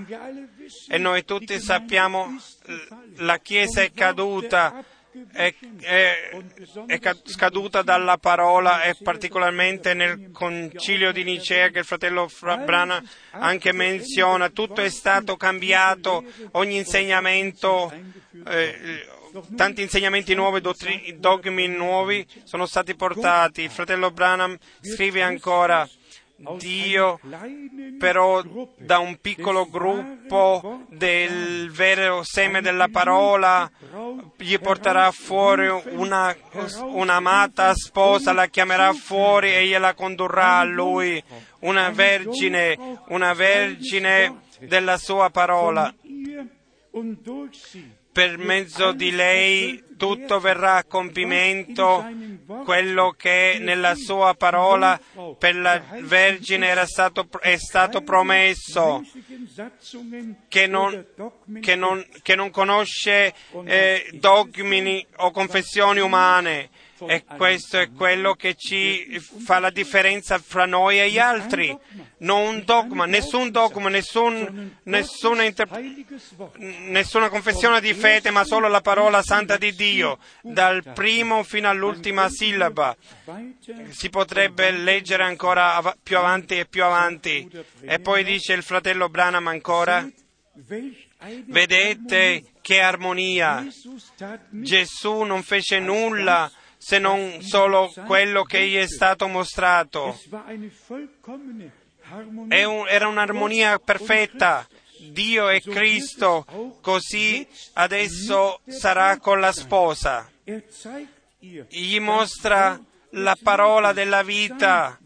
E 0.89 0.97
noi 0.97 1.25
tutti 1.27 1.61
sappiamo 1.61 2.35
l- 2.65 3.25
la 3.25 3.39
Chiesa 3.39 3.83
è 3.83 3.93
caduta, 3.93 4.83
è, 5.33 5.55
è- 5.81 6.31
è 6.87 6.99
ca- 6.99 7.17
scaduta 7.25 7.83
dalla 7.83 8.17
parola 8.19 8.83
e 8.83 8.97
particolarmente 9.03 9.95
nel 9.95 10.31
concilio 10.33 11.13
di 11.13 11.25
Nicea 11.25 11.69
che 11.71 11.81
il 11.81 11.85
fratello 11.85 12.29
Fra- 12.29 12.57
Brana 12.59 13.03
anche 13.31 13.73
menziona, 13.73 14.49
tutto 14.51 14.81
è 14.81 14.89
stato 14.89 15.37
cambiato, 15.37 16.25
ogni 16.53 16.77
insegnamento, 16.77 17.93
eh, 18.47 19.07
tanti 19.57 19.83
insegnamenti 19.83 20.35
nuovi, 20.35 20.61
dogmi 21.17 21.69
nuovi 21.69 22.27
sono 22.45 22.67
stati 22.67 22.95
portati. 22.95 23.63
Il 23.63 23.71
fratello 23.71 24.11
Branham 24.11 24.57
scrive 24.81 25.23
ancora, 25.23 25.89
Dio 26.59 27.19
però 27.99 28.43
da 28.77 28.99
un 28.99 29.17
piccolo 29.23 29.67
gruppo 29.67 30.85
del 30.91 31.71
vero 31.71 32.23
seme 32.25 32.61
della 32.61 32.89
parola 32.89 33.71
gli 34.37 34.59
porterà 34.59 35.11
fuori 35.13 35.67
una, 35.93 36.37
un'amata 36.83 37.75
sposa, 37.75 38.33
la 38.33 38.49
chiamerà 38.49 38.93
fuori 38.93 39.55
e 39.55 39.67
gliela 39.67 39.95
condurrà 39.95 40.59
a 40.59 40.65
lui, 40.65 41.23
una 41.61 41.89
vergine, 41.91 43.01
una 43.09 43.33
vergine 43.33 44.43
della 44.61 44.99
sua 44.99 45.31
parola. 45.31 45.93
Per 48.17 48.39
mezzo 48.39 48.93
di 48.93 49.11
lei 49.11 49.85
tutto 49.99 50.41
verrà 50.41 50.77
a 50.77 50.85
compimento 50.85 52.03
quello 52.65 53.15
che 53.15 53.59
nella 53.61 53.95
sua 53.95 54.33
parola 54.33 54.99
per 55.39 55.55
la 55.55 55.83
Vergine 56.01 56.67
era 56.67 56.87
stato, 56.87 57.29
è 57.41 57.59
stato 57.59 58.01
promesso, 58.01 59.05
che 60.49 60.67
non, 60.67 61.07
che 61.61 61.75
non, 61.75 62.07
che 62.23 62.35
non 62.35 62.51
conosce 62.51 63.35
eh, 63.67 64.09
dogmi 64.15 65.07
o 65.17 65.31
confessioni 65.31 66.01
umane. 66.01 66.71
E 67.07 67.25
questo 67.25 67.79
è 67.79 67.91
quello 67.91 68.35
che 68.35 68.55
ci 68.55 69.21
fa 69.21 69.59
la 69.59 69.71
differenza 69.71 70.39
fra 70.39 70.65
noi 70.65 70.99
e 71.01 71.11
gli 71.11 71.19
altri. 71.19 71.77
Non 72.19 72.47
un 72.47 72.63
dogma, 72.65 73.05
nessun 73.05 73.51
dogma, 73.51 73.89
nessun, 73.89 74.79
nessuna, 74.85 75.43
inter- 75.43 75.71
heiliges 75.71 76.33
Wort 76.37 76.57
nessuna 76.57 77.29
confessione 77.29 77.81
di 77.81 77.93
fede, 77.93 78.31
ma 78.31 78.45
solo 78.45 78.69
la 78.69 78.81
parola 78.81 79.23
santa 79.23 79.57
di 79.57 79.75
Dio, 79.75 80.19
dal 80.41 80.83
primo 80.95 81.43
fino 81.43 81.69
all'ultima 81.69 82.29
sillaba. 82.31 82.97
Si 83.91 84.09
potrebbe 84.09 84.71
leggere 84.71 85.25
ancora 85.25 85.75
av- 85.75 85.97
più 86.03 86.17
avanti 86.17 86.59
e 86.59 86.67
più 86.67 86.85
avanti. 86.85 87.51
E 87.83 87.99
poi 87.99 88.25
dice 88.25 88.55
il 88.55 88.63
fratello 88.63 89.09
Branham 89.09 89.49
ancora, 89.49 90.09
vedete 91.47 92.45
che 92.63 92.81
armonia. 92.81 93.67
Gesù 94.51 95.23
non 95.23 95.43
fece 95.43 95.79
nulla 95.79 96.51
se 96.79 96.99
non 96.99 97.43
solo 97.43 97.93
quello 98.07 98.43
che 98.43 98.67
gli 98.67 98.77
è 98.77 98.87
stato 98.87 99.27
mostrato. 99.27 100.19
era 102.89 103.09
un'armonia 103.09 103.79
perfetta. 103.79 104.67
Dio 104.99 105.51
e 105.51 105.61
Cristo, 105.61 106.47
così 106.81 107.47
adesso 107.75 108.61
sarà 108.67 109.19
con 109.19 109.41
la 109.41 109.53
sposa. 109.53 110.31
er 110.45 110.63
ihr 111.41 111.67
Gli 111.69 111.99
mostra 112.01 112.81
la 113.11 113.37
parola 113.41 113.93
della 113.93 114.23
vita, 114.23 114.99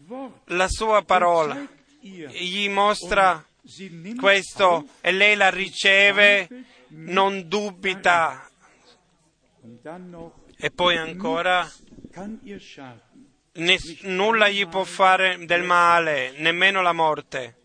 la 0.45 0.67
sua 0.69 1.03
parola. 1.03 1.67
Gli 1.99 2.69
mostra 2.69 3.45
questo 4.19 4.87
e 5.01 5.11
lei 5.11 5.35
la 5.35 5.49
riceve, 5.49 6.47
non 6.89 7.47
dubita. 7.47 8.49
E 10.63 10.69
poi 10.69 10.95
ancora, 10.97 11.69
ness- 13.53 14.01
nulla 14.03 14.47
gli 14.49 14.67
può 14.67 14.83
fare 14.83 15.43
del 15.45 15.63
male, 15.63 16.33
nemmeno 16.37 16.81
la 16.81 16.93
morte. 16.93 17.55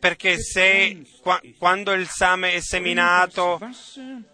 Perché 0.00 0.38
se 0.40 1.02
qua- 1.20 1.40
quando 1.58 1.92
il 1.92 2.08
same 2.08 2.52
è 2.54 2.60
seminato, 2.60 3.58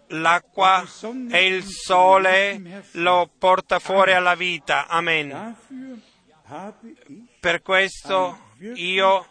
l'acqua 0.07 0.85
e 1.29 1.45
il 1.47 1.63
sole 1.65 2.81
lo 2.93 3.29
porta 3.37 3.79
fuori 3.79 4.13
alla 4.13 4.35
vita. 4.35 4.87
Amen. 4.87 5.27
Per 7.41 7.61
questo 7.61 8.39
io 8.75 9.27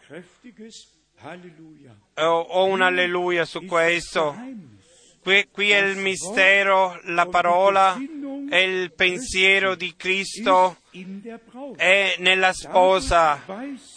ho, 2.17 2.41
ho 2.41 2.65
un 2.67 2.83
alleluia 2.83 3.47
su 3.47 3.65
questo. 3.65 4.37
Qui, 5.23 5.49
qui 5.53 5.71
è 5.71 5.79
il 5.79 5.99
mistero, 5.99 6.99
la 7.05 7.27
parola 7.27 7.97
è 8.51 8.57
il 8.57 8.93
pensiero 8.93 9.77
di 9.77 9.95
Cristo 9.97 10.79
è 11.77 12.17
nella 12.19 12.53
sposa. 12.53 13.41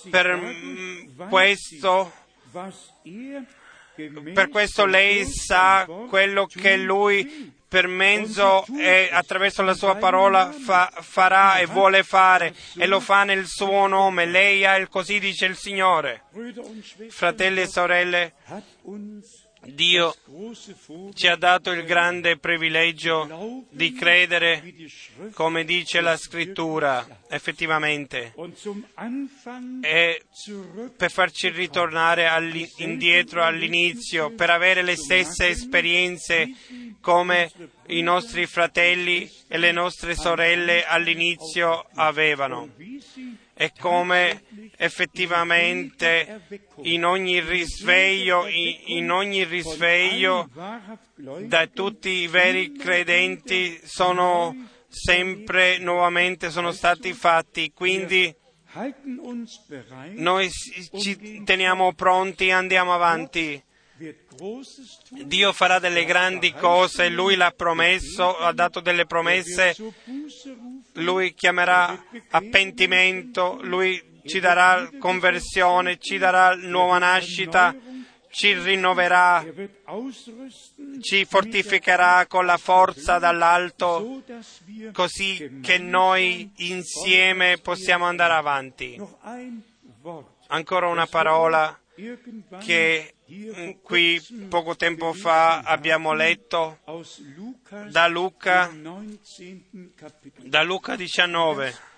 Per 0.10 1.08
questo, 1.28 2.14
per 4.34 4.50
questo 4.50 4.86
lei 4.86 5.26
sa 5.26 5.88
quello 6.08 6.46
che 6.46 6.78
lui 6.78 7.54
per 7.68 7.88
mezzo 7.88 8.64
e 8.80 9.10
attraverso 9.12 9.62
la 9.64 9.74
sua 9.74 9.96
parola 9.96 10.52
fa- 10.52 10.94
farà 11.02 11.58
e 11.58 11.66
vuole 11.66 12.04
fare 12.04 12.54
e 12.78 12.86
lo 12.86 13.00
fa 13.00 13.24
nel 13.24 13.48
suo 13.48 13.88
nome. 13.88 14.26
Lei 14.26 14.64
ha 14.64 14.76
il 14.78 14.88
così 14.88 15.20
dice 15.20 15.46
il 15.48 15.58
Signore. 15.58 16.24
Fratelli 17.10 17.62
e 17.62 17.68
sorelle, 17.68 18.34
Dio 19.66 20.16
ci 21.14 21.28
ha 21.28 21.36
dato 21.36 21.72
il 21.72 21.84
grande 21.86 22.38
privilegio 22.38 23.64
di 23.70 23.94
credere 23.94 24.74
come 25.34 25.64
dice 25.64 26.02
la 26.02 26.18
scrittura, 26.18 27.06
effettivamente, 27.30 28.34
e 29.82 30.24
per 30.96 31.12
farci 31.12 31.50
ritornare 31.50 32.30
indietro 32.78 33.44
all'inizio, 33.44 34.32
per 34.32 34.50
avere 34.50 34.84
le 34.84 34.96
stesse 34.96 35.48
esperienze 35.48 36.52
come 37.02 37.52
i 37.88 38.02
nostri 38.02 38.46
fratelli 38.46 39.30
e 39.48 39.58
le 39.58 39.72
nostre 39.72 40.16
sorelle 40.16 40.86
all'inizio 40.86 41.88
avevano 41.96 42.70
e 43.58 43.72
come 43.80 44.44
effettivamente 44.76 46.42
in 46.82 47.06
ogni 47.06 47.40
risveglio, 47.40 48.46
in 48.48 49.10
ogni 49.10 49.46
risveglio 49.46 50.50
da 51.16 51.68
tutti 51.68 52.10
i 52.10 52.28
veri 52.28 52.74
credenti 52.74 53.80
sono 53.84 54.54
sempre 54.90 55.78
nuovamente 55.78 56.50
sono 56.50 56.72
stati 56.72 57.14
fatti. 57.14 57.72
Quindi 57.74 58.34
noi 60.16 60.50
ci 60.52 61.44
teniamo 61.44 61.94
pronti 61.94 62.48
e 62.48 62.52
andiamo 62.52 62.94
avanti. 62.94 63.64
Dio 65.24 65.54
farà 65.54 65.80
delle 65.80 66.04
grandi 66.04 66.52
cose, 66.54 67.08
Lui 67.08 67.36
l'ha 67.36 67.52
promesso, 67.56 68.38
ha 68.38 68.52
dato 68.52 68.82
delle 68.82 69.06
promesse, 69.06 69.74
Lui 70.96 71.34
chiamerà 71.34 72.06
a 72.30 72.42
pentimento, 72.50 73.60
Lui 73.62 74.22
ci 74.26 74.40
darà 74.40 74.90
conversione, 75.00 75.98
ci 76.00 76.18
darà 76.18 76.56
nuova 76.56 76.98
nascita, 76.98 77.76
ci 78.30 78.54
rinnoverà, 78.54 79.46
ci 81.02 81.26
fortificherà 81.26 82.26
con 82.28 82.46
la 82.46 82.58
forza 82.58 83.18
dall'alto, 83.18 84.24
così 84.92 85.60
che 85.62 85.78
noi 85.78 86.52
insieme 86.58 87.58
possiamo 87.62 88.06
andare 88.06 88.34
avanti. 88.34 89.02
Ancora 90.48 90.88
una 90.88 91.08
parola 91.08 91.80
che 92.60 93.15
qui 93.82 94.22
poco 94.50 94.76
tempo 94.76 95.14
fa 95.14 95.62
abbiamo 95.62 96.14
letto 96.14 96.80
da 97.90 98.08
Luca, 98.08 98.72
da 100.44 100.62
Luca 100.62 100.96
19. 100.96 101.94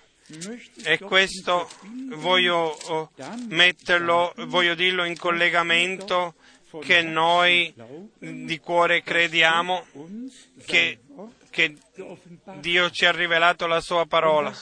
E 0.84 0.98
questo 0.98 1.68
voglio 2.14 3.10
metterlo, 3.48 4.32
voglio 4.46 4.74
dirlo 4.74 5.04
in 5.04 5.16
collegamento 5.18 6.34
che 6.80 7.02
noi 7.02 7.74
di 8.18 8.58
cuore 8.58 9.02
crediamo 9.02 9.86
che, 10.64 10.98
che 11.50 11.76
Dio 12.58 12.90
ci 12.90 13.06
ha 13.06 13.12
rivelato 13.12 13.66
la 13.66 13.80
sua 13.80 14.06
parola 14.06 14.54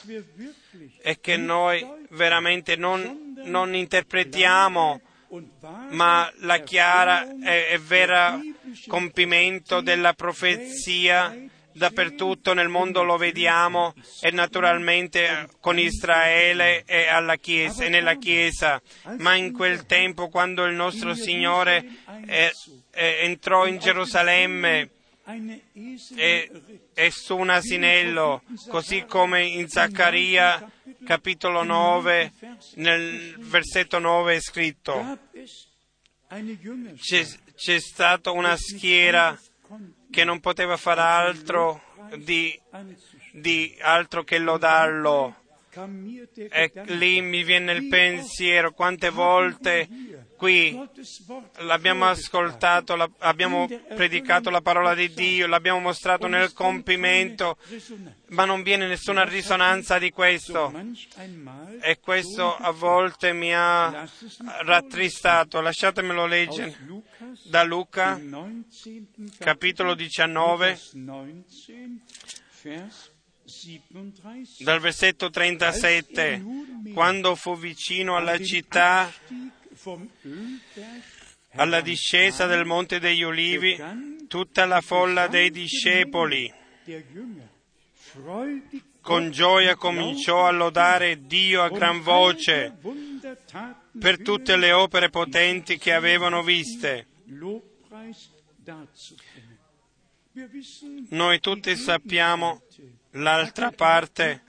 e 1.00 1.20
che 1.20 1.36
noi 1.36 1.84
veramente 2.10 2.76
non, 2.76 3.34
non 3.44 3.74
interpretiamo 3.74 5.00
ma 5.90 6.30
la 6.40 6.58
chiara 6.58 7.26
e, 7.44 7.68
e 7.70 7.78
vera 7.78 8.38
compimento 8.86 9.80
della 9.80 10.12
profezia 10.12 11.34
dappertutto 11.76 12.54
nel 12.54 12.68
mondo 12.68 13.02
lo 13.02 13.16
vediamo 13.18 13.92
e 14.22 14.30
naturalmente 14.30 15.48
con 15.60 15.78
Israele 15.78 16.84
e, 16.86 17.06
chiesa, 17.38 17.88
nella 17.88 18.14
Chiesa, 18.14 18.80
ma 19.18 19.34
in 19.34 19.52
quel 19.52 19.84
tempo 19.84 20.28
quando 20.28 20.64
il 20.64 20.74
nostro 20.74 21.14
Signore 21.14 21.84
è, 22.24 22.50
è, 22.90 23.18
entrò 23.22 23.66
in 23.66 23.78
Gerusalemme 23.78 24.90
e, 26.14 26.50
e 26.94 27.10
su 27.10 27.36
un 27.36 27.50
asinello, 27.50 28.42
così 28.68 29.04
come 29.06 29.44
in 29.44 29.68
Zaccaria 29.68 30.70
capitolo 31.04 31.64
9, 31.64 32.32
nel 32.74 33.36
versetto 33.40 33.98
9 33.98 34.36
è 34.36 34.40
scritto, 34.40 35.18
c'è, 36.28 37.26
c'è 37.54 37.80
stata 37.80 38.30
una 38.30 38.56
schiera 38.56 39.36
che 40.10 40.24
non 40.24 40.38
poteva 40.38 40.76
fare 40.76 41.00
altro 41.00 41.82
di, 42.18 42.58
di 43.32 43.76
altro 43.80 44.22
che 44.22 44.38
lodarlo. 44.38 45.42
E 46.34 46.72
lì 46.86 47.20
mi 47.20 47.42
viene 47.42 47.72
il 47.72 47.88
pensiero 47.88 48.72
quante 48.72 49.10
volte 49.10 49.86
qui 50.36 50.78
l'abbiamo 51.58 52.06
ascoltato, 52.06 53.12
abbiamo 53.18 53.68
predicato 53.94 54.50
la 54.50 54.60
parola 54.60 54.94
di 54.94 55.12
Dio, 55.12 55.46
l'abbiamo 55.46 55.80
mostrato 55.80 56.26
nel 56.26 56.52
compimento, 56.52 57.56
ma 58.28 58.44
non 58.44 58.62
viene 58.62 58.86
nessuna 58.86 59.24
risonanza 59.24 59.98
di 59.98 60.10
questo. 60.10 60.72
E 61.80 61.98
questo 62.00 62.54
a 62.56 62.70
volte 62.70 63.32
mi 63.32 63.54
ha 63.54 64.08
rattristato. 64.62 65.60
Lasciatemelo 65.60 66.26
leggere 66.26 66.76
da 67.44 67.64
Luca, 67.64 68.20
capitolo 69.38 69.94
19, 69.94 70.78
dal 74.58 74.80
versetto 74.80 75.30
37, 75.30 76.44
quando 76.92 77.34
fu 77.36 77.56
vicino 77.56 78.16
alla 78.16 78.38
città, 78.38 79.12
alla 81.56 81.80
discesa 81.80 82.46
del 82.46 82.64
Monte 82.64 82.98
degli 82.98 83.22
Ulivi, 83.22 83.76
tutta 84.28 84.64
la 84.66 84.80
folla 84.80 85.26
dei 85.28 85.50
discepoli. 85.50 86.52
con 89.00 89.30
gioia 89.30 89.76
cominciò 89.76 90.46
a 90.46 90.50
lodare 90.50 91.26
Dio 91.26 91.62
a 91.62 91.68
gran 91.68 92.02
voce 92.02 92.76
per 93.98 94.20
tutte 94.20 94.56
le 94.56 94.72
opere 94.72 95.10
potenti 95.10 95.78
che 95.78 95.92
avevano 95.92 96.42
viste. 96.42 97.06
Noi 101.10 101.40
tutti 101.40 101.76
sappiamo 101.76 102.62
l'altra 103.12 103.70
parte, 103.70 104.42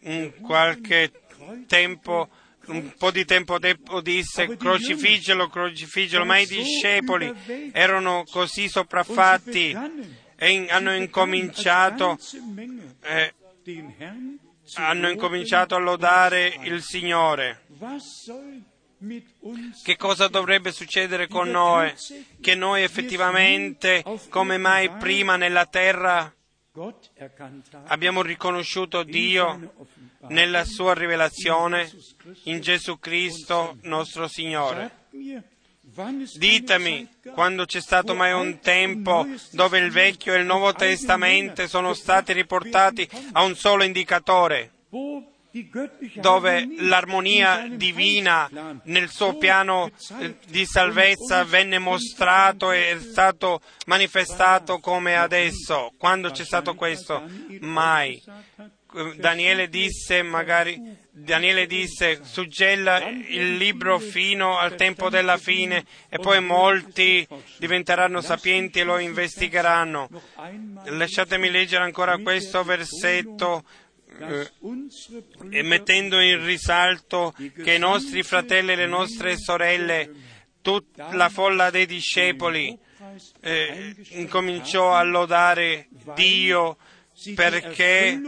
in 0.00 0.34
qualche 0.42 1.10
tempo, 1.66 2.28
un 2.68 2.94
po' 2.96 3.10
di 3.10 3.24
tempo 3.24 3.58
dopo 3.58 4.00
disse 4.00 4.56
crocifiggelo, 4.56 5.48
crocifiggelo, 5.48 6.24
ma 6.24 6.38
i 6.38 6.46
discepoli 6.46 7.32
erano 7.72 8.24
così 8.30 8.68
sopraffatti 8.68 9.76
e 10.36 10.66
hanno 10.70 10.94
incominciato 10.94 12.18
eh, 13.02 13.34
hanno 14.74 15.08
incominciato 15.08 15.74
a 15.74 15.78
lodare 15.78 16.58
il 16.62 16.82
Signore. 16.82 17.62
Che 19.82 19.96
cosa 19.96 20.28
dovrebbe 20.28 20.72
succedere 20.72 21.28
con 21.28 21.48
noi? 21.50 21.92
Che 22.40 22.54
noi 22.54 22.82
effettivamente, 22.82 24.04
come 24.28 24.58
mai 24.58 24.90
prima 24.90 25.36
nella 25.36 25.66
terra, 25.66 26.32
abbiamo 27.86 28.22
riconosciuto 28.22 29.02
Dio 29.02 29.74
nella 30.28 30.64
sua 30.64 30.94
rivelazione 30.94 31.90
in 32.44 32.60
Gesù 32.60 32.98
Cristo 32.98 33.76
nostro 33.82 34.28
Signore. 34.28 35.06
Ditemi 36.36 37.08
quando 37.32 37.64
c'è 37.64 37.80
stato 37.80 38.14
mai 38.14 38.32
un 38.32 38.60
tempo 38.60 39.26
dove 39.52 39.78
il 39.78 39.90
Vecchio 39.90 40.34
e 40.34 40.38
il 40.38 40.46
Nuovo 40.46 40.72
Testamento 40.72 41.66
sono 41.66 41.92
stati 41.94 42.32
riportati 42.32 43.08
a 43.32 43.42
un 43.42 43.56
solo 43.56 43.82
indicatore, 43.82 44.70
dove 46.14 46.68
l'armonia 46.78 47.66
divina 47.68 48.48
nel 48.84 49.08
suo 49.08 49.36
piano 49.38 49.90
di 50.46 50.66
salvezza 50.66 51.42
venne 51.44 51.78
mostrato 51.78 52.70
e 52.70 52.90
è 52.90 53.00
stato 53.00 53.60
manifestato 53.86 54.78
come 54.78 55.16
adesso. 55.16 55.92
Quando 55.98 56.30
c'è 56.30 56.44
stato 56.44 56.74
questo? 56.74 57.24
Mai. 57.60 58.22
Daniele 59.16 59.68
disse, 59.68 60.22
magari, 60.22 60.80
Daniele 61.10 61.66
disse, 61.66 62.20
suggella 62.22 63.08
il 63.08 63.56
libro 63.56 63.98
fino 63.98 64.58
al 64.58 64.74
tempo 64.74 65.08
della 65.08 65.36
fine 65.36 65.84
e 66.08 66.18
poi 66.18 66.40
molti 66.40 67.26
diventeranno 67.58 68.20
sapienti 68.20 68.80
e 68.80 68.84
lo 68.84 68.98
investigheranno. 68.98 70.08
Lasciatemi 70.86 71.50
leggere 71.50 71.84
ancora 71.84 72.18
questo 72.18 72.64
versetto 72.64 73.64
eh, 74.20 75.62
mettendo 75.62 76.20
in 76.20 76.44
risalto 76.44 77.34
che 77.62 77.74
i 77.74 77.78
nostri 77.78 78.22
fratelli 78.22 78.72
e 78.72 78.76
le 78.76 78.86
nostre 78.86 79.36
sorelle, 79.36 80.10
tutta 80.60 81.14
la 81.14 81.28
folla 81.28 81.70
dei 81.70 81.86
discepoli, 81.86 82.76
eh, 83.40 83.94
incominciò 84.10 84.94
a 84.94 85.02
lodare 85.02 85.88
Dio 86.14 86.76
perché 87.34 88.20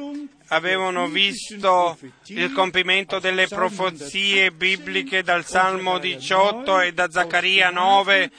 avevano 0.52 1.08
visto 1.08 1.98
il 2.26 2.52
compimento 2.52 3.18
delle 3.18 3.46
profezie 3.46 4.50
bibliche 4.50 5.22
dal 5.22 5.44
Salmo 5.44 5.98
18 5.98 6.80
e 6.80 6.92
da 6.92 7.10
Zaccaria 7.10 7.70
9, 7.70 8.30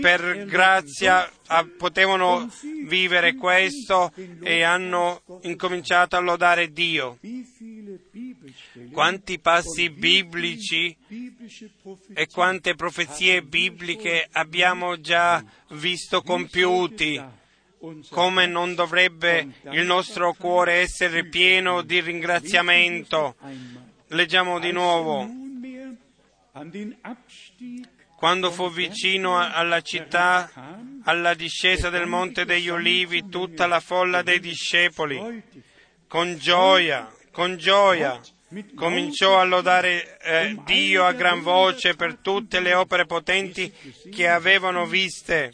per 0.00 0.44
grazia 0.46 1.30
potevano 1.76 2.48
vivere 2.86 3.34
questo 3.34 4.12
e 4.42 4.62
hanno 4.62 5.22
incominciato 5.42 6.16
a 6.16 6.20
lodare 6.20 6.72
Dio. 6.72 7.18
Quanti 8.92 9.38
passi 9.40 9.90
biblici 9.90 10.96
e 12.14 12.26
quante 12.28 12.74
profezie 12.74 13.42
bibliche 13.42 14.28
abbiamo 14.30 15.00
già 15.00 15.44
visto 15.70 16.22
compiuti 16.22 17.44
come 18.10 18.46
non 18.46 18.74
dovrebbe 18.74 19.48
il 19.70 19.84
nostro 19.84 20.34
cuore 20.34 20.74
essere 20.74 21.24
pieno 21.24 21.82
di 21.82 22.00
ringraziamento. 22.00 23.36
Leggiamo 24.08 24.58
di 24.58 24.72
nuovo. 24.72 25.28
Quando 28.16 28.50
fu 28.50 28.70
vicino 28.70 29.38
alla 29.38 29.82
città, 29.82 30.50
alla 31.04 31.34
discesa 31.34 31.90
del 31.90 32.06
Monte 32.06 32.44
degli 32.44 32.70
Olivi, 32.70 33.28
tutta 33.28 33.66
la 33.66 33.80
folla 33.80 34.22
dei 34.22 34.40
discepoli, 34.40 35.42
con 36.08 36.36
gioia, 36.38 37.12
con 37.30 37.56
gioia, 37.56 38.18
cominciò 38.74 39.38
a 39.38 39.44
lodare 39.44 40.18
eh, 40.20 40.56
Dio 40.64 41.04
a 41.04 41.12
gran 41.12 41.42
voce 41.42 41.94
per 41.94 42.16
tutte 42.16 42.60
le 42.60 42.74
opere 42.74 43.04
potenti 43.04 43.72
che 44.10 44.28
avevano 44.28 44.86
viste. 44.86 45.52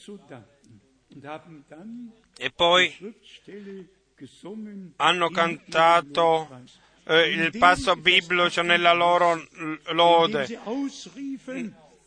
E 2.42 2.50
poi 2.50 2.92
hanno 4.96 5.30
cantato 5.30 6.64
eh, 7.04 7.28
il 7.28 7.56
passo 7.56 7.94
biblico 7.94 8.62
nella 8.62 8.92
loro 8.92 9.46
lode, 9.92 10.58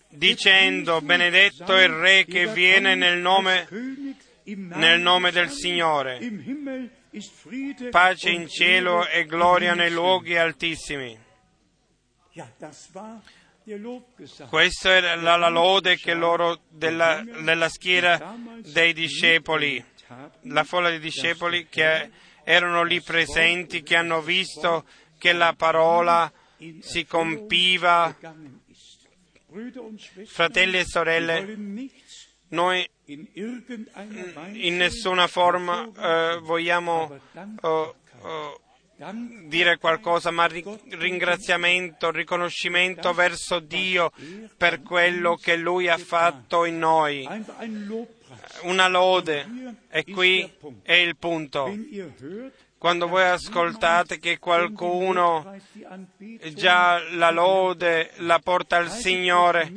dicendo 0.09 0.99
benedetto 0.99 1.73
il 1.77 1.87
Re 1.87 2.25
che 2.25 2.47
viene 2.47 2.95
nel 2.95 3.19
nome, 3.19 3.65
nel 4.43 4.99
nome 4.99 5.31
del 5.31 5.49
Signore. 5.49 6.19
Pace 7.89 8.29
in 8.29 8.49
cielo 8.49 9.07
e 9.07 9.23
gloria 9.23 9.73
nei 9.73 9.89
luoghi 9.89 10.35
altissimi. 10.35 11.17
Questa 14.49 14.89
era 14.91 15.15
la, 15.15 15.37
la 15.37 15.49
lode 15.49 15.95
che 15.95 16.13
loro 16.13 16.59
della, 16.69 17.23
della 17.41 17.67
schiera 17.69 18.35
dei 18.61 18.93
discepoli, 18.93 19.83
la 20.41 20.64
folla 20.64 20.90
dei 20.90 20.99
discepoli 20.99 21.68
che 21.68 22.10
erano 22.44 22.84
lì 22.84 23.02
presenti, 23.02 23.84
che 23.84 23.95
hanno 23.95 24.22
visto 24.22 24.86
che 25.18 25.34
la 25.34 25.53
parola 25.57 26.32
si 26.80 27.06
compiva. 27.06 28.15
Fratelli 30.26 30.80
e 30.80 30.86
sorelle, 30.86 31.57
noi 32.49 32.88
in 33.06 34.76
nessuna 34.76 35.27
forma 35.27 35.90
eh, 35.98 36.40
vogliamo 36.41 37.19
oh, 37.61 37.95
oh, 38.19 38.61
dire 39.48 39.77
qualcosa, 39.77 40.32
ma 40.32 40.48
ringraziamento, 40.48 42.11
riconoscimento 42.11 43.14
verso 43.14 43.60
Dio 43.60 44.11
per 44.57 44.82
quello 44.82 45.36
che 45.36 45.56
Lui 45.56 45.88
ha 45.88 45.98
fatto 45.98 46.65
in 46.65 46.80
noi. 46.80 47.27
Una 48.63 48.87
lode, 48.87 49.47
e 49.89 50.03
qui 50.03 50.51
è 50.83 50.93
il 50.93 51.15
punto. 51.17 51.73
Quando 52.77 53.07
voi 53.07 53.23
ascoltate 53.23 54.19
che 54.19 54.37
qualcuno 54.37 55.57
già 56.53 56.99
la 57.13 57.31
lode 57.31 58.11
la 58.17 58.39
porta 58.39 58.77
al 58.77 58.91
Signore, 58.91 59.71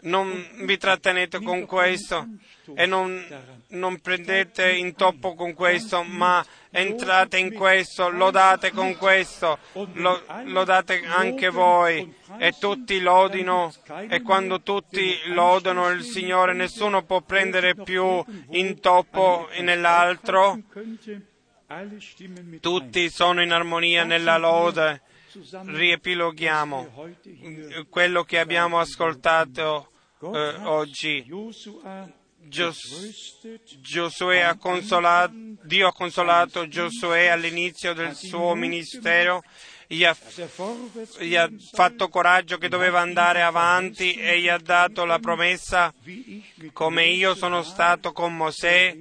non 0.00 0.46
vi 0.64 0.76
trattenete 0.76 1.40
con 1.40 1.64
questo 1.64 2.26
e 2.74 2.86
non, 2.86 3.24
non, 3.68 4.00
prendete 4.00 4.72
in 4.72 4.94
toppo 4.94 5.34
con 5.34 5.54
questo, 5.54 6.02
ma 6.02 6.44
entrate 6.76 7.38
in 7.38 7.54
questo, 7.54 8.10
lodate 8.10 8.70
con 8.70 8.96
questo, 8.96 9.58
lo, 9.94 10.22
lodate 10.44 11.02
anche 11.06 11.48
voi 11.48 12.14
e 12.38 12.54
tutti 12.58 13.00
lodino 13.00 13.72
e 14.08 14.20
quando 14.20 14.60
tutti 14.60 15.16
lodano 15.28 15.88
il 15.88 16.02
Signore 16.02 16.52
nessuno 16.52 17.02
può 17.02 17.22
prendere 17.22 17.74
più 17.74 18.22
in 18.50 18.78
toppo 18.80 19.48
nell'altro, 19.60 20.60
tutti 22.60 23.08
sono 23.08 23.42
in 23.42 23.52
armonia 23.52 24.04
nella 24.04 24.36
lode. 24.36 25.00
Riepiloghiamo 25.38 27.10
quello 27.90 28.22
che 28.24 28.38
abbiamo 28.38 28.78
ascoltato 28.78 29.90
eh, 30.20 30.54
oggi. 30.64 31.26
Gios- 32.48 33.38
ha 34.42 34.56
consolato, 34.56 35.32
Dio 35.62 35.88
ha 35.88 35.92
consolato 35.92 36.68
Giosuè 36.68 37.26
all'inizio 37.26 37.92
del 37.92 38.14
suo 38.14 38.54
ministero, 38.54 39.42
gli 39.86 40.04
ha, 40.04 40.16
gli 41.18 41.36
ha, 41.36 41.48
fatto 41.72 42.08
coraggio 42.08 42.58
che 42.58 42.68
doveva 42.68 43.00
andare 43.00 43.42
avanti 43.42 44.14
e 44.14 44.40
gli 44.40 44.48
ha 44.48 44.58
dato 44.58 45.04
la 45.04 45.18
promessa 45.18 45.94
come 46.72 47.06
io 47.06 47.34
sono 47.34 47.62
stato 47.62 48.12
con 48.12 48.34
Mosè, 48.36 48.96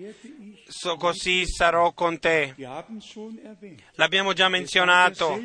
so 0.68 0.96
così 0.96 1.46
sarò 1.46 1.94
con 1.94 2.20
te. 2.20 2.56
L'abbiamo 3.94 4.34
già 4.34 4.50
menzionato, 4.50 5.40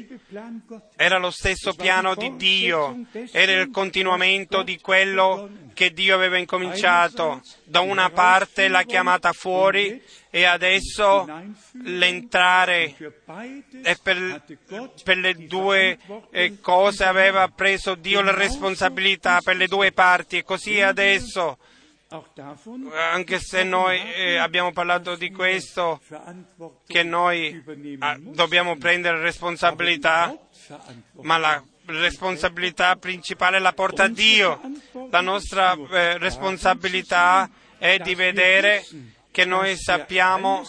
era 0.96 1.18
lo 1.18 1.30
stesso 1.30 1.74
piano 1.74 2.14
di 2.14 2.36
Dio, 2.36 3.06
era 3.32 3.52
il 3.52 3.70
continuamento 3.70 4.62
di 4.62 4.78
quello 4.80 5.50
che 5.74 5.92
Dio 5.92 6.14
aveva 6.14 6.38
incominciato. 6.38 7.42
Da 7.64 7.80
una 7.80 8.10
parte 8.10 8.68
l'ha 8.68 8.82
chiamata 8.82 9.32
fuori 9.32 10.02
e 10.30 10.44
adesso 10.44 11.26
l'entrare. 11.84 12.94
E 13.82 13.98
per, 14.02 14.42
per 15.04 15.16
le 15.16 15.34
due 15.46 15.98
eh, 16.30 16.60
cose 16.60 17.04
aveva 17.04 17.48
preso 17.48 17.94
Dio 17.94 18.22
la 18.22 18.34
responsabilità 18.34 19.40
per 19.42 19.56
le 19.56 19.66
due 19.66 19.92
parti. 19.92 20.38
E 20.38 20.44
così 20.44 20.80
adesso 20.80 21.58
anche 22.92 23.38
se 23.38 23.62
noi 23.62 24.00
eh, 24.14 24.36
abbiamo 24.36 24.72
parlato 24.72 25.14
di 25.14 25.30
questo, 25.30 26.00
che 26.84 27.04
noi 27.04 27.62
ah, 28.00 28.16
dobbiamo 28.18 28.76
prendere 28.76 29.20
responsabilità, 29.20 30.36
ma 31.20 31.38
la 31.38 31.62
responsabilità 31.86 32.96
principale 32.96 33.60
la 33.60 33.72
porta 33.72 34.08
Dio. 34.08 34.60
La 35.10 35.20
nostra 35.20 35.74
eh, 35.74 36.18
responsabilità 36.18 37.48
è 37.78 37.98
di 37.98 38.16
vedere 38.16 38.84
che 39.30 39.44
noi 39.44 39.76
sappiamo 39.76 40.64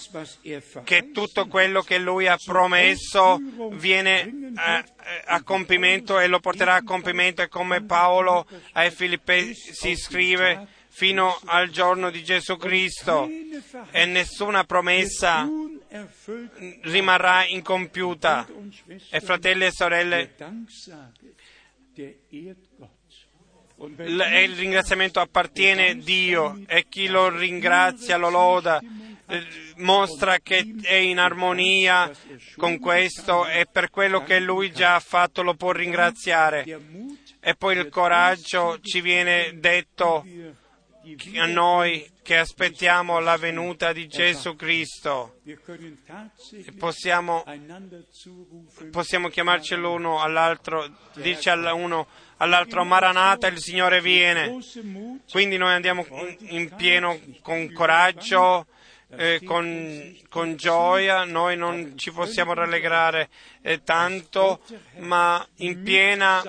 che 0.84 1.10
tutto 1.12 1.48
quello 1.48 1.82
che 1.82 1.98
Lui 1.98 2.28
ha 2.28 2.38
promesso 2.38 3.40
viene 3.72 4.52
a, 4.54 4.78
eh, 4.78 4.84
a 5.26 5.42
compimento 5.42 6.20
e 6.20 6.28
lo 6.28 6.40
porterà 6.40 6.76
a 6.76 6.84
compimento 6.84 7.42
e 7.42 7.48
come 7.48 7.84
Paolo 7.84 8.46
ai 8.74 8.92
Filippesi 8.92 9.96
scrive 9.96 10.80
fino 11.02 11.40
al 11.46 11.70
giorno 11.70 12.12
di 12.12 12.24
Gesù 12.24 12.58
Cristo 12.58 13.28
e 13.90 14.06
nessuna 14.06 14.66
promessa 14.66 15.50
rimarrà 16.82 17.44
incompiuta. 17.48 18.48
E 19.10 19.20
fratelli 19.20 19.66
e 19.66 19.72
sorelle, 19.72 20.36
il 23.78 24.56
ringraziamento 24.56 25.20
appartiene 25.20 25.90
a 25.90 25.96
Dio 25.96 26.62
e 26.68 26.86
chi 26.88 27.08
lo 27.08 27.36
ringrazia, 27.36 28.18
lo 28.18 28.30
loda, 28.30 28.80
eh, 29.26 29.44
mostra 29.78 30.38
che 30.38 30.76
è 30.84 30.94
in 30.94 31.18
armonia 31.18 32.12
con 32.58 32.78
questo 32.78 33.48
e 33.48 33.66
per 33.66 33.90
quello 33.90 34.22
che 34.24 34.40
lui 34.40 34.72
già 34.72 34.94
ha 34.94 35.00
fatto 35.00 35.42
lo 35.42 35.56
può 35.56 35.72
ringraziare. 35.72 36.64
E 37.40 37.56
poi 37.56 37.76
il 37.76 37.90
coraggio 37.90 38.78
ci 38.84 39.02
viene 39.02 39.54
detto 39.56 40.24
a 41.38 41.46
noi 41.46 42.10
che 42.22 42.38
aspettiamo 42.38 43.20
la 43.20 43.38
venuta 43.38 43.92
di 43.92 44.08
Gesù 44.08 44.56
Cristo. 44.56 45.40
Possiamo, 46.78 47.44
possiamo 48.92 49.28
chiamarci 49.30 49.76
l'uno 49.76 50.22
all'altro, 50.22 50.88
dirci 51.16 51.50
all'uno 51.50 52.08
all'altro 52.38 52.84
Maranata, 52.84 53.48
il 53.48 53.60
Signore 53.60 54.02
viene. 54.02 54.60
Quindi 55.32 55.58
noi 55.58 55.74
andiamo 55.74 56.06
in 56.50 56.74
pieno 56.76 57.20
con 57.42 57.72
coraggio, 57.72 58.68
eh, 59.16 59.42
con, 59.46 60.18
con 60.30 60.56
gioia, 60.56 61.24
noi 61.24 61.58
non 61.58 61.98
ci 61.98 62.12
possiamo 62.12 62.54
rallegrare 62.54 63.30
eh, 63.62 63.84
tanto, 63.84 64.62
ma 64.98 65.46
in 65.58 65.82
piena, 65.84 66.42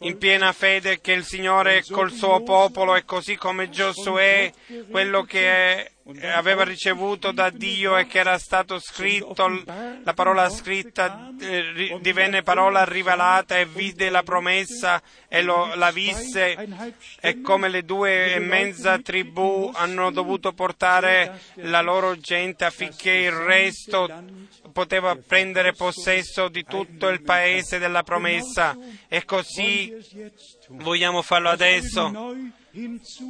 in 0.00 0.18
piena 0.18 0.52
fede 0.52 1.00
che 1.00 1.12
il 1.12 1.24
Signore 1.24 1.78
è 1.78 1.82
col 1.90 2.12
suo 2.12 2.42
popolo 2.42 2.94
e 2.94 3.04
così 3.04 3.36
come 3.36 3.70
Giosuè, 3.70 4.52
quello 4.90 5.22
che 5.22 5.50
è- 5.50 5.92
aveva 6.34 6.64
ricevuto 6.64 7.32
da 7.32 7.48
Dio 7.48 7.96
e 7.96 8.06
che 8.06 8.18
era 8.18 8.36
stato 8.38 8.78
scritto, 8.78 9.62
la 10.04 10.12
parola 10.14 10.50
scritta 10.50 11.32
eh, 11.40 11.98
divenne 12.00 12.42
parola 12.42 12.84
rivelata 12.84 13.56
e 13.58 13.64
vide 13.64 14.10
la 14.10 14.22
promessa 14.22 15.00
e 15.28 15.42
lo- 15.42 15.74
la 15.74 15.90
visse 15.90 16.56
e 17.20 17.40
come 17.40 17.68
le 17.70 17.84
due 17.84 18.34
e 18.34 18.38
mezza 18.38 18.98
tribù 18.98 19.70
hanno 19.74 20.10
dovuto 20.10 20.52
portare 20.52 21.40
la 21.54 21.80
loro 21.80 22.18
gente 22.18 22.64
affinché 22.66 23.10
il 23.10 23.32
resto 23.32 24.06
poteva 24.72 25.16
prendere 25.16 25.72
possesso 25.72 26.48
di 26.48 26.64
tutto 26.64 27.08
il 27.08 27.22
paese 27.22 27.78
della 27.78 28.02
promessa. 28.02 28.76
e 29.08 29.24
così 29.24 29.90
vogliamo 30.68 31.22
farlo 31.22 31.48
adesso 31.48 32.10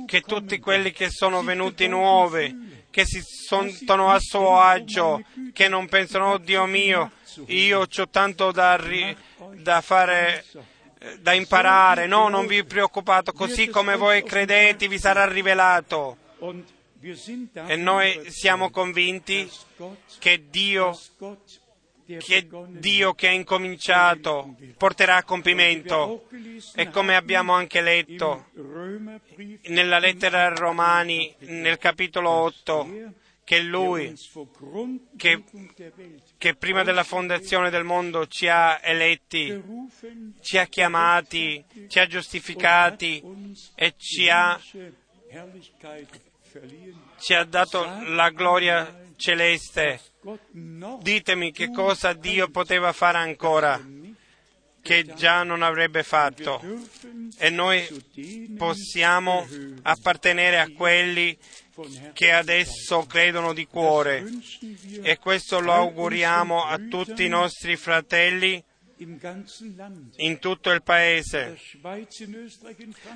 che 0.07 0.23
tutti 0.23 0.59
quelli 0.59 0.93
che 0.93 1.11
sono 1.11 1.43
venuti 1.43 1.87
nuovi, 1.87 2.87
che 2.91 3.05
si 3.05 3.21
sentono 3.21 4.11
a 4.11 4.19
suo 4.19 4.59
agio, 4.59 5.23
che 5.53 5.69
non 5.69 5.87
pensano, 5.87 6.33
oh 6.33 6.39
Dio 6.39 6.65
mio, 6.65 7.12
io 7.47 7.81
ho 7.81 8.09
tanto 8.09 8.53
da, 8.53 8.77
ri- 8.77 9.16
da 9.57 9.81
fare, 9.81 10.45
da 11.21 11.33
imparare. 11.33 12.07
No, 12.07 12.29
non 12.29 12.47
vi 12.47 12.65
preoccupate, 12.65 13.33
così 13.33 13.69
come 13.69 13.97
voi 13.97 14.23
credete 14.23 14.89
vi 14.89 14.99
sarà 14.99 15.27
rivelato. 15.27 16.16
E 17.66 17.77
noi 17.77 18.31
siamo 18.31 18.71
convinti 18.71 19.51
che 20.19 20.49
Dio, 20.49 20.99
che 22.06 22.48
Dio 22.68 23.14
che 23.14 23.28
ha 23.28 23.32
incominciato 23.32 24.56
porterà 24.76 25.16
a 25.16 25.24
compimento. 25.24 26.28
E 26.74 26.90
come 26.90 27.16
abbiamo 27.16 27.52
anche 27.52 27.81
letto 27.81 28.51
nella 29.68 29.98
lettera 29.98 30.47
ai 30.47 30.56
Romani, 30.56 31.35
nel 31.40 31.78
capitolo 31.78 32.31
8, 32.31 33.12
che 33.44 33.60
Lui, 33.60 34.14
che, 35.16 35.44
che 36.39 36.55
prima 36.55 36.82
della 36.82 37.05
fondazione 37.05 37.70
del 37.70 37.85
mondo 37.85 38.26
ci 38.26 38.48
ha 38.48 38.81
eletti, 38.82 39.62
ci 40.40 40.56
ha 40.59 40.66
chiamati, 40.66 41.62
ci 41.89 41.98
ha 41.98 42.06
giustificati 42.06 43.22
e 43.74 43.94
ci 43.98 44.28
ha, 44.31 44.59
ci 47.18 47.35
ha 47.35 47.44
dato 47.44 47.85
la 48.06 48.31
gloria 48.31 49.03
celeste. 49.16 50.01
Ditemi 51.01 51.53
che 51.53 51.70
cosa 51.70 52.12
Dio 52.12 52.49
poteva 52.49 52.93
fare 52.93 53.19
ancora 53.19 53.81
che 54.85 55.07
già 55.15 55.43
non 55.43 55.62
avrebbe 55.62 56.03
fatto 56.03 56.62
e 57.39 57.49
noi 57.49 57.86
possiamo 58.57 59.47
appartenere 59.82 60.61
a 60.61 60.69
quelli 60.77 61.36
che 62.12 62.32
adesso 62.32 63.07
credono 63.07 63.55
di 63.55 63.66
cuore 63.66 64.24
e 65.03 65.19
questo 65.19 65.61
lo 65.61 65.73
auguriamo 65.73 66.65
a 66.65 66.78
tutti 66.78 67.24
i 67.24 67.28
nostri 67.28 67.77
fratelli 67.77 68.62
in 70.16 70.39
tutto 70.39 70.70
il 70.70 70.82
paese, 70.82 71.59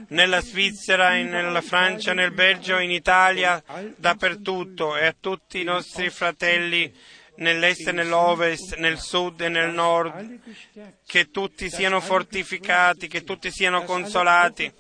nella 0.09 0.41
Svizzera, 0.41 1.11
nella 1.23 1.61
Francia, 1.61 2.13
nel 2.13 2.33
Belgio, 2.33 2.79
in 2.79 2.91
Italia, 2.91 3.63
dappertutto 3.97 4.97
e 4.97 5.07
a 5.07 5.17
tutti 5.19 5.61
i 5.61 5.65
nostri 5.65 6.11
fratelli 6.11 6.93
nell'est 7.37 7.89
e 7.89 7.93
nell'ovest, 7.93 8.77
nel 8.77 8.99
sud 8.99 9.41
e 9.41 9.49
nel 9.49 9.73
nord, 9.73 10.39
che 11.07 11.31
tutti 11.31 11.71
siano 11.71 12.01
fortificati, 12.01 13.09
che 13.09 13.25
tutti 13.25 13.51
siano 13.51 13.85
consolati, 13.85 14.73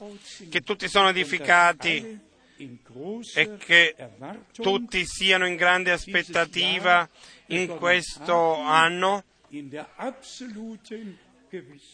che 0.48 0.60
tutti 0.60 0.88
siano 0.88 1.08
edificati 1.08 2.26
e 3.34 3.56
che 3.56 3.94
tutti 4.52 5.06
siano 5.06 5.46
in 5.46 5.56
grande 5.56 5.92
aspettativa 5.92 7.08
in 7.46 7.68
questo 7.68 8.54
anno 8.54 9.24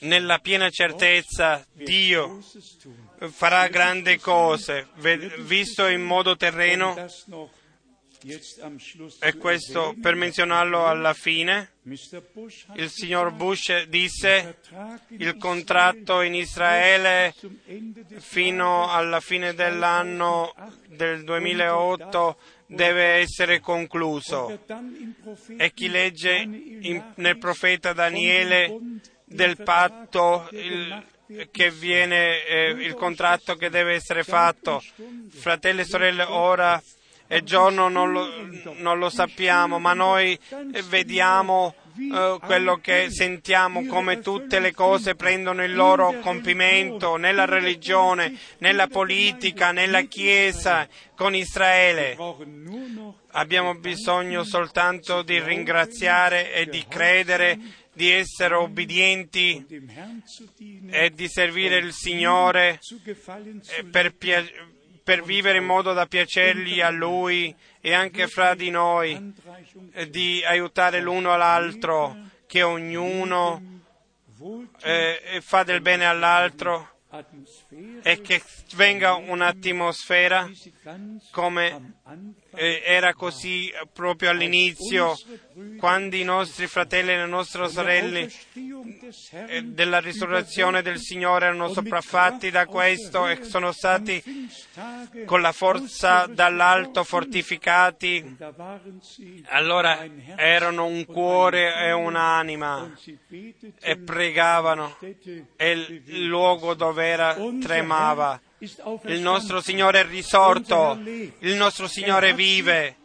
nella 0.01 0.39
piena 0.39 0.68
certezza 0.70 1.64
Dio 1.72 2.40
farà 3.31 3.68
grandi 3.68 4.18
cose, 4.18 4.89
visto 5.39 5.86
in 5.86 6.02
modo 6.02 6.36
terreno, 6.36 6.97
e 9.20 9.36
questo 9.36 9.94
per 10.01 10.14
menzionarlo 10.14 10.86
alla 10.86 11.12
fine, 11.12 11.74
il 11.82 12.90
signor 12.90 13.32
Bush 13.32 13.85
disse 13.85 14.56
il 15.09 15.36
contratto 15.36 16.22
in 16.22 16.35
Israele 16.35 17.35
fino 18.16 18.90
alla 18.90 19.20
fine 19.20 19.52
dell'anno 19.52 20.55
del 20.89 21.22
2008 21.22 22.39
deve 22.74 23.20
essere 23.20 23.60
concluso. 23.60 24.59
E 25.56 25.72
chi 25.72 25.88
legge 25.88 26.34
in, 26.34 27.02
nel 27.16 27.38
profeta 27.38 27.92
Daniele 27.92 28.78
del 29.24 29.56
patto 29.62 30.48
il, 30.52 31.05
che 31.51 31.70
viene, 31.70 32.44
eh, 32.44 32.70
il 32.70 32.94
contratto 32.94 33.55
che 33.56 33.70
deve 33.70 33.94
essere 33.94 34.22
fatto. 34.22 34.82
Fratelli 35.30 35.80
e 35.80 35.84
sorelle, 35.84 36.22
ora 36.24 36.82
e 37.26 37.42
giorno 37.42 37.88
non 37.88 38.12
lo, 38.12 38.28
non 38.74 38.98
lo 38.98 39.09
sappiamo, 39.09 39.78
ma 39.78 39.94
noi 39.94 40.38
vediamo 40.88 41.74
eh, 41.96 42.38
quello 42.44 42.78
che 42.78 43.08
sentiamo, 43.10 43.86
come 43.86 44.20
tutte 44.20 44.58
le 44.58 44.72
cose 44.72 45.14
prendono 45.14 45.62
il 45.62 45.74
loro 45.74 46.18
compimento 46.20 47.16
nella 47.16 47.44
religione, 47.44 48.36
nella 48.58 48.88
politica, 48.88 49.70
nella 49.70 50.02
Chiesa, 50.02 50.88
con 51.14 51.34
Israele. 51.34 52.16
Abbiamo 53.32 53.74
bisogno 53.74 54.44
soltanto 54.44 55.22
di 55.22 55.40
ringraziare 55.40 56.52
e 56.52 56.66
di 56.66 56.84
credere, 56.88 57.58
di 57.92 58.10
essere 58.10 58.54
obbedienti 58.54 59.64
e 60.90 61.10
di 61.10 61.28
servire 61.28 61.78
il 61.78 61.92
Signore 61.92 62.80
per 63.90 64.14
piacere 64.14 64.73
per 65.05 65.22
vivere 65.22 65.59
in 65.59 65.64
modo 65.64 65.93
da 65.93 66.06
piacergli 66.06 66.81
a 66.81 66.89
Lui 66.89 67.55
e 67.81 67.93
anche 67.93 68.26
fra 68.26 68.55
di 68.55 68.70
noi, 68.70 69.35
di 70.09 70.43
aiutare 70.44 71.01
l'uno 71.01 71.32
all'altro, 71.32 72.16
che 72.47 72.62
ognuno 72.62 73.82
eh, 74.82 75.40
fa 75.43 75.62
del 75.62 75.82
bene 75.82 76.06
all'altro 76.06 76.89
e 78.02 78.20
che 78.22 78.43
venga 78.74 79.14
un'atmosfera 79.14 80.51
come 81.31 81.94
eh, 82.09 82.43
era 82.56 83.14
così 83.14 83.72
proprio 83.93 84.31
all'inizio, 84.31 85.16
quando 85.78 86.16
i 86.16 86.24
nostri 86.24 86.66
fratelli 86.66 87.10
e 87.10 87.16
le 87.16 87.26
nostre 87.26 87.68
sorelle 87.68 88.31
eh, 89.47 89.62
della 89.62 90.01
risurrezione 90.01 90.82
del 90.82 90.98
Signore 90.98 91.47
erano 91.47 91.68
sopraffatti 91.68 92.51
da 92.51 92.66
questo 92.66 93.26
e 93.28 93.44
sono 93.44 93.72
stati 93.72 94.22
con 95.24 95.40
la 95.40 95.52
forza 95.52 96.26
dall'alto 96.26 97.05
fortificati. 97.05 98.36
Allora 99.47 100.05
erano 100.36 100.86
un 100.86 101.05
cuore 101.05 101.74
e 101.86 101.93
un'anima 101.93 102.93
e 103.81 103.97
pregavano 103.98 104.97
e 105.56 105.70
il 105.70 106.24
luogo 106.26 106.74
dove 106.74 107.06
era 107.06 107.36
tremava. 107.60 108.40
Il 108.59 109.20
nostro 109.20 109.60
Signore 109.60 110.01
è 110.01 110.06
risorto, 110.06 110.98
il 111.02 111.55
nostro 111.55 111.86
Signore 111.86 112.35
vive. 112.35 112.97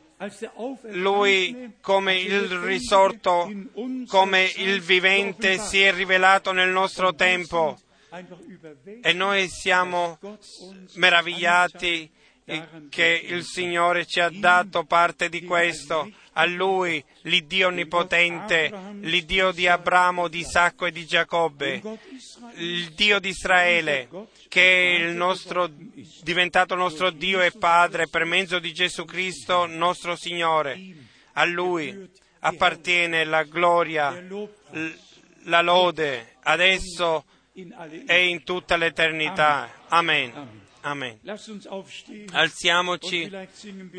Lui, 0.89 1.75
come 1.81 2.19
il 2.19 2.49
risorto, 2.59 3.49
come 4.07 4.51
il 4.57 4.81
vivente, 4.81 5.57
si 5.57 5.81
è 5.81 5.93
rivelato 5.93 6.51
nel 6.51 6.69
nostro 6.69 7.15
tempo 7.15 7.79
e 9.01 9.13
noi 9.13 9.47
siamo 9.47 10.19
meravigliati 10.95 12.11
che 12.89 13.25
il 13.25 13.43
Signore 13.43 14.05
ci 14.05 14.19
ha 14.19 14.29
dato 14.29 14.83
parte 14.83 15.29
di 15.29 15.43
questo. 15.43 16.09
A 16.33 16.45
Lui, 16.45 17.03
l'Iddio 17.23 17.67
onnipotente, 17.67 18.71
l'Iddio 19.01 19.51
di 19.51 19.67
Abramo, 19.67 20.27
di 20.27 20.39
Isacco 20.39 20.85
e 20.85 20.91
di 20.91 21.05
Giacobbe, 21.05 21.81
il 22.55 22.91
Dio 22.93 23.19
di 23.19 23.29
Israele, 23.29 24.07
che 24.47 24.61
è 24.61 24.99
il 25.01 25.15
nostro, 25.15 25.69
diventato 26.21 26.75
nostro 26.75 27.09
Dio 27.11 27.41
e 27.41 27.51
Padre 27.51 28.07
per 28.07 28.23
mezzo 28.25 28.59
di 28.59 28.73
Gesù 28.73 29.03
Cristo, 29.05 29.65
nostro 29.65 30.15
Signore. 30.15 30.79
A 31.33 31.45
Lui 31.45 32.09
appartiene 32.39 33.25
la 33.25 33.43
gloria, 33.43 34.23
la 35.43 35.61
lode, 35.61 36.35
adesso 36.43 37.25
e 38.07 38.27
in 38.27 38.43
tutta 38.43 38.77
l'eternità. 38.77 39.83
Amen. 39.89 40.67
Amen. 40.89 41.19
Alziamoci 42.31 43.29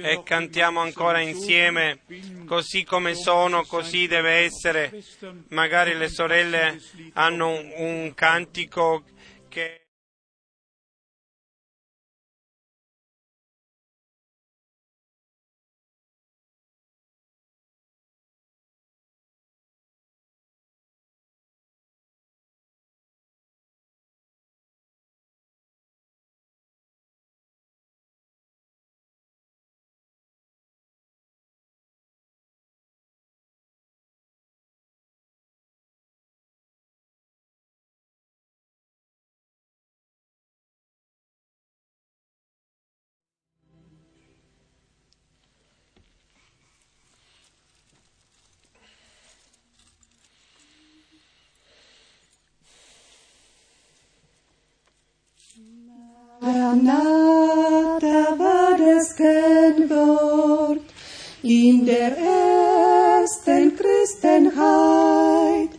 e 0.03 0.23
cantiamo 0.25 0.81
ancora 0.81 1.21
insieme, 1.21 2.01
così 2.47 2.83
come 2.83 3.15
sono, 3.15 3.65
così 3.65 4.09
deve 4.09 4.33
essere. 4.39 5.01
Magari 5.51 5.95
le 5.97 6.09
sorelle 6.09 6.81
hanno 7.13 7.51
un, 7.51 7.73
un 7.77 8.15
cantico 8.15 9.05
che... 9.49 9.80
in 61.51 61.85
der 61.85 62.17
ersten 62.17 63.77
Christenheit, 63.77 65.71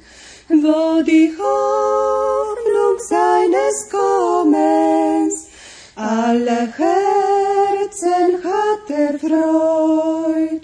wo 0.50 1.02
die 1.02 1.32
Hoffnung 1.40 2.98
seines 3.08 3.90
Kommens 3.90 5.48
alle 5.96 6.74
Herzen 6.78 8.44
hat 8.44 8.86
erfreut. 8.90 10.64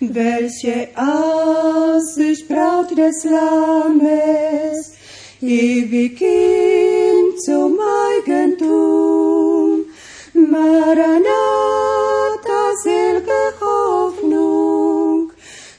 Welche 0.00 0.88
Aussicht 0.94 2.46
Braut 2.46 2.90
des 2.98 3.24
Lammes, 3.24 4.92
ewig 5.40 6.20
ihm 6.20 7.38
zum 7.38 7.78
Eigentum. 8.10 9.86
Maranatha, 10.34 11.63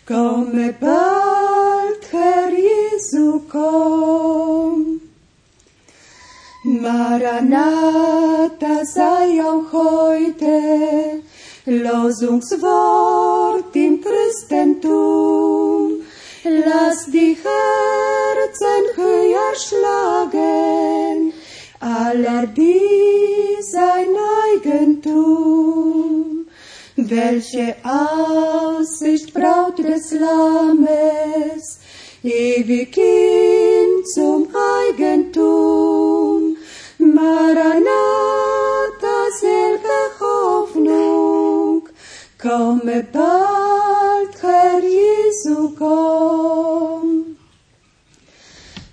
komme 0.06 0.73
bald, 0.80 2.11
Herr 2.11 2.52
Jesu, 2.52 3.41
komm. 3.52 5.02
Maranatha 6.64 8.84
sei 8.84 9.41
auch 9.44 9.72
heute 9.72 11.22
Losungswort 11.65 13.76
im 13.76 14.02
Christentum. 14.02 16.02
Lass 16.44 17.06
die 17.07 17.38
Herzen 17.44 18.84
höher 18.95 19.56
schlagen, 19.56 21.34
aller 21.80 22.45
die 22.48 23.61
sein 23.61 24.15
Eigentum. 24.53 26.05
Welche 27.07 27.76
Aussicht 27.84 29.32
Braut 29.32 29.77
des 29.77 30.11
Lammes, 30.11 31.80
ewig 32.23 32.98
ihm 32.98 34.03
zum 34.11 34.48
Eigentum. 34.82 36.57
Maranatha, 36.98 37.86
selge 39.40 39.99
Hoffnung, 40.19 41.88
komme 42.41 43.06
bald, 43.14 44.41
Herr 44.41 44.82
Jesu, 44.82 45.76
komm. 45.77 47.38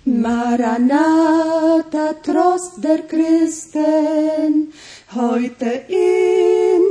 Maranatha, 0.05 1.33
Trost 2.21 2.73
der 2.83 3.07
Christen, 3.07 4.71
heute 5.15 5.81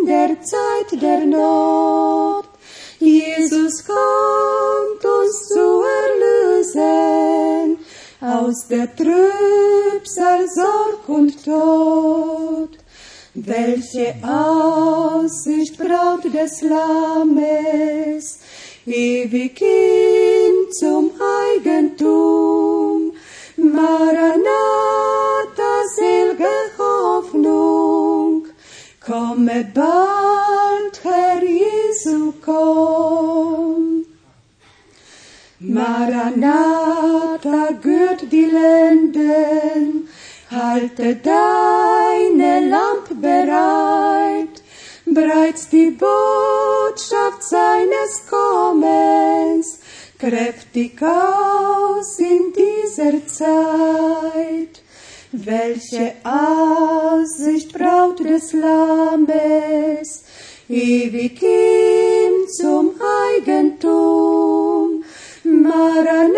der 0.07 0.37
Zeit 0.43 1.01
der 1.01 1.27
Not. 1.27 2.47
Jesus 2.99 3.85
kommt 3.85 5.05
uns 5.05 5.49
zu 5.49 5.83
erlösen 6.05 7.79
aus 8.21 8.69
der 8.69 8.95
Trübsal, 8.95 10.49
Sorg 10.49 11.09
und 11.09 11.45
Tod. 11.45 12.71
Welche 13.35 14.15
Aussicht 14.23 15.79
Braut 15.79 16.25
des 16.25 16.63
Lammes, 16.63 18.41
ewig 18.87 19.61
ihm 19.61 20.71
zum 20.71 21.11
Eigentum. 21.49 23.13
Maranatha, 23.57 24.43
selge 25.97 26.72
komme 29.13 29.61
bald, 29.75 30.95
Herr 31.05 31.43
Jesu, 31.43 32.33
komm. 32.45 34.07
Maranatha, 35.61 36.53
gürt 37.83 38.23
die 38.33 38.51
Lenden, 38.59 40.09
halte 40.51 41.17
deine 41.17 42.53
Lamp 42.75 43.09
bereit, 43.21 44.57
breit's 45.05 45.69
die 45.69 45.91
Botschaft 45.91 47.43
seines 47.43 48.13
Kommens 48.31 49.79
kräftig 50.19 51.03
aus 51.03 52.19
in 52.19 52.53
dieser 52.55 53.27
Zeit. 53.27 54.82
Welche 55.35 56.13
Aussicht 56.25 57.73
Braut 57.73 58.21
des 58.21 58.53
Lammes, 58.53 60.25
ewig 60.69 61.43
ihm 61.43 62.47
zum 62.49 62.91
Eigentum. 63.31 65.03
Maranatha, 65.43 66.33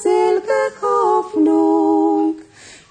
selge 0.00 0.72
Hoffnung, 0.80 2.36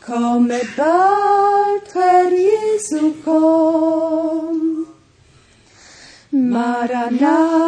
komme 0.05 0.59
bald, 0.75 1.93
Herr 1.93 2.29
Jesu, 2.29 3.13
komm. 3.23 4.87
Maranatha, 6.31 7.61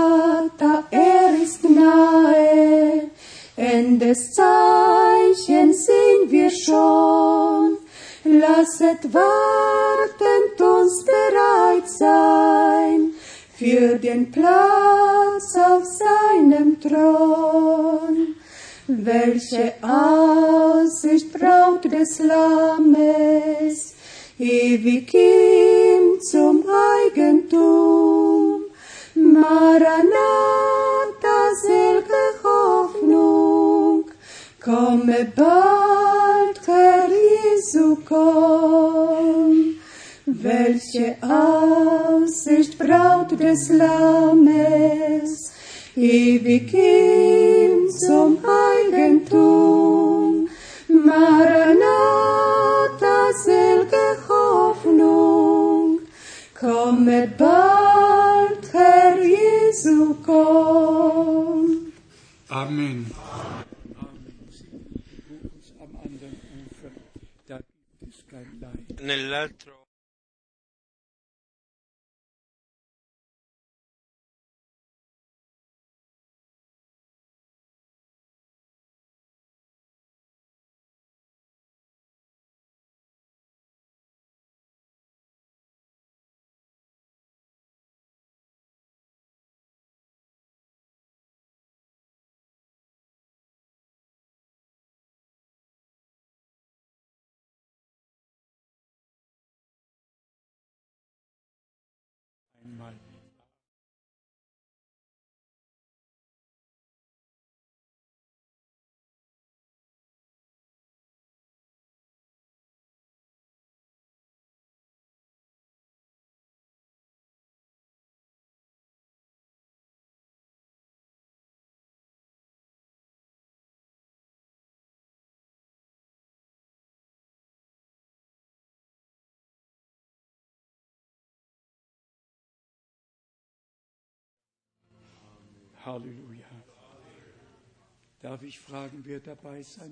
denn 3.81 3.99
des 3.99 4.33
Zeichens 4.33 5.85
sehen 5.85 6.29
wir 6.29 6.51
schon. 6.51 7.77
Lasset 8.23 9.13
wartend 9.13 10.61
uns 10.61 11.03
bereit 11.03 11.89
sein 11.89 13.13
für 13.57 13.97
den 13.97 14.31
Platz 14.31 15.55
auf 15.55 15.83
seinem 15.85 16.79
Thron. 16.79 18.35
Welche 18.87 19.73
Aussicht 19.81 21.31
Braut 21.33 21.83
des 21.85 22.19
Lammes, 22.19 23.95
ewig 24.37 25.13
ihm 25.13 26.21
zum 26.21 26.63
Eigentum. 27.07 28.65
Maranatha, 29.15 30.60
komme 34.63 35.31
bald, 35.35 36.61
Herr 36.65 37.09
Jesu, 37.09 37.97
komm. 38.05 39.75
Welche 40.25 41.17
Aussicht 41.21 42.77
Braut 42.77 43.31
des 43.39 43.69
Lammes, 43.69 45.51
ewig 45.95 46.73
ihm 46.73 47.89
zum 47.89 48.37
Eigentum. 48.45 50.47
Maranatha, 50.87 51.87
selge 53.43 54.17
Hoffnung, 54.29 55.99
komme 56.59 57.27
bald, 57.37 58.71
Herr 58.71 59.17
Jesu, 59.21 60.15
komm. 60.23 61.91
Amen. 62.49 63.10
Nell'altro 69.01 69.80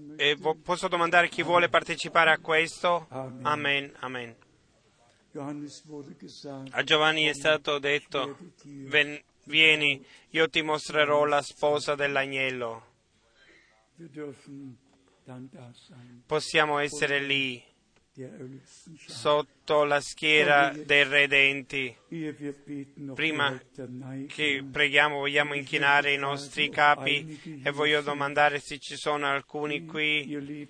Möchte? 0.08 0.24
E 0.24 0.38
posso 0.62 0.88
domandare 0.88 1.30
chi 1.30 1.42
vuole 1.42 1.68
partecipare 1.68 2.32
a 2.32 2.38
questo? 2.38 3.08
Amen. 3.10 3.96
Amen, 4.00 4.36
A 6.72 6.84
Giovanni 6.84 7.26
è 7.26 7.34
stato 7.34 7.80
detto, 7.80 8.38
"Ven- 8.64 9.22
vieni, 9.46 10.04
io 10.30 10.48
ti 10.50 10.62
mostrerò 10.62 11.26
la 11.26 11.42
sposa 11.42 11.96
dell'agnello. 11.96 12.86
Possiamo 16.26 16.78
essere 16.80 17.20
lì, 17.20 17.64
der 18.16 18.48
sotto 19.70 19.84
la 19.84 20.02
schiera 20.02 20.74
dei 20.74 21.04
redenti. 21.04 21.96
Prima 23.14 23.62
che 24.28 24.64
preghiamo 24.70 25.18
vogliamo 25.18 25.54
inchinare 25.54 26.12
i 26.12 26.18
nostri 26.18 26.70
capi 26.70 27.62
e 27.64 27.70
voglio 27.70 28.02
domandare 28.02 28.60
se 28.60 28.80
ci 28.80 28.96
sono 28.96 29.28
alcuni 29.28 29.86
qui 29.86 30.68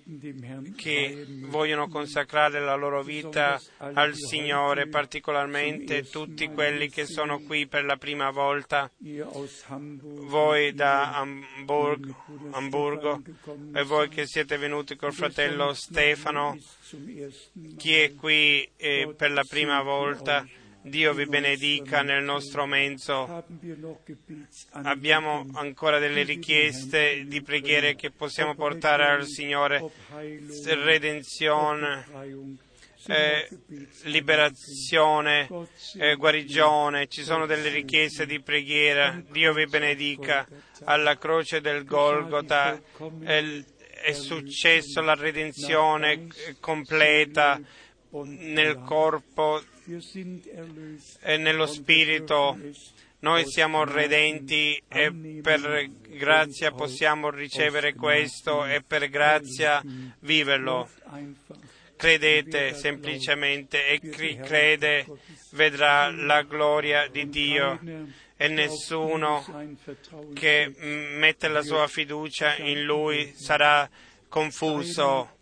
che 0.76 1.26
vogliono 1.46 1.88
consacrare 1.88 2.60
la 2.60 2.74
loro 2.74 3.02
vita 3.02 3.58
al 3.78 4.14
Signore, 4.14 4.88
particolarmente 4.88 6.02
tutti 6.02 6.48
quelli 6.48 6.90
che 6.90 7.06
sono 7.06 7.40
qui 7.40 7.66
per 7.66 7.84
la 7.84 7.96
prima 7.96 8.30
volta, 8.30 8.90
voi 8.98 10.74
da 10.74 11.14
Hamburg- 11.16 12.14
Hamburgo 12.50 13.22
e 13.72 13.82
voi 13.82 14.10
che 14.10 14.26
siete 14.26 14.58
venuti 14.58 14.94
col 14.94 15.14
fratello 15.14 15.72
Stefano, 15.72 16.58
chi 17.78 17.94
è 17.94 18.14
qui 18.14 18.68
eh, 18.90 19.14
per 19.14 19.30
la 19.32 19.44
prima 19.44 19.82
volta, 19.82 20.46
Dio 20.82 21.12
vi 21.12 21.26
benedica 21.26 22.02
nel 22.02 22.22
nostro 22.22 22.64
mezzo. 22.64 23.44
Abbiamo 24.70 25.46
ancora 25.52 25.98
delle 25.98 26.22
richieste 26.22 27.24
di 27.26 27.42
preghiere 27.42 27.94
che 27.94 28.10
possiamo 28.10 28.54
portare 28.54 29.06
al 29.06 29.26
Signore, 29.26 29.90
redenzione, 30.64 32.06
eh, 33.06 33.48
liberazione, 34.04 35.48
eh, 35.98 36.14
guarigione, 36.16 37.08
ci 37.08 37.22
sono 37.24 37.44
delle 37.44 37.68
richieste 37.68 38.24
di 38.24 38.40
preghiera. 38.40 39.22
Dio 39.30 39.52
vi 39.52 39.66
benedica. 39.66 40.46
Alla 40.84 41.18
croce 41.18 41.60
del 41.60 41.84
Golgota 41.84 42.80
è, 43.22 43.62
è 44.02 44.12
successo 44.12 45.02
la 45.02 45.14
redenzione 45.14 46.12
eh, 46.12 46.56
completa 46.58 47.60
nel 48.10 48.82
corpo 48.84 49.62
e 51.20 51.36
nello 51.36 51.66
spirito. 51.66 52.58
Noi 53.20 53.46
siamo 53.46 53.84
redenti 53.84 54.80
e 54.88 55.40
per 55.42 55.90
grazia 56.08 56.70
possiamo 56.70 57.28
ricevere 57.30 57.94
questo 57.94 58.64
e 58.64 58.82
per 58.82 59.08
grazia 59.10 59.82
viverlo. 60.20 60.88
Credete 61.96 62.72
semplicemente 62.72 63.86
e 63.86 64.00
chi 64.00 64.36
crede 64.36 65.06
vedrà 65.50 66.10
la 66.10 66.42
gloria 66.42 67.08
di 67.08 67.28
Dio 67.28 67.78
e 68.38 68.48
nessuno 68.48 69.44
che 70.32 70.72
mette 70.78 71.48
la 71.48 71.62
sua 71.62 71.86
fiducia 71.88 72.56
in 72.56 72.84
Lui 72.84 73.34
sarà 73.36 73.86
confuso. 74.28 75.39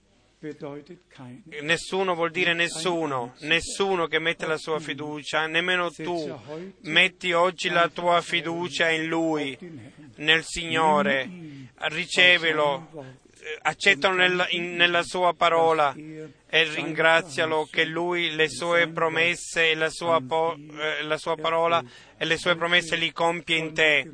Nessuno 1.62 2.14
vuol 2.14 2.30
dire 2.30 2.54
nessuno, 2.54 3.34
nessuno 3.40 4.06
che 4.06 4.18
mette 4.20 4.46
la 4.46 4.56
sua 4.56 4.78
fiducia, 4.78 5.46
nemmeno 5.46 5.90
tu. 5.90 6.40
Metti 6.82 7.32
oggi 7.32 7.68
la 7.68 7.88
tua 7.88 8.20
fiducia 8.20 8.88
in 8.90 9.06
Lui, 9.06 9.58
nel 10.16 10.44
Signore, 10.44 11.28
ricevelo, 11.74 13.16
accettalo 13.62 14.14
nella, 14.16 14.46
in- 14.50 14.74
nella 14.74 15.02
sua 15.02 15.34
parola 15.34 15.92
e 16.50 16.64
ringrazialo 16.64 17.68
che 17.70 17.84
Lui 17.84 18.34
le 18.34 18.48
sue 18.48 18.88
promesse 18.88 19.70
e 19.70 19.74
la 19.74 19.90
sua, 19.90 20.20
po- 20.26 20.56
eh, 20.56 21.02
la 21.02 21.16
sua 21.18 21.36
parola 21.36 21.82
e 22.16 22.24
le 22.24 22.36
sue 22.38 22.56
promesse 22.56 22.96
li 22.96 23.12
compie 23.12 23.56
in 23.56 23.74
te. 23.74 24.10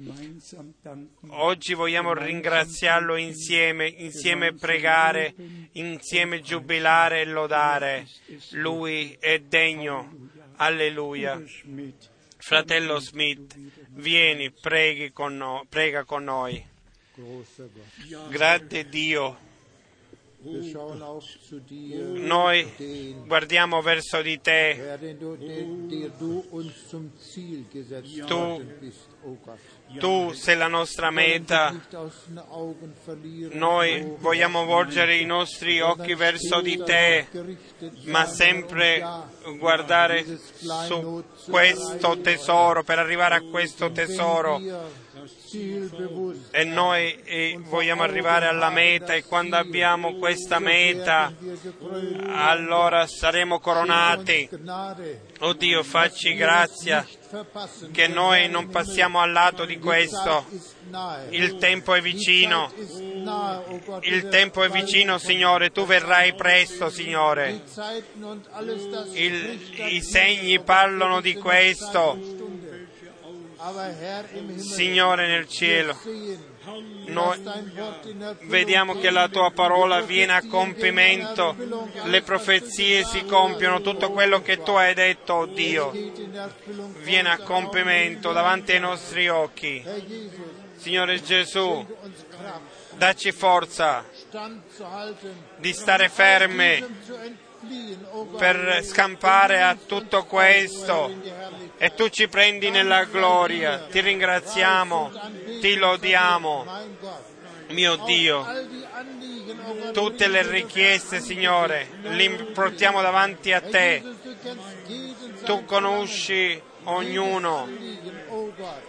Oggi 1.28 1.74
vogliamo 1.74 2.12
ringraziarlo 2.14 3.16
insieme, 3.16 3.86
insieme 3.88 4.52
pregare, 4.54 5.34
insieme 5.72 6.40
giubilare 6.40 7.20
e 7.20 7.24
lodare. 7.26 8.06
Lui 8.52 9.16
è 9.18 9.38
degno. 9.38 10.30
Alleluia. 10.56 11.42
Fratello 12.36 12.98
Smith, 12.98 13.56
vieni, 13.90 14.52
con 15.12 15.36
no- 15.36 15.64
prega 15.68 16.04
con 16.04 16.24
noi. 16.24 16.72
Grande 18.28 18.88
Dio, 18.88 19.36
Noi 22.14 23.14
guardiamo 23.24 23.80
verso 23.80 24.20
di 24.20 24.40
te, 24.42 24.98
Gott. 28.26 28.62
tu 29.98 30.32
sei 30.32 30.56
la 30.56 30.66
nostra 30.66 31.10
meta. 31.10 31.74
Noi 33.52 34.14
vogliamo 34.18 34.64
volgere 34.66 35.16
i 35.16 35.24
nostri 35.24 35.80
occhi 35.80 36.14
verso 36.14 36.60
di 36.60 36.76
te, 36.84 37.26
ma 38.06 38.26
sempre 38.26 39.02
guardare 39.56 40.26
su 40.84 41.24
questo 41.48 42.18
tesoro, 42.20 42.82
per 42.82 42.98
arrivare 42.98 43.36
a 43.36 43.40
questo 43.40 43.92
tesoro. 43.92 44.60
E 46.50 46.64
noi 46.64 47.16
eh, 47.24 47.58
vogliamo 47.60 48.02
arrivare 48.02 48.46
alla 48.46 48.70
meta 48.70 49.14
e 49.14 49.24
quando 49.24 49.56
abbiamo 49.56 50.14
questa 50.14 50.58
meta, 50.58 51.32
allora 52.34 53.06
saremo 53.06 53.60
coronati. 53.60 54.48
Oh 55.40 55.52
Dio, 55.52 55.82
facci 55.82 56.34
grazia 56.34 57.06
che 57.92 58.06
noi 58.06 58.48
non 58.48 58.68
passiamo 58.68 59.20
al 59.20 59.32
lato 59.32 59.64
di 59.64 59.78
questo. 59.78 60.46
Il 61.30 61.56
tempo 61.56 61.94
è 61.94 62.00
vicino. 62.00 62.72
Il 64.02 64.28
tempo 64.28 64.62
è 64.62 64.68
vicino, 64.68 65.18
Signore. 65.18 65.70
Tu 65.70 65.84
verrai 65.84 66.34
presto, 66.34 66.90
Signore. 66.90 67.62
Il- 69.14 69.60
I 69.88 70.00
segni 70.02 70.60
parlano 70.60 71.20
di 71.20 71.34
questo. 71.34 72.18
Signore 74.56 75.26
nel 75.26 75.48
cielo, 75.48 75.98
noi 77.06 77.42
vediamo 78.42 78.98
che 78.98 79.08
la 79.10 79.28
tua 79.28 79.50
parola 79.52 80.02
viene 80.02 80.34
a 80.34 80.46
compimento, 80.46 81.56
le 82.04 82.20
profezie 82.20 83.04
si 83.04 83.24
compiono, 83.24 83.80
tutto 83.80 84.10
quello 84.10 84.42
che 84.42 84.62
tu 84.62 84.72
hai 84.72 84.92
detto, 84.92 85.32
oh 85.32 85.46
Dio, 85.46 85.92
viene 87.02 87.30
a 87.30 87.38
compimento 87.38 88.32
davanti 88.32 88.72
ai 88.72 88.80
nostri 88.80 89.28
occhi. 89.28 89.82
Signore 90.76 91.22
Gesù, 91.22 91.86
dacci 92.96 93.32
forza 93.32 94.04
di 95.56 95.72
stare 95.72 96.10
fermi 96.10 96.84
per 98.36 98.82
scampare 98.84 99.62
a 99.62 99.76
tutto 99.76 100.24
questo 100.24 101.12
e 101.76 101.94
tu 101.94 102.08
ci 102.08 102.28
prendi 102.28 102.70
nella 102.70 103.04
gloria. 103.04 103.86
Ti 103.90 104.00
ringraziamo, 104.00 105.10
ti 105.60 105.76
lodiamo, 105.76 106.66
mio 107.68 107.96
Dio. 107.96 108.46
Tutte 109.92 110.28
le 110.28 110.42
richieste, 110.46 111.20
Signore, 111.20 111.88
le 112.02 112.30
portiamo 112.52 113.00
davanti 113.00 113.52
a 113.52 113.60
te. 113.60 114.02
Tu 115.44 115.64
conosci 115.64 116.60
ognuno, 116.84 117.68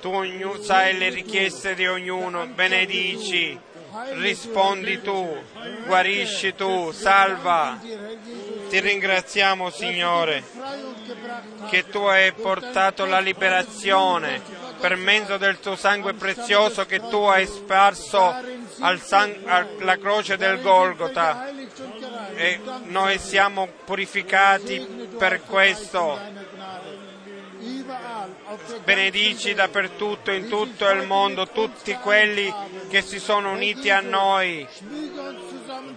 tu 0.02 0.60
sai 0.62 0.98
le 0.98 1.10
richieste 1.10 1.76
di 1.76 1.88
ognuno, 1.88 2.48
benedici, 2.48 3.58
rispondi 4.16 5.02
tu, 5.02 5.36
guarisci 5.86 6.56
tu, 6.56 6.92
salva. 6.92 7.80
Ti 8.76 8.82
ringraziamo, 8.82 9.70
Signore, 9.70 10.44
che 11.70 11.88
tu 11.88 12.00
hai 12.00 12.34
portato 12.34 13.06
la 13.06 13.22
liberazione 13.22 14.42
per 14.82 14.98
mezzo 14.98 15.38
del 15.38 15.62
tuo 15.62 15.78
sangue 15.78 16.12
prezioso 16.14 16.86
che 16.86 17.00
tu 17.08 17.20
hai 17.20 17.46
sparso 17.46 18.36
al 18.80 19.00
san- 19.00 19.44
alla 19.46 19.98
croce 19.98 20.36
del 20.36 20.60
Golgota 20.60 21.48
e 22.36 22.60
noi 22.88 23.18
siamo 23.18 23.70
purificati 23.86 25.08
per 25.18 25.44
questo. 25.44 26.20
Benedici 28.84 29.54
dappertutto, 29.54 30.32
in 30.32 30.50
tutto 30.50 30.90
il 30.90 31.06
mondo, 31.08 31.48
tutti 31.48 31.94
quelli 31.94 32.54
che 32.90 33.02
si 33.02 33.20
sono 33.20 33.52
uniti 33.52 33.90
a 33.90 34.02
noi. 34.02 34.68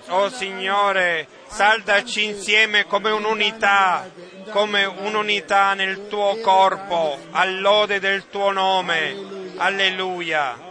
Oh 0.07 0.31
Signore, 0.31 1.27
saldaci 1.47 2.25
insieme 2.25 2.87
come 2.87 3.11
un'unità, 3.11 4.09
come 4.51 4.85
un'unità 4.85 5.75
nel 5.75 6.09
tuo 6.09 6.37
corpo, 6.41 7.19
all'ode 7.33 8.01
del 8.01 8.29
tuo 8.31 8.51
nome. 8.53 9.53
Alleluia. 9.57 10.67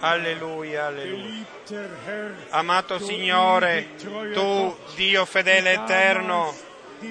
Alleluia, 0.00 0.86
alleluia. 0.86 1.44
Amato 2.50 2.98
Signore, 2.98 3.94
tu, 3.96 4.76
Dio 4.96 5.24
fedele 5.24 5.72
eterno, 5.72 6.52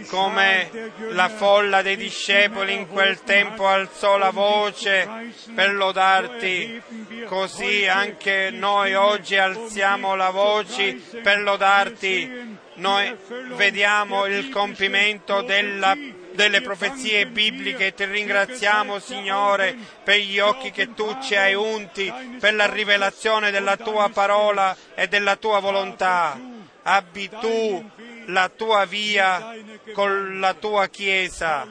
come 0.07 0.91
la 1.09 1.29
folla 1.29 1.81
dei 1.81 1.95
discepoli 1.95 2.73
in 2.73 2.87
quel 2.87 3.21
tempo 3.23 3.67
alzò 3.67 4.17
la 4.17 4.29
voce 4.29 5.07
per 5.53 5.73
lodarti, 5.73 6.81
così 7.25 7.87
anche 7.87 8.49
noi 8.51 8.93
oggi 8.93 9.37
alziamo 9.37 10.15
la 10.15 10.29
voce 10.29 10.93
per 11.21 11.41
lodarti. 11.41 12.59
Noi 12.73 13.15
vediamo 13.55 14.25
il 14.25 14.49
compimento 14.49 15.41
della 15.41 15.95
delle 16.33 16.61
profezie 16.61 17.27
bibliche. 17.27 17.93
Ti 17.93 18.05
ringraziamo, 18.05 18.99
Signore, 18.99 19.75
per 20.03 20.17
gli 20.17 20.39
occhi 20.39 20.71
che 20.71 20.93
tu 20.93 21.17
ci 21.21 21.35
hai 21.35 21.53
unti, 21.53 22.11
per 22.39 22.55
la 22.55 22.71
rivelazione 22.71 23.51
della 23.51 23.77
tua 23.77 24.09
parola 24.09 24.75
e 24.95 25.07
della 25.07 25.35
tua 25.35 25.59
volontà. 25.59 26.39
Abbi 26.83 27.29
tu 27.39 27.89
la 28.27 28.49
tua 28.49 28.85
via 28.85 29.55
con 29.93 30.39
la 30.39 30.53
tua 30.53 30.87
Chiesa. 30.87 31.67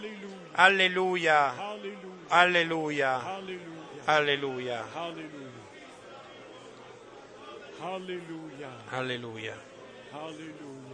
Alleluia, 0.52 1.54
alleluia, 2.28 3.20
alleluia, 4.04 4.84
alleluia. 4.84 4.84
Halleluja, 7.80 8.68
Halleluja, 8.90 9.56
Halleluja, 10.12 10.90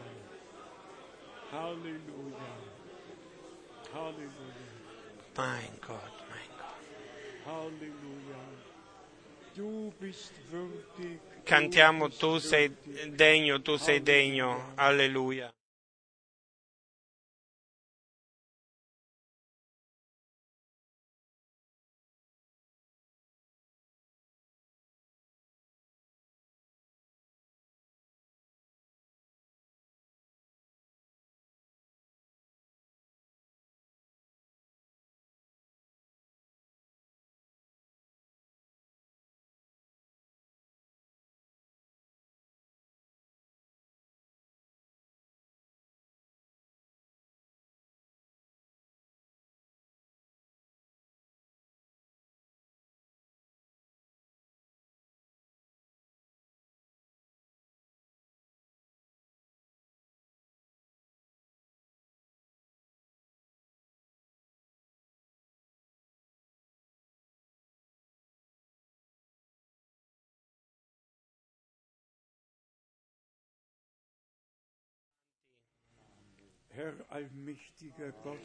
Mein 5.36 5.78
Gott, 5.80 6.14
mein 6.30 6.50
Gott. 6.56 6.80
Cantiamo, 11.44 12.10
tu 12.10 12.38
sei 12.38 12.70
degno, 13.08 13.62
tu 13.62 13.76
sei 13.76 14.02
degno. 14.02 14.72
Alleluia. 14.74 15.50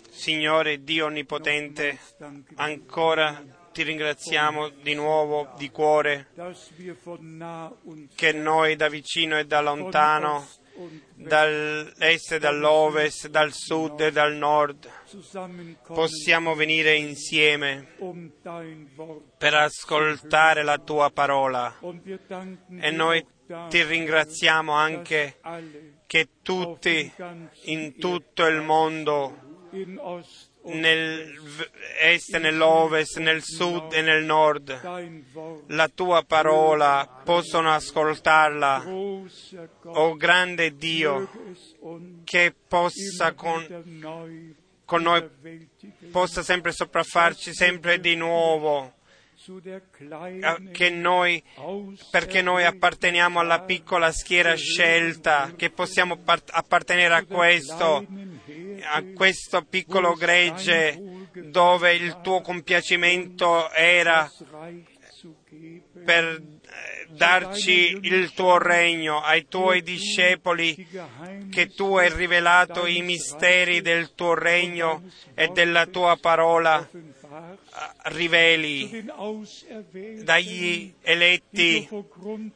Signore 0.09 0.83
Dio 0.83 1.05
Onnipotente, 1.07 1.99
ancora 2.55 3.43
ti 3.73 3.83
ringraziamo 3.83 4.69
di 4.69 4.93
nuovo 4.93 5.53
di 5.57 5.69
cuore 5.69 6.27
che 8.15 8.31
noi 8.31 8.75
da 8.75 8.87
vicino 8.87 9.37
e 9.37 9.45
da 9.45 9.61
lontano 9.61 10.47
dall'est, 11.15 12.37
dall'ovest, 12.37 13.27
dal 13.27 13.51
sud 13.51 13.99
e 13.99 14.11
dal 14.11 14.33
nord, 14.33 14.89
possiamo 15.87 16.55
venire 16.55 16.95
insieme 16.95 17.95
um 17.97 18.31
per 19.37 19.53
ascoltare 19.53 20.63
la 20.63 20.77
tua 20.77 21.09
parola. 21.11 21.77
E 22.79 22.91
noi 22.91 23.25
ti 23.67 23.83
ringraziamo 23.83 24.71
anche 24.71 25.37
che 26.11 26.27
tutti 26.41 27.09
in 27.67 27.97
tutto 27.97 28.45
il 28.45 28.61
mondo, 28.61 29.67
in 29.71 29.97
Ost 29.97 30.49
und 30.63 30.81
nel 30.81 31.39
v- 31.39 31.69
est, 32.01 32.35
nell'ovest, 32.35 33.17
nel 33.19 33.41
sud 33.41 33.93
e 33.93 34.01
nel 34.01 34.25
nord, 34.25 35.63
la 35.67 35.87
tua 35.87 36.21
parola 36.23 37.21
possono 37.23 37.71
ascoltarla. 37.71 38.83
O 39.85 40.15
grande 40.17 40.75
Dio, 40.75 41.29
che 42.25 42.53
possa 42.67 43.31
con, 43.31 43.65
con 44.83 45.01
noi 45.03 45.29
possa 46.11 46.43
sempre 46.43 46.73
sopraffarci 46.73 47.53
sempre 47.53 48.01
di 48.01 48.15
nuovo, 48.15 48.95
noi, 50.89 51.43
perché 52.09 52.41
noi 52.41 52.63
apparteniamo 52.63 53.39
alla 53.39 53.61
piccola 53.61 54.11
schiera 54.11 54.55
scelta, 54.55 55.53
che 55.55 55.69
possiamo 55.69 56.17
part- 56.17 56.49
appartenere 56.53 57.15
a 57.15 57.25
questo, 57.25 58.05
a 58.83 59.03
questo 59.13 59.63
piccolo 59.63 60.13
gregge 60.13 60.99
dove 61.33 61.93
il 61.93 62.19
tuo 62.21 62.41
compiacimento 62.41 63.71
era 63.71 64.29
per 66.03 66.23
eh, 66.25 67.07
darci 67.09 67.99
il 68.01 68.31
tuo 68.33 68.57
regno 68.57 69.19
ai 69.19 69.47
tuoi 69.47 69.81
discepoli 69.81 70.87
che 71.49 71.67
tu 71.67 71.95
hai 71.95 72.11
rivelato 72.13 72.85
i 72.85 73.01
misteri 73.01 73.81
del 73.81 74.13
tuo 74.15 74.33
regno 74.33 75.03
e 75.33 75.49
della 75.49 75.85
tua 75.85 76.17
parola 76.19 76.87
riveli 78.03 79.05
dagli 80.23 80.93
eletti 81.01 81.87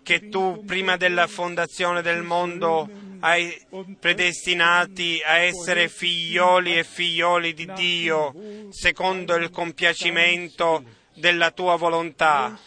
che 0.04 0.30
tu 0.30 0.64
prima 0.66 0.98
della 0.98 1.28
fondazione 1.28 2.02
del 2.02 2.24
mondo 2.24 2.90
hai 3.20 3.56
predestinati 4.00 5.22
a 5.26 5.38
essere 5.38 5.88
figlioli 5.88 6.78
e 6.78 6.84
figlioli 6.84 7.54
di 7.54 7.72
Dio 7.74 8.34
secondo 8.70 9.36
il 9.36 9.50
compiacimento 9.50 10.84
della 11.14 11.52
tua 11.52 11.76
volontà. 11.78 12.60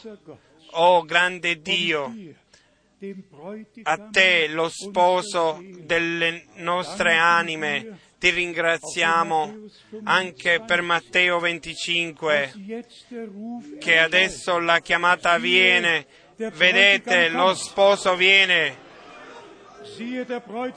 Oh 0.72 1.02
grande 1.02 1.60
Dio, 1.60 2.14
a 3.82 3.98
te, 4.10 4.48
lo 4.48 4.68
sposo 4.68 5.62
delle 5.62 6.46
nostre 6.56 7.16
anime, 7.16 7.98
ti 8.18 8.30
ringraziamo 8.30 9.54
anche 10.04 10.62
per 10.66 10.82
Matteo 10.82 11.38
25, 11.38 12.52
che 13.78 13.98
adesso 13.98 14.58
la 14.58 14.80
chiamata 14.80 15.38
viene. 15.38 16.06
Vedete, 16.36 17.28
lo 17.28 17.54
sposo 17.54 18.16
viene. 18.16 18.86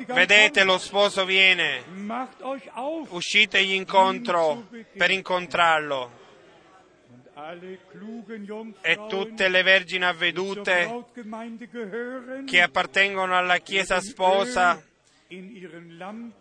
Vedete, 0.06 0.64
lo 0.64 0.78
sposo 0.78 1.26
viene. 1.26 1.84
Uscitegli 3.10 3.74
incontro 3.74 4.68
per 4.96 5.12
incontrarlo. 5.12 6.20
E 8.82 9.00
tutte 9.10 9.50
le 9.50 9.64
vergini 9.64 10.06
avvedute 10.06 11.06
che 12.46 12.62
appartengono 12.62 13.36
alla 13.36 13.58
Chiesa 13.58 14.00
sposa, 14.00 14.82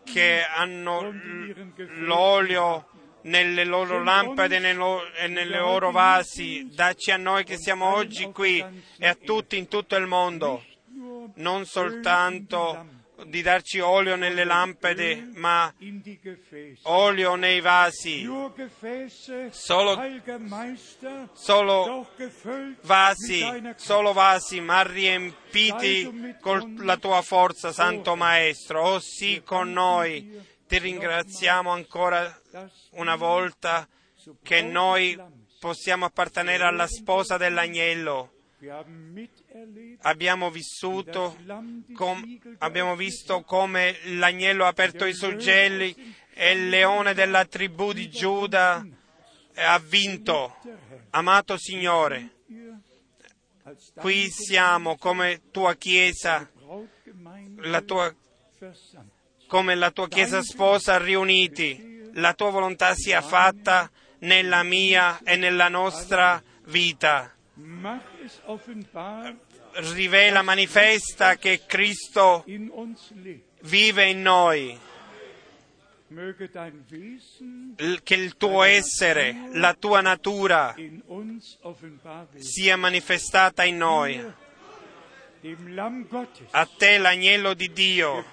che 0.04 0.42
hanno 0.44 1.12
l'olio 1.98 2.88
nelle 3.22 3.64
loro 3.64 4.02
lampade 4.02 4.56
e 4.56 4.58
nei 4.58 4.74
e 5.28 5.44
loro 5.44 5.90
vasi, 5.90 6.68
dacci 6.72 7.10
a 7.10 7.16
noi 7.16 7.44
che 7.44 7.56
siamo 7.56 7.94
oggi 7.94 8.30
qui 8.32 8.64
e 8.98 9.06
a 9.06 9.14
tutti 9.14 9.56
in 9.56 9.68
tutto 9.68 9.96
il 9.96 10.06
mondo, 10.06 10.64
non 11.34 11.66
soltanto 11.66 12.98
di 13.26 13.42
darci 13.42 13.80
olio 13.80 14.16
nelle 14.16 14.44
lampade, 14.44 15.30
ma 15.34 15.72
olio 16.82 17.34
nei 17.34 17.60
vasi, 17.60 18.28
solo, 19.50 20.02
solo 21.32 22.08
vasi, 22.82 23.72
solo 23.76 24.12
vasi, 24.12 24.60
ma 24.60 24.82
riempiti 24.82 26.36
con 26.40 26.76
la 26.80 26.96
tua 26.96 27.22
forza, 27.22 27.72
Santo 27.72 28.16
Maestro. 28.16 28.82
Oh 28.82 28.98
sì, 28.98 29.42
con 29.44 29.72
noi. 29.72 30.58
Ti 30.66 30.78
ringraziamo 30.78 31.70
ancora 31.70 32.40
una 32.90 33.16
volta 33.16 33.88
che 34.42 34.62
noi 34.62 35.18
possiamo 35.58 36.04
appartenere 36.04 36.64
alla 36.64 36.86
sposa 36.86 37.36
dell'agnello. 37.36 38.39
Abbiamo 40.02 40.50
vissuto, 40.50 41.36
com- 41.94 42.38
abbiamo 42.58 42.94
visto 42.94 43.42
come 43.42 43.96
l'agnello 44.04 44.64
ha 44.64 44.68
aperto 44.68 45.06
i 45.06 45.14
suggelli 45.14 46.14
e 46.34 46.52
il 46.52 46.68
leone 46.68 47.14
della 47.14 47.44
tribù 47.46 47.92
di 47.92 48.10
Giuda 48.10 48.86
ha 49.54 49.78
vinto. 49.78 50.56
Amato 51.10 51.56
Signore, 51.56 52.36
qui 53.94 54.28
siamo 54.30 54.96
come 54.96 55.40
tua 55.50 55.74
Chiesa, 55.74 56.48
la 57.56 57.80
tua, 57.80 58.14
come 59.46 59.74
la 59.74 59.90
tua 59.90 60.08
Chiesa 60.08 60.42
sposa 60.42 60.98
riuniti. 60.98 61.88
La 62.14 62.34
tua 62.34 62.50
volontà 62.50 62.94
sia 62.94 63.22
fatta 63.22 63.88
nella 64.20 64.62
mia 64.64 65.20
e 65.22 65.36
nella 65.36 65.68
nostra 65.68 66.42
vita. 66.64 67.32
Rivela, 69.72 70.42
manifesta 70.42 71.36
che 71.36 71.62
Cristo 71.66 72.44
vive 73.62 74.08
in 74.08 74.22
noi, 74.22 74.78
che 78.02 78.14
il 78.14 78.36
tuo 78.36 78.62
essere, 78.64 79.48
la 79.52 79.74
tua 79.74 80.00
natura 80.00 80.74
sia 82.36 82.76
manifestata 82.76 83.64
in 83.64 83.76
noi. 83.76 84.32
A 86.50 86.66
te, 86.66 86.98
l'agnello 86.98 87.54
di 87.54 87.72
Dio, 87.72 88.24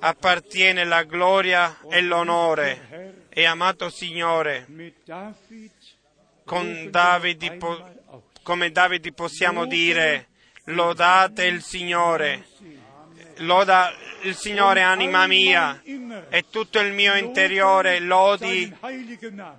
appartiene 0.00 0.84
la 0.84 1.02
gloria 1.04 1.78
e 1.88 2.02
l'onore. 2.02 3.22
E 3.30 3.44
amato 3.46 3.88
Signore, 3.88 4.66
con 6.44 6.90
Davide, 6.90 7.56
come 8.44 8.70
Davide 8.70 9.10
possiamo 9.12 9.64
dire, 9.66 10.28
lodate 10.66 11.46
il 11.46 11.62
Signore, 11.62 12.46
loda 13.38 13.92
il 14.22 14.36
Signore 14.36 14.82
anima 14.82 15.26
mia 15.26 15.82
e 16.28 16.44
tutto 16.50 16.78
il 16.78 16.92
mio 16.92 17.16
interiore 17.16 17.98
lodi 17.98 18.72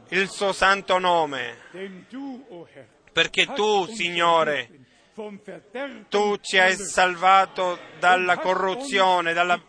il 0.10 0.30
suo 0.30 0.54
santo 0.54 0.98
nome, 1.00 1.58
perché 3.12 3.48
tu, 3.48 3.86
Signore, 3.88 4.70
tu 6.10 6.38
ci 6.38 6.58
hai 6.60 6.76
salvato 6.76 7.80
dalla 8.00 8.38
corruzione 8.38 9.34
dalla- 9.34 9.60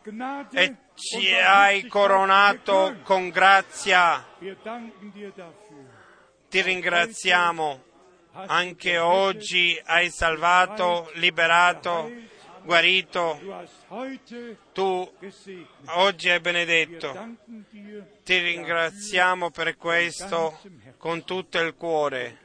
e 0.52 0.76
ci 0.94 1.32
hai 1.34 1.86
coronato 1.86 2.97
con 3.02 3.30
grazia. 3.30 4.24
Ti 6.48 6.60
ringraziamo. 6.62 7.82
Anche 8.44 8.98
oggi 8.98 9.80
hai 9.86 10.10
salvato, 10.10 11.10
liberato, 11.14 12.12
guarito. 12.62 13.40
Tu 14.72 15.12
oggi 15.86 16.28
hai 16.28 16.40
benedetto. 16.40 17.36
Ti 18.22 18.38
ringraziamo 18.38 19.50
per 19.50 19.76
questo 19.76 20.60
con 20.98 21.24
tutto 21.24 21.58
il 21.58 21.74
cuore 21.74 22.38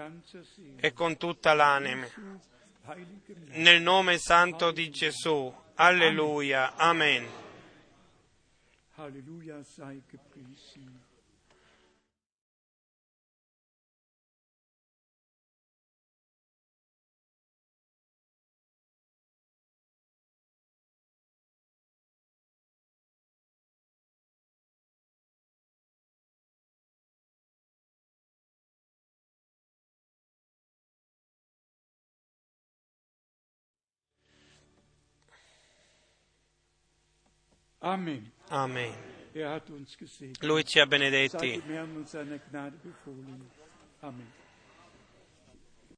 e 0.77 0.93
con 0.93 1.18
tutta 1.18 1.53
l'anima. 1.53 2.07
Nel 3.49 3.81
nome 3.81 4.18
santo 4.18 4.72
di 4.72 4.89
Gesù. 4.89 5.53
Alleluia. 5.76 6.76
Amen. 6.76 7.27
Halleluja 8.95 9.63
Amen. 37.83 38.31
Amen. 38.49 38.93
Er. 39.33 39.61
Lui 40.41 40.63
ci 40.63 40.79
ha 40.79 40.85
benedetti. 40.85 41.61
Amen. 44.01 44.40